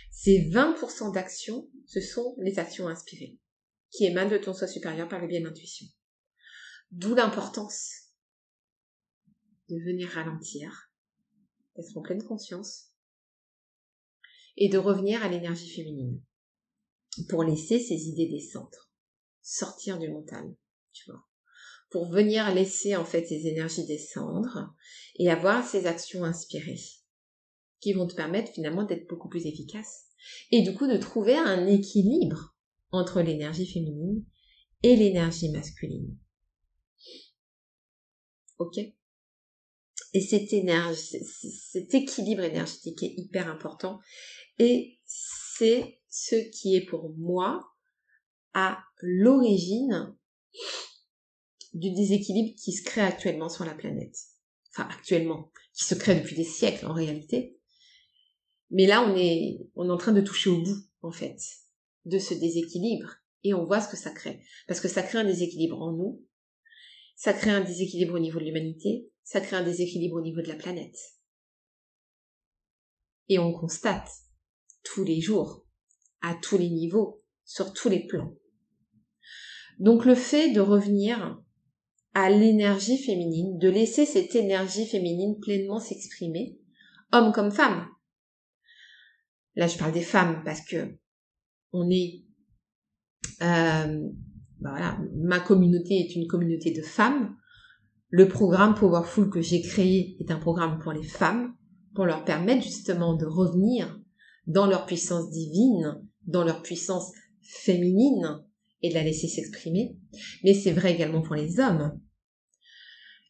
Ces 0.09 0.49
20% 0.49 1.13
d'actions, 1.13 1.69
ce 1.85 2.01
sont 2.01 2.35
les 2.39 2.57
actions 2.57 2.87
inspirées, 2.87 3.37
qui 3.91 4.05
émanent 4.05 4.31
de 4.31 4.39
ton 4.39 4.53
soi 4.53 4.67
supérieur 4.67 5.07
par 5.07 5.21
le 5.21 5.27
biais 5.27 5.39
de. 5.39 5.93
D'où 6.89 7.13
l'importance 7.13 7.91
de 9.69 9.75
venir 9.85 10.09
ralentir, 10.09 10.91
d'être 11.75 11.95
en 11.95 12.01
pleine 12.01 12.23
conscience, 12.23 12.86
et 14.57 14.69
de 14.69 14.77
revenir 14.77 15.23
à 15.23 15.29
l'énergie 15.29 15.69
féminine 15.69 16.21
pour 17.29 17.43
laisser 17.43 17.79
ces 17.79 18.07
idées 18.07 18.27
descendre. 18.27 18.91
sortir 19.41 19.97
du 19.97 20.09
mental, 20.09 20.55
tu 20.91 21.09
vois. 21.09 21.23
Pour 21.89 22.09
venir 22.09 22.53
laisser 22.53 22.97
en 22.97 23.05
fait 23.05 23.25
ces 23.25 23.47
énergies 23.47 23.85
descendre 23.85 24.75
et 25.15 25.29
avoir 25.29 25.65
ces 25.65 25.85
actions 25.85 26.25
inspirées 26.25 26.81
qui 27.79 27.93
vont 27.93 28.07
te 28.07 28.15
permettre 28.15 28.51
finalement 28.51 28.83
d'être 28.83 29.07
beaucoup 29.07 29.29
plus 29.29 29.45
efficace 29.45 30.07
et 30.51 30.63
du 30.63 30.73
coup 30.73 30.87
de 30.87 30.97
trouver 30.97 31.37
un 31.37 31.65
équilibre 31.67 32.57
entre 32.91 33.21
l'énergie 33.21 33.71
féminine 33.71 34.25
et 34.83 34.95
l'énergie 34.95 35.51
masculine. 35.51 36.17
Ok? 38.59 38.77
Et 40.13 40.55
énergie, 40.55 41.19
cet 41.71 41.93
équilibre 41.93 42.43
énergétique 42.43 43.03
est 43.03 43.13
hyper 43.17 43.49
important 43.49 43.99
et 44.59 44.99
c'est 45.05 45.99
ce 46.09 46.35
qui 46.51 46.75
est 46.75 46.85
pour 46.85 47.13
moi 47.17 47.65
à 48.53 48.79
l'origine 49.01 50.15
du 51.73 51.91
déséquilibre 51.91 52.55
qui 52.57 52.71
se 52.71 52.83
crée 52.83 53.01
actuellement 53.01 53.49
sur 53.49 53.65
la 53.65 53.75
planète. 53.75 54.15
Enfin, 54.71 54.89
actuellement, 54.89 55.51
qui 55.73 55.83
se 55.83 55.95
crée 55.95 56.19
depuis 56.19 56.35
des 56.35 56.43
siècles 56.43 56.85
en 56.85 56.93
réalité. 56.93 57.59
Mais 58.71 58.85
là, 58.85 59.01
on 59.01 59.15
est, 59.15 59.59
on 59.75 59.87
est 59.87 59.91
en 59.91 59.97
train 59.97 60.11
de 60.11 60.21
toucher 60.21 60.49
au 60.49 60.61
bout, 60.61 60.83
en 61.01 61.11
fait, 61.11 61.39
de 62.05 62.19
ce 62.19 62.33
déséquilibre. 62.33 63.15
Et 63.43 63.53
on 63.53 63.65
voit 63.65 63.81
ce 63.81 63.89
que 63.89 63.97
ça 63.97 64.11
crée. 64.11 64.41
Parce 64.67 64.79
que 64.79 64.87
ça 64.87 65.03
crée 65.03 65.19
un 65.19 65.23
déséquilibre 65.23 65.79
en 65.81 65.91
nous. 65.91 66.25
Ça 67.15 67.33
crée 67.33 67.51
un 67.51 67.61
déséquilibre 67.61 68.15
au 68.15 68.19
niveau 68.19 68.39
de 68.39 68.45
l'humanité. 68.45 69.09
Ça 69.23 69.41
crée 69.41 69.55
un 69.55 69.63
déséquilibre 69.63 70.15
au 70.15 70.21
niveau 70.21 70.41
de 70.41 70.47
la 70.47 70.55
planète. 70.55 70.97
Et 73.29 73.39
on 73.39 73.53
constate 73.53 74.09
tous 74.93 75.03
les 75.03 75.21
jours, 75.21 75.65
à 76.21 76.35
tous 76.41 76.57
les 76.57 76.69
niveaux, 76.69 77.21
sur 77.45 77.73
tous 77.73 77.89
les 77.89 78.05
plans. 78.05 78.33
Donc 79.79 80.05
le 80.05 80.15
fait 80.15 80.51
de 80.51 80.59
revenir 80.59 81.39
à 82.13 82.29
l'énergie 82.29 82.97
féminine, 82.97 83.59
de 83.59 83.69
laisser 83.69 84.05
cette 84.05 84.35
énergie 84.35 84.87
féminine 84.87 85.39
pleinement 85.39 85.79
s'exprimer, 85.79 86.57
homme 87.11 87.31
comme 87.31 87.51
femme. 87.51 87.87
Là, 89.55 89.67
je 89.67 89.77
parle 89.77 89.91
des 89.91 90.01
femmes 90.01 90.41
parce 90.43 90.61
que 90.61 90.97
on 91.73 91.89
est, 91.89 92.23
euh, 93.41 94.09
bah 94.59 94.69
voilà, 94.71 94.99
ma 95.15 95.39
communauté 95.39 95.95
est 95.99 96.15
une 96.15 96.27
communauté 96.27 96.71
de 96.71 96.81
femmes. 96.81 97.35
Le 98.09 98.27
programme 98.27 98.73
Powerful 98.73 99.29
que 99.29 99.41
j'ai 99.41 99.61
créé 99.61 100.17
est 100.19 100.31
un 100.31 100.39
programme 100.39 100.79
pour 100.79 100.93
les 100.93 101.03
femmes, 101.03 101.55
pour 101.93 102.05
leur 102.05 102.23
permettre 102.23 102.63
justement 102.63 103.15
de 103.15 103.25
revenir 103.25 103.99
dans 104.47 104.65
leur 104.65 104.85
puissance 104.85 105.29
divine, 105.29 106.01
dans 106.25 106.43
leur 106.43 106.61
puissance 106.61 107.11
féminine 107.41 108.43
et 108.81 108.89
de 108.89 108.93
la 108.93 109.03
laisser 109.03 109.27
s'exprimer. 109.27 109.95
Mais 110.43 110.53
c'est 110.53 110.71
vrai 110.71 110.93
également 110.93 111.21
pour 111.21 111.35
les 111.35 111.59
hommes. 111.59 111.99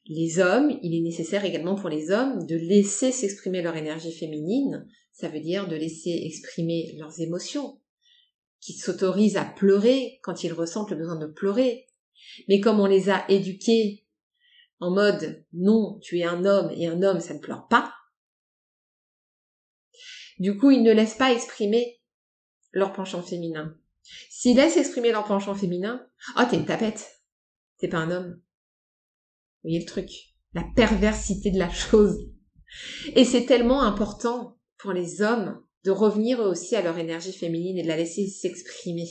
Les 0.05 0.39
hommes, 0.39 0.77
il 0.81 0.95
est 0.95 1.03
nécessaire 1.03 1.43
également 1.43 1.75
pour 1.75 1.89
les 1.89 2.11
hommes 2.11 2.45
de 2.45 2.55
laisser 2.55 3.11
s'exprimer 3.11 3.61
leur 3.61 3.75
énergie 3.75 4.13
féminine. 4.13 4.87
Ça 5.11 5.27
veut 5.27 5.41
dire 5.41 5.67
de 5.67 5.75
laisser 5.75 6.21
exprimer 6.23 6.95
leurs 6.97 7.19
émotions, 7.19 7.81
qui 8.61 8.73
s'autorisent 8.73 9.37
à 9.37 9.43
pleurer 9.45 10.19
quand 10.23 10.43
ils 10.43 10.53
ressentent 10.53 10.91
le 10.91 10.97
besoin 10.97 11.17
de 11.17 11.27
pleurer. 11.27 11.87
Mais 12.47 12.61
comme 12.61 12.79
on 12.79 12.85
les 12.85 13.09
a 13.09 13.29
éduqués 13.29 14.05
en 14.79 14.91
mode 14.91 15.43
non, 15.53 15.99
tu 16.01 16.19
es 16.19 16.23
un 16.23 16.45
homme 16.45 16.71
et 16.75 16.87
un 16.87 17.01
homme 17.01 17.19
ça 17.19 17.33
ne 17.33 17.39
pleure 17.39 17.67
pas, 17.67 17.91
du 20.39 20.57
coup, 20.57 20.71
ils 20.71 20.83
ne 20.83 20.91
laissent 20.91 21.17
pas 21.17 21.33
exprimer 21.33 21.99
leur 22.71 22.93
penchant 22.93 23.21
féminin. 23.23 23.75
S'ils 24.29 24.55
laissent 24.55 24.77
exprimer 24.77 25.11
leur 25.11 25.25
penchant 25.25 25.55
féminin, 25.55 26.07
oh, 26.37 26.43
t'es 26.49 26.57
une 26.57 26.65
tapette. 26.65 27.21
T'es 27.79 27.87
pas 27.87 27.97
un 27.97 28.11
homme. 28.11 28.33
Vous 28.33 29.69
voyez 29.69 29.79
le 29.79 29.85
truc? 29.85 30.09
La 30.53 30.63
perversité 30.75 31.51
de 31.51 31.59
la 31.59 31.69
chose. 31.69 32.17
Et 33.15 33.25
c'est 33.25 33.45
tellement 33.45 33.81
important 33.83 34.57
pour 34.77 34.91
les 34.91 35.21
hommes 35.21 35.61
de 35.83 35.91
revenir 35.91 36.41
eux 36.41 36.47
aussi 36.47 36.75
à 36.75 36.81
leur 36.81 36.97
énergie 36.97 37.33
féminine 37.33 37.77
et 37.77 37.83
de 37.83 37.87
la 37.87 37.97
laisser 37.97 38.27
s'exprimer. 38.27 39.07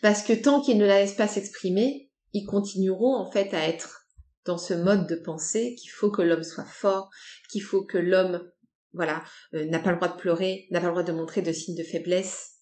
Parce 0.00 0.22
que 0.22 0.32
tant 0.32 0.60
qu'ils 0.60 0.78
ne 0.78 0.86
la 0.86 1.00
laissent 1.00 1.14
pas 1.14 1.28
s'exprimer, 1.28 2.10
ils 2.32 2.46
continueront 2.46 3.14
en 3.14 3.30
fait 3.30 3.54
à 3.54 3.68
être 3.68 4.06
dans 4.44 4.58
ce 4.58 4.74
mode 4.74 5.06
de 5.06 5.14
pensée 5.14 5.76
qu'il 5.76 5.90
faut 5.90 6.10
que 6.10 6.22
l'homme 6.22 6.42
soit 6.42 6.64
fort, 6.64 7.10
qu'il 7.50 7.62
faut 7.62 7.84
que 7.84 7.98
l'homme 7.98 8.51
voilà, 8.92 9.24
euh, 9.54 9.64
n'a 9.66 9.78
pas 9.78 9.90
le 9.90 9.96
droit 9.96 10.08
de 10.08 10.20
pleurer, 10.20 10.66
n'a 10.70 10.80
pas 10.80 10.86
le 10.86 10.92
droit 10.92 11.02
de 11.02 11.12
montrer 11.12 11.42
de 11.42 11.52
signes 11.52 11.76
de 11.76 11.82
faiblesse. 11.82 12.60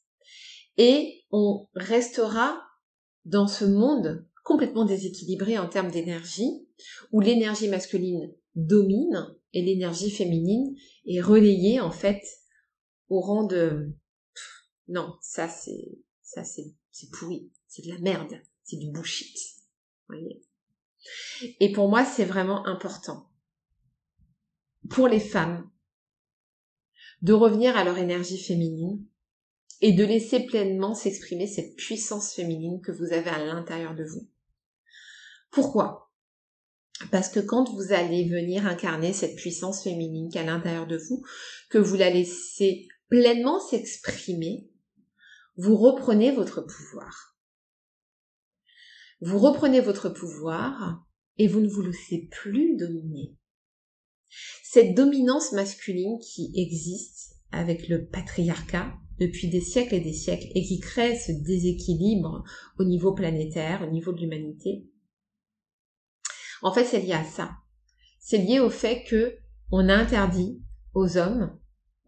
Et 0.77 1.25
on 1.31 1.69
restera 1.75 2.63
dans 3.25 3.47
ce 3.47 3.65
monde 3.65 4.27
complètement 4.45 4.85
déséquilibré 4.85 5.59
en 5.59 5.69
termes 5.69 5.91
d'énergie, 5.91 6.67
où 7.13 7.21
l'énergie 7.21 7.69
masculine 7.69 8.33
domine 8.55 9.37
et 9.53 9.63
l'énergie 9.63 10.11
féminine 10.11 10.75
est 11.07 11.21
relayée 11.21 11.81
en 11.81 11.91
fait 11.91 12.23
au 13.09 13.21
rang 13.21 13.45
de 13.45 13.93
non, 14.89 15.15
ça 15.21 15.49
c'est 15.49 15.99
ça 16.23 16.43
c'est 16.45 16.75
c'est 16.91 17.11
pourri, 17.11 17.51
c'est 17.69 17.85
de 17.85 17.93
la 17.93 17.99
merde, 17.99 18.41
c'est 18.65 18.77
du 18.77 18.91
bullshit. 18.91 19.37
Voyez. 20.09 20.43
Et 21.61 21.73
pour 21.73 21.89
moi, 21.89 22.05
c'est 22.05 22.25
vraiment 22.25 22.67
important 22.67 23.31
pour 24.89 25.09
les 25.09 25.21
femmes 25.21 25.71
de 27.23 27.33
revenir 27.33 27.77
à 27.77 27.85
leur 27.85 27.99
énergie 27.99 28.43
féminine 28.43 29.05
et 29.81 29.93
de 29.93 30.05
laisser 30.05 30.41
pleinement 30.47 30.95
s'exprimer 30.95 31.47
cette 31.47 31.77
puissance 31.77 32.33
féminine 32.33 32.81
que 32.81 32.93
vous 32.93 33.13
avez 33.13 33.31
à 33.31 33.45
l'intérieur 33.45 33.95
de 33.95 34.05
vous. 34.05 34.29
Pourquoi? 35.51 36.13
Parce 37.11 37.31
que 37.31 37.41
quand 37.41 37.73
vous 37.73 37.93
allez 37.93 38.29
venir 38.29 38.67
incarner 38.67 39.13
cette 39.13 39.37
puissance 39.37 39.83
féminine 39.83 40.29
qui 40.31 40.39
est 40.39 40.43
à 40.43 40.45
l'intérieur 40.45 40.87
de 40.87 40.99
vous, 40.99 41.25
que 41.71 41.79
vous 41.79 41.97
la 41.97 42.11
laissez 42.11 42.89
pleinement 43.09 43.59
s'exprimer, 43.59 44.69
vous 45.57 45.77
reprenez 45.77 46.31
votre 46.31 46.61
pouvoir. 46.61 47.37
Vous 49.21 49.39
reprenez 49.39 49.81
votre 49.81 50.09
pouvoir 50.09 51.05
et 51.39 51.49
vous 51.49 51.61
ne 51.61 51.69
vous 51.69 51.83
laissez 51.83 52.29
plus 52.31 52.77
dominer 52.77 53.35
cette 54.63 54.95
dominance 54.95 55.53
masculine 55.53 56.19
qui 56.19 56.53
existe 56.55 57.37
avec 57.53 57.89
le 57.89 58.07
patriarcat 58.07 58.93
depuis 59.19 59.49
des 59.49 59.61
siècles 59.61 59.97
et 59.97 60.01
des 60.01 60.13
siècles 60.13 60.49
et 60.55 60.63
qui 60.63 60.81
crée 60.81 61.17
ce 61.17 61.33
déséquilibre 61.33 62.45
au 62.79 62.85
niveau 62.85 63.13
planétaire, 63.13 63.87
au 63.87 63.91
niveau 63.91 64.13
de 64.13 64.21
l'humanité. 64.21 64.87
En 66.63 66.73
fait, 66.73 66.85
c'est 66.85 67.01
lié 67.01 67.13
à 67.13 67.25
ça. 67.25 67.51
C'est 68.19 68.39
lié 68.39 68.61
au 68.61 68.71
fait 68.71 69.05
que 69.05 69.37
on 69.73 69.89
a 69.89 69.95
interdit 69.95 70.61
aux 70.95 71.17
hommes, 71.17 71.57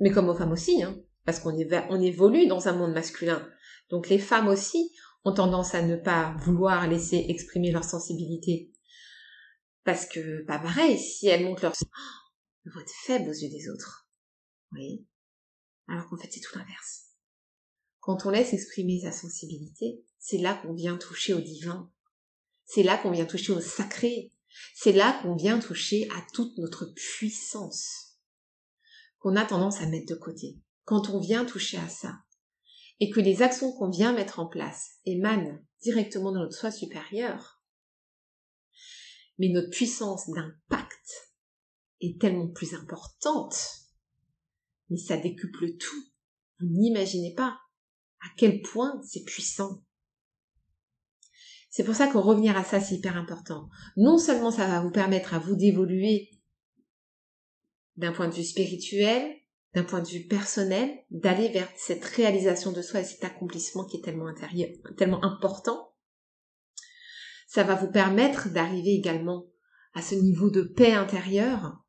mais 0.00 0.10
comme 0.10 0.28
aux 0.28 0.34
femmes 0.34 0.52
aussi, 0.52 0.82
hein, 0.82 0.96
parce 1.24 1.38
qu'on 1.38 1.56
on 1.90 2.00
évolue 2.00 2.46
dans 2.46 2.68
un 2.68 2.72
monde 2.72 2.92
masculin. 2.92 3.46
Donc 3.90 4.08
les 4.08 4.18
femmes 4.18 4.48
aussi 4.48 4.90
ont 5.24 5.32
tendance 5.32 5.74
à 5.74 5.82
ne 5.82 5.96
pas 5.96 6.34
vouloir 6.40 6.88
laisser 6.88 7.26
exprimer 7.28 7.70
leur 7.70 7.84
sensibilité. 7.84 8.71
Parce 9.84 10.06
que, 10.06 10.44
pas 10.44 10.58
pareil, 10.58 10.98
si 10.98 11.26
elles 11.26 11.44
montrent 11.44 11.62
leur 11.62 11.74
vous 12.64 12.80
être 12.80 12.92
faible 13.04 13.28
aux 13.28 13.34
yeux 13.34 13.48
des 13.48 13.68
autres. 13.68 14.08
Oui. 14.72 15.04
Alors 15.88 16.08
qu'en 16.08 16.16
fait, 16.16 16.30
c'est 16.30 16.40
tout 16.40 16.56
l'inverse. 16.56 17.08
Quand 18.00 18.24
on 18.24 18.30
laisse 18.30 18.52
exprimer 18.52 19.00
sa 19.00 19.12
sensibilité, 19.12 20.04
c'est 20.18 20.38
là 20.38 20.54
qu'on 20.54 20.72
vient 20.72 20.96
toucher 20.96 21.34
au 21.34 21.40
divin. 21.40 21.90
C'est 22.64 22.82
là 22.84 22.98
qu'on 22.98 23.10
vient 23.10 23.26
toucher 23.26 23.52
au 23.52 23.60
sacré. 23.60 24.32
C'est 24.74 24.92
là 24.92 25.18
qu'on 25.22 25.34
vient 25.34 25.58
toucher 25.58 26.08
à 26.10 26.24
toute 26.32 26.56
notre 26.58 26.86
puissance 26.94 28.12
qu'on 29.22 29.36
a 29.36 29.44
tendance 29.44 29.80
à 29.80 29.86
mettre 29.86 30.12
de 30.12 30.18
côté. 30.18 30.58
Quand 30.84 31.10
on 31.10 31.20
vient 31.20 31.44
toucher 31.44 31.78
à 31.78 31.88
ça, 31.88 32.18
et 32.98 33.10
que 33.10 33.20
les 33.20 33.42
actions 33.42 33.72
qu'on 33.72 33.88
vient 33.88 34.12
mettre 34.12 34.40
en 34.40 34.46
place 34.46 34.98
émanent 35.06 35.58
directement 35.80 36.32
de 36.32 36.38
notre 36.38 36.56
soi 36.56 36.70
supérieur, 36.70 37.51
mais 39.38 39.48
notre 39.48 39.70
puissance 39.70 40.28
d'impact 40.30 41.32
est 42.00 42.20
tellement 42.20 42.48
plus 42.48 42.74
importante. 42.74 43.56
Mais 44.90 44.98
ça 44.98 45.16
décuple 45.16 45.76
tout. 45.76 46.04
Vous 46.60 46.66
n'imaginez 46.66 47.34
pas 47.34 47.58
à 48.20 48.26
quel 48.36 48.60
point 48.62 49.00
c'est 49.02 49.24
puissant. 49.24 49.82
C'est 51.70 51.84
pour 51.84 51.94
ça 51.94 52.06
que 52.06 52.18
revenir 52.18 52.56
à 52.56 52.64
ça, 52.64 52.80
c'est 52.80 52.96
hyper 52.96 53.16
important. 53.16 53.68
Non 53.96 54.18
seulement 54.18 54.50
ça 54.50 54.66
va 54.66 54.82
vous 54.82 54.90
permettre 54.90 55.34
à 55.34 55.38
vous 55.38 55.56
d'évoluer 55.56 56.30
d'un 57.96 58.12
point 58.12 58.28
de 58.28 58.34
vue 58.34 58.44
spirituel, 58.44 59.34
d'un 59.74 59.84
point 59.84 60.02
de 60.02 60.08
vue 60.08 60.26
personnel, 60.26 60.90
d'aller 61.10 61.48
vers 61.48 61.68
cette 61.76 62.04
réalisation 62.04 62.72
de 62.72 62.82
soi 62.82 63.00
et 63.00 63.04
cet 63.04 63.24
accomplissement 63.24 63.84
qui 63.86 63.96
est 63.96 64.02
tellement 64.02 64.26
intérieur, 64.26 64.68
tellement 64.98 65.24
important. 65.24 65.91
Ça 67.52 67.64
va 67.64 67.74
vous 67.74 67.92
permettre 67.92 68.48
d'arriver 68.48 68.94
également 68.94 69.44
à 69.92 70.00
ce 70.00 70.14
niveau 70.14 70.48
de 70.48 70.62
paix 70.62 70.94
intérieure 70.94 71.84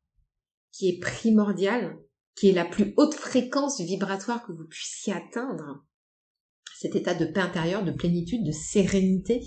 qui 0.72 0.90
est 0.90 1.00
primordiale, 1.00 1.96
qui 2.34 2.50
est 2.50 2.52
la 2.52 2.66
plus 2.66 2.92
haute 2.98 3.14
fréquence 3.14 3.80
vibratoire 3.80 4.44
que 4.44 4.52
vous 4.52 4.66
puissiez 4.66 5.14
atteindre, 5.14 5.86
cet 6.78 6.96
état 6.96 7.14
de 7.14 7.24
paix 7.24 7.40
intérieure, 7.40 7.82
de 7.82 7.92
plénitude, 7.92 8.44
de 8.44 8.52
sérénité 8.52 9.42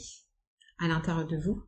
à 0.80 0.88
l'intérieur 0.88 1.28
de 1.28 1.38
vous. 1.38 1.61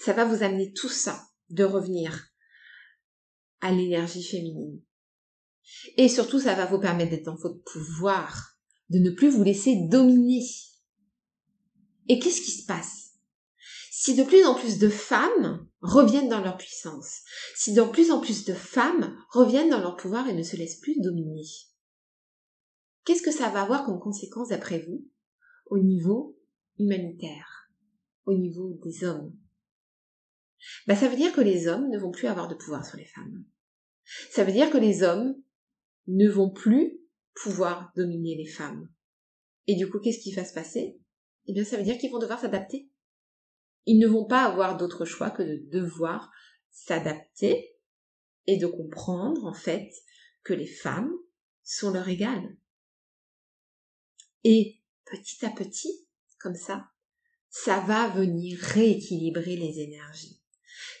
Ça 0.00 0.14
va 0.14 0.24
vous 0.24 0.42
amener 0.42 0.72
tout 0.72 0.88
ça, 0.88 1.22
de 1.50 1.64
revenir 1.64 2.28
à 3.60 3.72
l'énergie 3.72 4.24
féminine. 4.24 4.80
Et 5.98 6.08
surtout, 6.08 6.40
ça 6.40 6.54
va 6.54 6.64
vous 6.64 6.80
permettre 6.80 7.10
d'être 7.10 7.26
dans 7.26 7.36
votre 7.36 7.62
pouvoir, 7.62 8.56
de 8.88 9.00
ne 9.00 9.10
plus 9.10 9.28
vous 9.28 9.42
laisser 9.42 9.86
dominer. 9.90 10.40
Et 12.08 12.18
qu'est-ce 12.18 12.42
qui 12.42 12.52
se 12.52 12.66
passe? 12.66 13.12
Si 13.90 14.14
de 14.14 14.22
plus 14.22 14.44
en 14.44 14.54
plus 14.54 14.78
de 14.78 14.88
femmes 14.88 15.66
reviennent 15.80 16.28
dans 16.28 16.42
leur 16.42 16.56
puissance, 16.56 17.22
si 17.54 17.72
de 17.72 17.82
plus 17.82 18.10
en 18.10 18.20
plus 18.20 18.44
de 18.44 18.52
femmes 18.52 19.16
reviennent 19.30 19.70
dans 19.70 19.80
leur 19.80 19.96
pouvoir 19.96 20.28
et 20.28 20.34
ne 20.34 20.42
se 20.42 20.56
laissent 20.56 20.80
plus 20.80 21.00
dominer, 21.00 21.42
qu'est-ce 23.04 23.22
que 23.22 23.32
ça 23.32 23.48
va 23.48 23.62
avoir 23.62 23.84
comme 23.84 23.98
conséquence 23.98 24.48
d'après 24.48 24.80
vous 24.80 25.08
au 25.66 25.78
niveau 25.78 26.38
humanitaire, 26.78 27.70
au 28.26 28.34
niveau 28.34 28.78
des 28.84 29.04
hommes? 29.04 29.36
Bah, 30.86 30.94
Ça 30.94 31.08
veut 31.08 31.16
dire 31.16 31.32
que 31.32 31.40
les 31.40 31.66
hommes 31.66 31.88
ne 31.88 31.98
vont 31.98 32.10
plus 32.10 32.28
avoir 32.28 32.48
de 32.48 32.54
pouvoir 32.54 32.84
sur 32.84 32.96
les 32.98 33.06
femmes. 33.06 33.44
Ça 34.30 34.44
veut 34.44 34.52
dire 34.52 34.70
que 34.70 34.78
les 34.78 35.02
hommes 35.02 35.34
ne 36.06 36.28
vont 36.28 36.50
plus 36.50 37.00
pouvoir 37.34 37.92
dominer 37.96 38.36
les 38.36 38.46
femmes. 38.46 38.88
Et 39.66 39.74
du 39.74 39.90
coup, 39.90 39.98
qu'est-ce 39.98 40.20
qui 40.20 40.32
va 40.32 40.44
se 40.44 40.54
passer? 40.54 41.00
Eh 41.46 41.52
bien, 41.52 41.64
ça 41.64 41.76
veut 41.76 41.82
dire 41.82 41.98
qu'ils 41.98 42.10
vont 42.10 42.18
devoir 42.18 42.40
s'adapter. 42.40 42.90
Ils 43.86 43.98
ne 43.98 44.08
vont 44.08 44.26
pas 44.26 44.44
avoir 44.44 44.76
d'autre 44.76 45.04
choix 45.04 45.30
que 45.30 45.42
de 45.42 45.70
devoir 45.70 46.30
s'adapter 46.70 47.76
et 48.46 48.56
de 48.56 48.66
comprendre, 48.66 49.44
en 49.44 49.54
fait, 49.54 49.90
que 50.42 50.54
les 50.54 50.66
femmes 50.66 51.12
sont 51.62 51.90
leur 51.90 52.08
égales. 52.08 52.56
Et 54.44 54.80
petit 55.04 55.44
à 55.44 55.50
petit, 55.50 56.08
comme 56.38 56.54
ça, 56.54 56.88
ça 57.48 57.80
va 57.80 58.08
venir 58.10 58.58
rééquilibrer 58.58 59.56
les 59.56 59.80
énergies. 59.80 60.40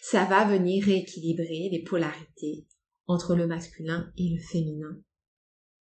Ça 0.02 0.24
va 0.24 0.44
venir 0.44 0.84
rééquilibrer 0.84 1.68
les 1.70 1.82
polarités 1.84 2.66
entre 3.06 3.34
le 3.34 3.46
masculin 3.46 4.12
et 4.16 4.34
le 4.34 4.40
féminin 4.40 5.00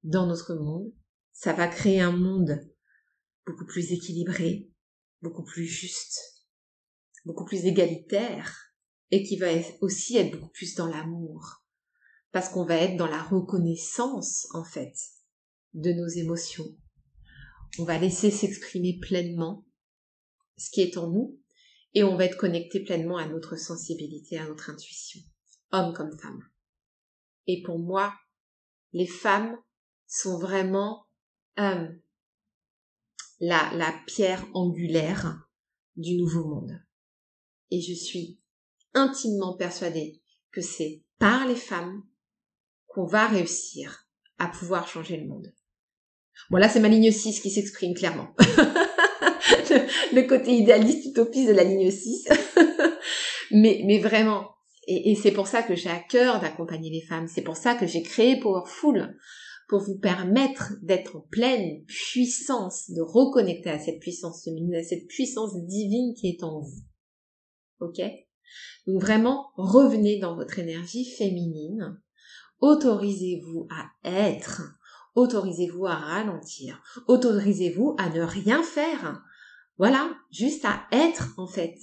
dans 0.03 0.27
notre 0.27 0.55
monde. 0.55 0.93
Ça 1.33 1.53
va 1.53 1.69
créer 1.69 2.01
un 2.01 2.13
monde 2.13 2.59
beaucoup 3.47 3.67
plus 3.67 3.93
équilibré, 3.93 4.71
beaucoup 5.21 5.45
plus 5.45 5.67
juste, 5.67 6.19
beaucoup 7.25 7.45
plus 7.45 7.65
égalitaire 7.65 8.73
et 9.11 9.23
qui 9.23 9.37
va 9.37 9.49
aussi 9.81 10.17
être 10.17 10.33
beaucoup 10.33 10.51
plus 10.51 10.75
dans 10.75 10.89
l'amour. 10.89 11.65
Parce 12.31 12.49
qu'on 12.49 12.65
va 12.65 12.77
être 12.77 12.97
dans 12.97 13.07
la 13.07 13.23
reconnaissance, 13.23 14.49
en 14.55 14.65
fait, 14.65 14.95
de 15.75 15.93
nos 15.93 16.09
émotions. 16.09 16.77
On 17.79 17.85
va 17.85 17.99
laisser 17.99 18.31
s'exprimer 18.31 18.99
pleinement 19.01 19.67
ce 20.57 20.71
qui 20.71 20.81
est 20.81 20.97
en 20.97 21.11
nous 21.11 21.39
et 21.95 22.05
on 22.05 22.17
va 22.17 22.25
être 22.25 22.39
connecté 22.39 22.81
pleinement 22.81 23.19
à 23.19 23.29
notre 23.29 23.57
sensibilité, 23.57 24.39
à 24.39 24.47
notre 24.47 24.71
intuition, 24.71 25.21
homme 25.73 25.93
comme 25.93 26.19
femme. 26.19 26.43
Et 27.47 27.63
pour 27.63 27.79
moi, 27.79 28.15
les 28.93 29.07
femmes 29.07 29.57
sont 30.07 30.39
vraiment 30.39 31.07
euh, 31.59 31.89
la, 33.43 33.71
la 33.75 33.93
pierre 34.07 34.47
angulaire 34.55 35.49
du 35.97 36.17
nouveau 36.17 36.45
monde. 36.45 36.81
Et 37.73 37.81
je 37.81 37.93
suis 37.93 38.39
intimement 38.95 39.57
persuadée 39.57 40.23
que 40.53 40.61
c'est 40.61 41.03
par 41.19 41.47
les 41.47 41.57
femmes 41.57 42.05
qu'on 42.87 43.05
va 43.05 43.27
réussir 43.27 44.07
à 44.39 44.47
pouvoir 44.47 44.87
changer 44.87 45.17
le 45.17 45.27
monde. 45.27 45.53
Bon 46.51 46.59
là 46.59 46.69
c'est 46.69 46.81
ma 46.81 46.89
ligne 46.89 47.11
6 47.11 47.41
qui 47.41 47.51
s'exprime 47.51 47.95
clairement. 47.95 48.35
le, 48.39 50.23
côté 50.23 50.53
idéaliste 50.53 51.07
utopiste 51.07 51.49
de 51.49 51.55
la 51.55 51.65
ligne 51.65 51.91
6. 51.91 52.29
mais, 53.51 53.83
mais 53.85 53.99
vraiment, 53.99 54.51
et, 54.87 55.17
c'est 55.17 55.33
pour 55.33 55.49
ça 55.49 55.65
que 55.65 55.75
j'ai 55.75 55.91
à 55.91 55.99
cœur 55.99 56.41
d'accompagner 56.41 56.91
les 56.91 57.03
femmes. 57.03 57.27
C'est 57.27 57.43
pour 57.43 57.57
ça 57.57 57.75
que 57.75 57.87
j'ai 57.87 58.03
créé 58.03 58.39
Powerful 58.39 59.17
pour 59.69 59.81
vous 59.81 59.99
permettre 59.99 60.75
d'être 60.83 61.17
en 61.17 61.27
pleine 61.31 61.85
puissance, 61.87 62.91
de 62.91 63.01
reconnecter 63.01 63.71
à 63.71 63.79
cette 63.79 64.01
puissance 64.01 64.45
féminine, 64.45 64.75
à 64.75 64.83
cette 64.83 65.07
puissance 65.07 65.57
divine 65.65 66.15
qui 66.15 66.29
est 66.29 66.43
en 66.43 66.61
vous. 66.61 66.83
Ok? 67.81 68.01
Donc 68.87 69.01
vraiment, 69.01 69.49
revenez 69.57 70.19
dans 70.19 70.37
votre 70.37 70.59
énergie 70.59 71.05
féminine. 71.05 72.01
Autorisez-vous 72.61 73.67
à 73.71 73.91
être. 74.05 74.63
Autorisez-vous 75.15 75.87
à 75.87 75.95
ralentir. 75.95 76.83
Autorisez-vous 77.07 77.97
à 77.99 78.09
ne 78.11 78.23
rien 78.23 78.63
faire. 78.63 79.23
Voilà, 79.79 80.13
juste 80.31 80.65
à 80.65 80.87
être 80.93 81.35
en 81.39 81.47
fait. 81.47 81.77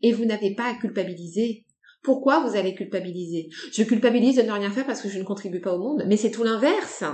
Et 0.00 0.12
vous 0.12 0.24
n'avez 0.24 0.54
pas 0.54 0.70
à 0.70 0.74
culpabiliser. 0.74 1.66
Pourquoi 2.02 2.40
vous 2.40 2.56
allez 2.56 2.74
culpabiliser? 2.74 3.48
Je 3.72 3.84
culpabilise 3.84 4.36
de 4.36 4.42
ne 4.42 4.50
rien 4.50 4.70
faire 4.70 4.86
parce 4.86 5.00
que 5.00 5.08
je 5.08 5.18
ne 5.18 5.24
contribue 5.24 5.60
pas 5.60 5.74
au 5.74 5.78
monde, 5.78 6.04
mais 6.06 6.16
c'est 6.16 6.32
tout 6.32 6.42
l'inverse. 6.42 7.04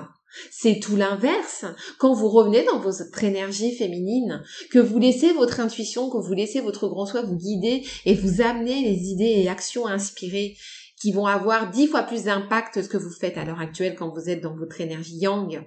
C'est 0.50 0.80
tout 0.80 0.96
l'inverse. 0.96 1.66
Quand 1.98 2.14
vous 2.14 2.28
revenez 2.28 2.64
dans 2.64 2.80
votre 2.80 3.22
énergie 3.22 3.76
féminine, 3.76 4.42
que 4.70 4.78
vous 4.78 4.98
laissez 4.98 5.32
votre 5.32 5.60
intuition, 5.60 6.10
que 6.10 6.18
vous 6.18 6.32
laissez 6.32 6.60
votre 6.60 6.88
grand 6.88 7.06
soi 7.06 7.22
vous 7.22 7.36
guider 7.36 7.86
et 8.06 8.14
vous 8.14 8.40
amener 8.40 8.82
les 8.82 9.08
idées 9.10 9.42
et 9.42 9.48
actions 9.48 9.86
inspirées 9.86 10.56
qui 11.00 11.12
vont 11.12 11.26
avoir 11.26 11.70
dix 11.70 11.86
fois 11.86 12.02
plus 12.02 12.24
d'impact 12.24 12.74
que 12.74 12.82
ce 12.82 12.88
que 12.88 12.96
vous 12.96 13.10
faites 13.10 13.38
à 13.38 13.44
l'heure 13.44 13.60
actuelle 13.60 13.94
quand 13.94 14.12
vous 14.12 14.28
êtes 14.28 14.42
dans 14.42 14.56
votre 14.56 14.80
énergie 14.80 15.16
yang. 15.16 15.64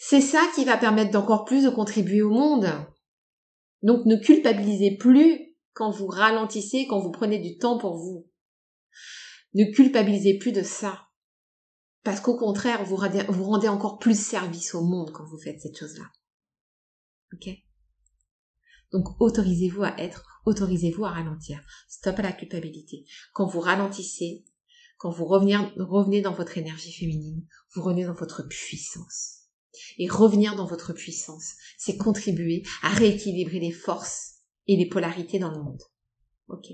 C'est 0.00 0.20
ça 0.20 0.40
qui 0.54 0.64
va 0.64 0.76
permettre 0.76 1.10
d'encore 1.10 1.44
plus 1.44 1.64
de 1.64 1.70
contribuer 1.70 2.22
au 2.22 2.30
monde. 2.30 2.68
Donc 3.82 4.04
ne 4.04 4.16
culpabilisez 4.16 4.96
plus 4.96 5.51
quand 5.72 5.90
vous 5.90 6.06
ralentissez, 6.06 6.86
quand 6.88 7.00
vous 7.00 7.10
prenez 7.10 7.38
du 7.38 7.58
temps 7.58 7.78
pour 7.78 7.96
vous. 7.96 8.28
Ne 9.54 9.64
culpabilisez 9.72 10.38
plus 10.38 10.52
de 10.52 10.62
ça. 10.62 11.08
Parce 12.04 12.20
qu'au 12.20 12.36
contraire, 12.36 12.84
vous 12.84 12.96
rendez, 12.96 13.68
encore 13.68 13.98
plus 13.98 14.18
service 14.18 14.74
au 14.74 14.82
monde 14.82 15.12
quand 15.12 15.24
vous 15.24 15.38
faites 15.38 15.60
cette 15.60 15.78
chose-là. 15.78 16.10
Ok? 17.32 17.48
Donc 18.90 19.20
autorisez-vous 19.20 19.84
à 19.84 19.98
être, 19.98 20.42
autorisez-vous 20.44 21.04
à 21.04 21.12
ralentir. 21.12 21.62
Stop 21.88 22.18
à 22.18 22.22
la 22.22 22.32
culpabilité. 22.32 23.06
Quand 23.32 23.46
vous 23.46 23.60
ralentissez, 23.60 24.44
quand 24.98 25.10
vous 25.10 25.24
revenez 25.24 26.20
dans 26.20 26.34
votre 26.34 26.58
énergie 26.58 26.92
féminine, 26.92 27.46
vous 27.74 27.82
revenez 27.82 28.04
dans 28.04 28.14
votre 28.14 28.42
puissance. 28.48 29.38
Et 29.96 30.08
revenir 30.08 30.56
dans 30.56 30.66
votre 30.66 30.92
puissance, 30.92 31.54
c'est 31.78 31.96
contribuer 31.96 32.62
à 32.82 32.90
rééquilibrer 32.90 33.60
les 33.60 33.72
forces 33.72 34.31
et 34.66 34.76
les 34.76 34.86
polarités 34.86 35.38
dans 35.38 35.50
le 35.50 35.62
monde. 35.62 35.82
Ok. 36.48 36.66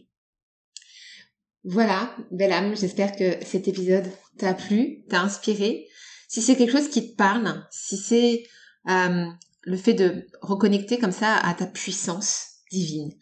Voilà, 1.65 2.17
belle 2.31 2.53
âme, 2.53 2.77
j'espère 2.77 3.15
que 3.17 3.45
cet 3.45 3.69
épisode 3.69 4.11
t'a 4.39 4.55
plu, 4.55 5.05
t'a 5.09 5.21
inspiré. 5.21 5.87
Si 6.29 6.41
c'est 6.41 6.57
quelque 6.57 6.73
chose 6.73 6.89
qui 6.89 7.11
te 7.11 7.17
parle, 7.17 7.67
si 7.71 7.97
c'est 7.97 8.45
euh, 8.89 9.27
le 9.63 9.77
fait 9.77 9.95
de 9.95 10.27
reconnecter 10.41 10.99
comme 10.99 11.13
ça 11.13 11.37
à 11.37 11.55
ta 11.55 11.67
puissance 11.67 12.47
divine, 12.71 13.13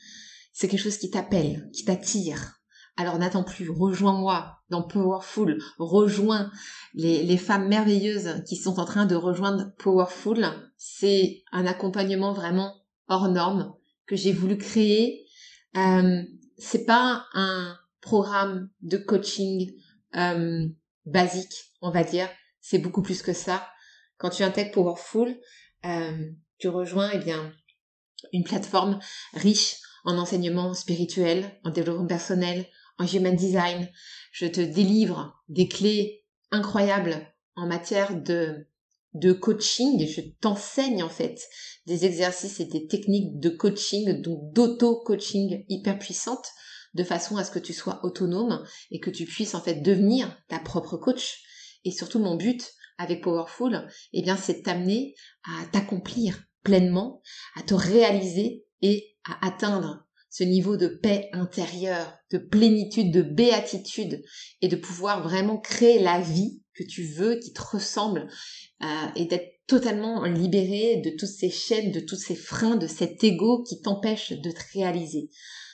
c'est 0.53 0.69
quelque 0.69 0.83
chose 0.83 0.99
qui 0.99 1.11
t'appelle, 1.11 1.71
qui 1.73 1.85
t'attire, 1.85 2.57
alors 2.97 3.19
n'attends 3.19 3.45
plus, 3.45 3.69
rejoins-moi 3.69 4.59
dans 4.71 4.83
Powerful, 4.83 5.59
rejoins 5.79 6.51
les, 6.95 7.23
les, 7.23 7.37
femmes 7.37 7.69
merveilleuses 7.69 8.43
qui 8.49 8.57
sont 8.57 8.81
en 8.81 8.87
train 8.87 9.05
de 9.05 9.15
rejoindre 9.15 9.73
Powerful. 9.79 10.47
C'est 10.79 11.43
un 11.53 11.67
accompagnement 11.67 12.33
vraiment 12.33 12.75
hors 13.09 13.29
norme 13.29 13.75
que 14.07 14.17
j'ai 14.17 14.33
voulu 14.33 14.57
créer. 14.57 15.27
Euh, 15.77 16.23
c'est 16.59 16.85
pas 16.85 17.27
un 17.35 17.77
programme 18.01 18.71
de 18.81 18.97
coaching 18.97 19.73
euh, 20.15 20.67
basique, 21.05 21.73
on 21.83 21.91
va 21.91 22.05
dire. 22.05 22.29
C'est 22.61 22.79
beaucoup 22.79 23.03
plus 23.03 23.23
que 23.23 23.33
ça. 23.33 23.69
Quand 24.19 24.31
tu 24.31 24.43
intègres 24.43 24.73
Powerful, 24.73 25.37
euh, 25.85 26.31
tu 26.59 26.69
rejoins 26.69 27.11
eh 27.13 27.19
bien 27.19 27.53
une 28.33 28.45
plateforme 28.45 28.99
riche 29.35 29.77
en 30.05 30.17
enseignement 30.19 30.73
spirituel, 30.73 31.59
en 31.65 31.71
développement 31.71 32.07
personnel, 32.07 32.67
en 32.99 33.07
human 33.07 33.37
design. 33.37 33.89
Je 34.33 34.47
te 34.47 34.61
délivre 34.61 35.43
des 35.49 35.69
clés 35.69 36.25
incroyables 36.51 37.27
en 37.57 37.67
matière 37.67 38.21
de 38.21 38.67
de 39.19 39.33
coaching, 39.33 40.07
je 40.07 40.21
t'enseigne 40.41 41.03
en 41.03 41.09
fait 41.09 41.41
des 41.87 42.05
exercices 42.05 42.61
et 42.61 42.65
des 42.65 42.87
techniques 42.87 43.39
de 43.39 43.49
coaching, 43.49 44.21
donc 44.23 44.53
d'auto-coaching 44.53 45.65
hyper 45.69 45.99
puissantes, 45.99 46.49
de 46.95 47.05
façon 47.05 47.37
à 47.37 47.45
ce 47.45 47.51
que 47.51 47.59
tu 47.59 47.73
sois 47.73 48.01
autonome 48.05 48.65
et 48.91 49.01
que 49.01 49.11
tu 49.11 49.27
puisses 49.27 49.55
en 49.55 49.61
fait 49.61 49.83
devenir 49.83 50.37
ta 50.49 50.59
propre 50.59 50.97
coach. 50.97 51.43
Et 51.85 51.91
surtout 51.91 52.19
mon 52.19 52.37
but 52.37 52.73
avec 52.99 53.23
Powerful, 53.23 53.87
eh 54.13 54.23
bien 54.23 54.37
c'est 54.37 54.63
t'amener 54.63 55.15
à 55.45 55.67
t'accomplir 55.67 56.43
pleinement, 56.63 57.23
à 57.55 57.63
te 57.63 57.75
réaliser 57.75 58.65
et 58.83 59.17
à 59.25 59.47
atteindre 59.47 60.06
ce 60.31 60.45
niveau 60.45 60.77
de 60.77 60.89
paix 60.89 61.29
intérieure, 61.33 62.19
de 62.31 62.39
plénitude, 62.39 63.13
de 63.13 63.23
béatitude 63.23 64.23
et 64.61 64.69
de 64.69 64.77
pouvoir 64.77 65.23
vraiment 65.23 65.59
créer 65.59 65.99
la 65.99 66.21
vie 66.21 66.63
que 66.75 66.85
tu 66.85 67.05
veux, 67.05 67.37
qui 67.37 67.53
te 67.53 67.63
ressemble 67.63 68.29
euh, 68.83 69.07
et 69.17 69.25
d'être 69.25 69.55
totalement 69.67 70.25
libéré 70.25 70.97
de 71.05 71.11
toutes 71.11 71.29
ces 71.29 71.51
chaînes, 71.51 71.91
de 71.91 72.01
tous 72.01 72.17
ces 72.17 72.37
freins, 72.37 72.77
de 72.77 72.87
cet 72.87 73.25
ego 73.25 73.63
qui 73.63 73.81
t'empêche 73.81 74.33
de 74.33 74.51
te 74.51 74.61
réaliser. 74.75 75.31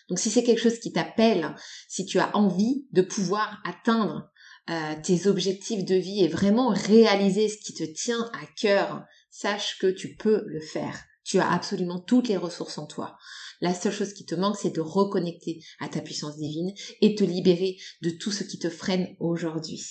Donc 0.09 0.18
si 0.18 0.30
c'est 0.30 0.42
quelque 0.42 0.62
chose 0.62 0.78
qui 0.78 0.92
t'appelle, 0.92 1.55
si 1.88 2.05
tu 2.07 2.18
as 2.18 2.34
envie 2.36 2.86
de 2.92 3.03
pouvoir 3.03 3.62
atteindre 3.64 4.30
euh, 4.70 4.94
tes 5.03 5.26
objectifs 5.26 5.84
de 5.84 5.96
vie 5.96 6.22
et 6.22 6.28
vraiment 6.28 6.68
réaliser 6.68 7.48
ce 7.48 7.59
qui 7.59 7.74
te 7.74 7.84
tient 7.84 8.30
à 8.32 8.46
cœur, 8.57 9.05
sache 9.30 9.78
que 9.78 9.88
tu 9.88 10.14
peux 10.16 10.44
le 10.46 10.61
faire. 10.61 11.03
Tu 11.25 11.39
as 11.39 11.51
absolument 11.51 12.01
toutes 12.01 12.29
les 12.29 12.37
ressources 12.37 12.79
en 12.79 12.87
toi. 12.87 13.16
La 13.61 13.75
seule 13.75 13.93
chose 13.93 14.12
qui 14.12 14.27
te 14.27 14.35
manque, 14.35 14.57
c'est 14.57 14.75
de 14.75 14.81
reconnecter 14.81 15.62
à 15.81 15.89
ta 15.89 16.01
puissance 16.01 16.37
divine 16.37 16.73
et 17.01 17.14
te 17.14 17.25
libérer 17.25 17.77
de 18.03 18.11
tout 18.11 18.33
ce 18.33 18.45
qui 18.45 18.59
te 18.59 18.68
freine 18.68 19.14
aujourd'hui. 19.20 19.85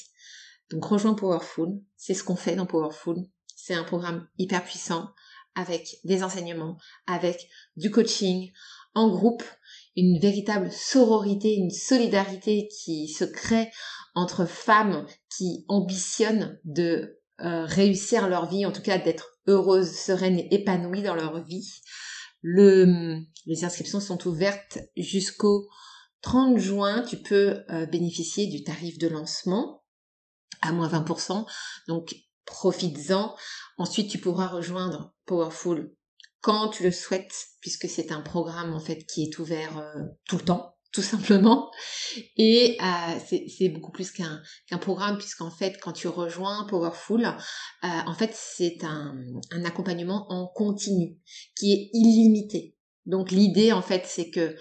Donc 0.72 0.86
rejoins 0.86 1.14
Powerful, 1.14 1.82
c'est 1.98 2.14
ce 2.14 2.24
qu'on 2.24 2.36
fait 2.36 2.56
dans 2.56 2.66
Powerful. 2.66 3.18
C'est 3.56 3.74
un 3.74 3.84
programme 3.84 4.28
hyper 4.38 4.64
puissant 4.64 5.10
avec 5.56 5.98
des 6.04 6.24
enseignements, 6.24 6.78
avec 7.08 7.50
du 7.76 7.92
coaching 7.92 8.52
en 8.94 9.10
groupe, 9.10 9.44
une 9.96 10.20
véritable 10.20 10.72
sororité, 10.72 11.56
une 11.56 11.72
solidarité 11.72 12.68
qui 12.68 13.08
se 13.08 13.24
crée 13.24 13.70
entre 14.16 14.46
femmes 14.46 15.06
qui 15.30 15.66
ambitionnent 15.68 16.60
de 16.66 17.20
euh, 17.42 17.66
réussir 17.66 18.28
leur 18.28 18.50
vie, 18.50 18.66
en 18.66 18.72
tout 18.72 18.82
cas 18.82 18.98
d'être 18.98 19.31
heureuses, 19.48 19.92
sereines 19.92 20.40
et 20.40 20.56
épanouies 20.56 21.04
dans 21.04 21.16
leur 21.16 21.44
vie. 21.44 21.82
Le, 22.42 23.18
les 23.46 23.64
inscriptions 23.64 24.00
sont 24.00 24.28
ouvertes 24.28 24.80
jusqu'au 24.98 25.68
30 26.22 26.58
juin. 26.58 27.04
Tu 27.04 27.18
peux 27.18 27.64
euh, 27.70 27.86
bénéficier 27.86 28.48
du 28.48 28.64
tarif 28.64 28.98
de 28.98 29.08
lancement 29.08 29.84
à 30.62 30.72
moins 30.72 30.90
20%. 30.90 31.46
Donc 31.88 32.16
profites-en. 32.46 33.36
Ensuite, 33.78 34.10
tu 34.10 34.18
pourras 34.18 34.48
rejoindre 34.48 35.14
Powerful 35.26 35.96
quand 36.42 36.70
tu 36.70 36.84
le 36.84 36.92
souhaites, 36.92 37.48
puisque 37.62 37.88
c'est 37.88 38.12
un 38.12 38.22
programme 38.22 38.74
en 38.74 38.80
fait 38.80 39.06
qui 39.06 39.24
est 39.24 39.40
ouvert 39.40 39.78
euh, 39.78 40.04
tout 40.28 40.38
le 40.38 40.44
temps, 40.44 40.76
tout 40.92 41.02
simplement. 41.02 41.72
Et 42.38 42.78
euh, 42.82 43.38
c'est 43.48 43.70
beaucoup 43.70 43.92
plus 43.92 44.12
qu'un 44.12 44.78
programme, 44.80 45.18
puisqu'en 45.18 45.52
fait, 45.52 45.78
quand 45.82 45.94
tu 45.94 46.08
rejoins 46.08 46.66
Powerful, 46.66 47.26
euh, 47.26 47.88
en 48.06 48.14
fait, 48.14 48.32
c'est 48.34 48.84
un, 48.84 49.16
un 49.52 49.66
accompagnement 49.66 50.26
en 50.30 50.48
continu 50.48 51.18
qui 51.58 51.74
est 51.74 51.90
illimité. 51.94 52.76
Donc 53.06 53.32
l'idée, 53.32 53.72
en 53.72 53.82
fait, 53.82 54.04
c'est 54.06 54.30
que 54.30 54.56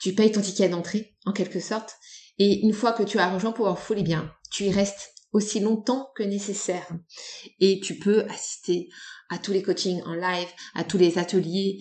tu 0.00 0.14
payes 0.14 0.32
ton 0.32 0.40
ticket 0.40 0.68
d'entrée, 0.68 1.16
en 1.24 1.32
quelque 1.32 1.60
sorte, 1.60 1.96
et 2.38 2.60
une 2.60 2.72
fois 2.72 2.92
que 2.92 3.02
tu 3.02 3.18
as 3.18 3.32
rejoint 3.32 3.52
Powerful, 3.52 3.98
eh 3.98 4.02
bien, 4.02 4.32
tu 4.50 4.64
y 4.64 4.70
restes 4.70 5.14
aussi 5.32 5.60
longtemps 5.60 6.10
que 6.16 6.22
nécessaire. 6.22 6.88
Et 7.60 7.80
tu 7.80 7.98
peux 7.98 8.24
assister 8.24 8.88
à 9.28 9.38
tous 9.38 9.52
les 9.52 9.62
coachings 9.62 10.02
en 10.04 10.14
live, 10.14 10.48
à 10.74 10.84
tous 10.84 10.98
les 10.98 11.18
ateliers. 11.18 11.80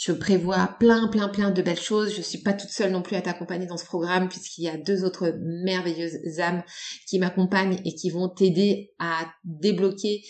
Je 0.00 0.12
prévois 0.12 0.76
plein, 0.80 1.08
plein, 1.08 1.28
plein 1.28 1.50
de 1.50 1.60
belles 1.60 1.78
choses. 1.78 2.14
Je 2.16 2.22
suis 2.22 2.38
pas 2.38 2.54
toute 2.54 2.70
seule 2.70 2.90
non 2.90 3.02
plus 3.02 3.16
à 3.16 3.20
t'accompagner 3.20 3.66
dans 3.66 3.76
ce 3.76 3.84
programme 3.84 4.30
puisqu'il 4.30 4.64
y 4.64 4.68
a 4.68 4.78
deux 4.78 5.04
autres 5.04 5.34
merveilleuses 5.42 6.40
âmes 6.40 6.62
qui 7.06 7.18
m'accompagnent 7.18 7.78
et 7.84 7.94
qui 7.94 8.08
vont 8.08 8.30
t'aider 8.30 8.94
à 8.98 9.30
débloquer 9.44 10.22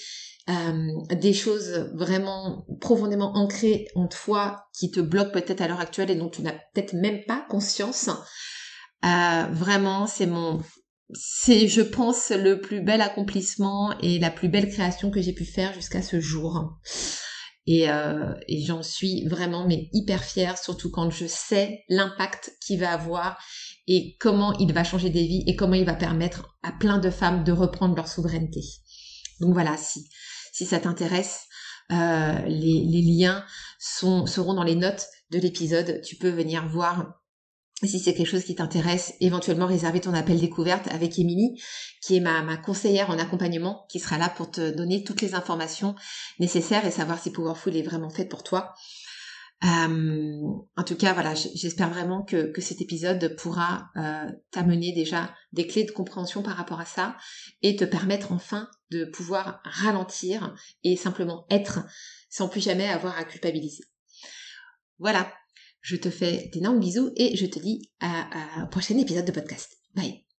euh, 0.49 1.15
des 1.15 1.33
choses 1.33 1.89
vraiment 1.95 2.67
profondément 2.81 3.37
ancrées 3.37 3.87
en 3.95 4.09
toi 4.09 4.65
qui 4.77 4.91
te 4.91 4.99
bloquent 4.99 5.31
peut-être 5.31 5.61
à 5.61 5.69
l'heure 5.69 5.79
actuelle 5.79 6.11
et 6.11 6.17
dont 6.17 6.31
tu 6.31 6.43
n'as 6.43 6.59
peut-être 6.75 6.95
même 6.95 7.21
pas 7.29 7.47
conscience. 7.49 8.11
Euh, 9.05 9.45
vraiment, 9.53 10.09
c'est 10.09 10.27
mon 10.27 10.61
c'est, 11.13 11.69
je 11.69 11.83
pense, 11.83 12.31
le 12.31 12.61
plus 12.61 12.81
bel 12.83 13.01
accomplissement 13.01 13.97
et 14.01 14.19
la 14.19 14.31
plus 14.31 14.49
belle 14.49 14.69
création 14.69 15.11
que 15.11 15.21
j'ai 15.21 15.33
pu 15.33 15.45
faire 15.45 15.73
jusqu'à 15.75 16.03
ce 16.03 16.21
jour. 16.21 16.79
Et, 17.67 17.91
euh, 17.91 18.35
et 18.49 18.63
j'en 18.63 18.83
suis 18.83 19.27
vraiment 19.29 19.67
mais 19.67 19.89
hyper 19.93 20.25
fière, 20.25 20.59
surtout 20.59 20.91
quand 20.91 21.11
je 21.11 21.27
sais 21.27 21.85
l'impact 21.89 22.57
qu'il 22.61 22.81
va 22.81 22.93
avoir 22.93 23.39
et 23.87 24.17
comment 24.19 24.57
il 24.59 24.73
va 24.73 24.85
changer 24.85 25.11
des 25.11 25.27
vies 25.27 25.45
et 25.47 25.57
comment 25.57 25.75
il 25.75 25.85
va 25.85 25.95
permettre 25.95 26.57
à 26.63 26.73
plein 26.73 26.99
de 26.99 27.11
femmes 27.11 27.45
de 27.45 27.53
reprendre 27.53 27.95
leur 27.95 28.09
souveraineté. 28.09 28.61
Donc 29.41 29.53
voilà, 29.53 29.77
si, 29.77 30.09
si 30.53 30.65
ça 30.65 30.81
t'intéresse, 30.81 31.47
euh, 31.93 32.39
les, 32.47 32.85
les, 32.85 33.03
liens 33.03 33.45
seront 33.79 34.55
dans 34.55 34.63
les 34.63 34.77
notes 34.77 35.07
de 35.31 35.39
l'épisode. 35.39 36.01
Tu 36.03 36.17
peux 36.17 36.31
venir 36.31 36.69
voir 36.69 37.20
si 37.87 37.99
c'est 37.99 38.15
quelque 38.15 38.29
chose 38.29 38.45
qui 38.45 38.55
t'intéresse, 38.55 39.15
éventuellement 39.21 39.67
réserver 39.67 40.01
ton 40.01 40.15
appel 40.15 40.39
découverte 40.39 40.89
avec 40.89 41.19
Émilie, 41.19 41.61
qui 42.03 42.17
est 42.17 42.21
ma, 42.21 42.57
conseillère 42.59 43.11
en 43.11 43.19
accompagnement, 43.19 43.87
qui 43.89 44.01
sera 44.01 44.19
là 44.19 44.29
pour 44.29 44.51
te 44.51 44.71
donner 44.71 45.03
toutes 45.05 45.23
les 45.23 45.35
informations 45.35 45.95
nécessaires 46.39 46.85
et 46.85 46.91
savoir 46.91 47.19
si 47.21 47.31
Powerful 47.31 47.77
est 47.77 47.83
vraiment 47.83 48.11
fait 48.11 48.27
pour 48.27 48.43
toi. 48.43 48.75
Euh, 49.63 50.41
en 50.77 50.85
tout 50.85 50.97
cas, 50.97 51.13
voilà, 51.13 51.35
j'espère 51.35 51.91
vraiment 51.91 52.23
que, 52.23 52.51
que, 52.51 52.63
cet 52.63 52.81
épisode 52.81 53.37
pourra 53.37 53.91
euh, 53.97 54.31
t'amener 54.51 54.93
déjà 54.93 55.35
des 55.53 55.67
clés 55.67 55.85
de 55.85 55.91
compréhension 55.91 56.43
par 56.43 56.57
rapport 56.57 56.81
à 56.81 56.87
ça 56.87 57.17
et 57.61 57.77
te 57.77 57.85
permettre 57.85 58.33
enfin 58.33 58.71
de 58.91 59.05
pouvoir 59.05 59.61
ralentir 59.65 60.55
et 60.83 60.97
simplement 60.97 61.45
être 61.51 61.81
sans 62.31 62.49
plus 62.49 62.63
jamais 62.63 62.89
avoir 62.89 63.19
à 63.19 63.25
culpabiliser. 63.25 63.85
Voilà, 64.99 65.31
je 65.81 65.97
te 65.97 66.11
fais 66.11 66.51
d'énormes 66.53 66.81
bisous 66.81 67.11
et 67.17 67.37
je 67.37 67.47
te 67.47 67.59
dis 67.59 67.91
à, 68.01 68.59
à 68.59 68.63
un 68.63 68.67
prochain 68.67 68.99
épisode 68.99 69.25
de 69.25 69.33
podcast. 69.33 69.79
Bye 69.95 70.30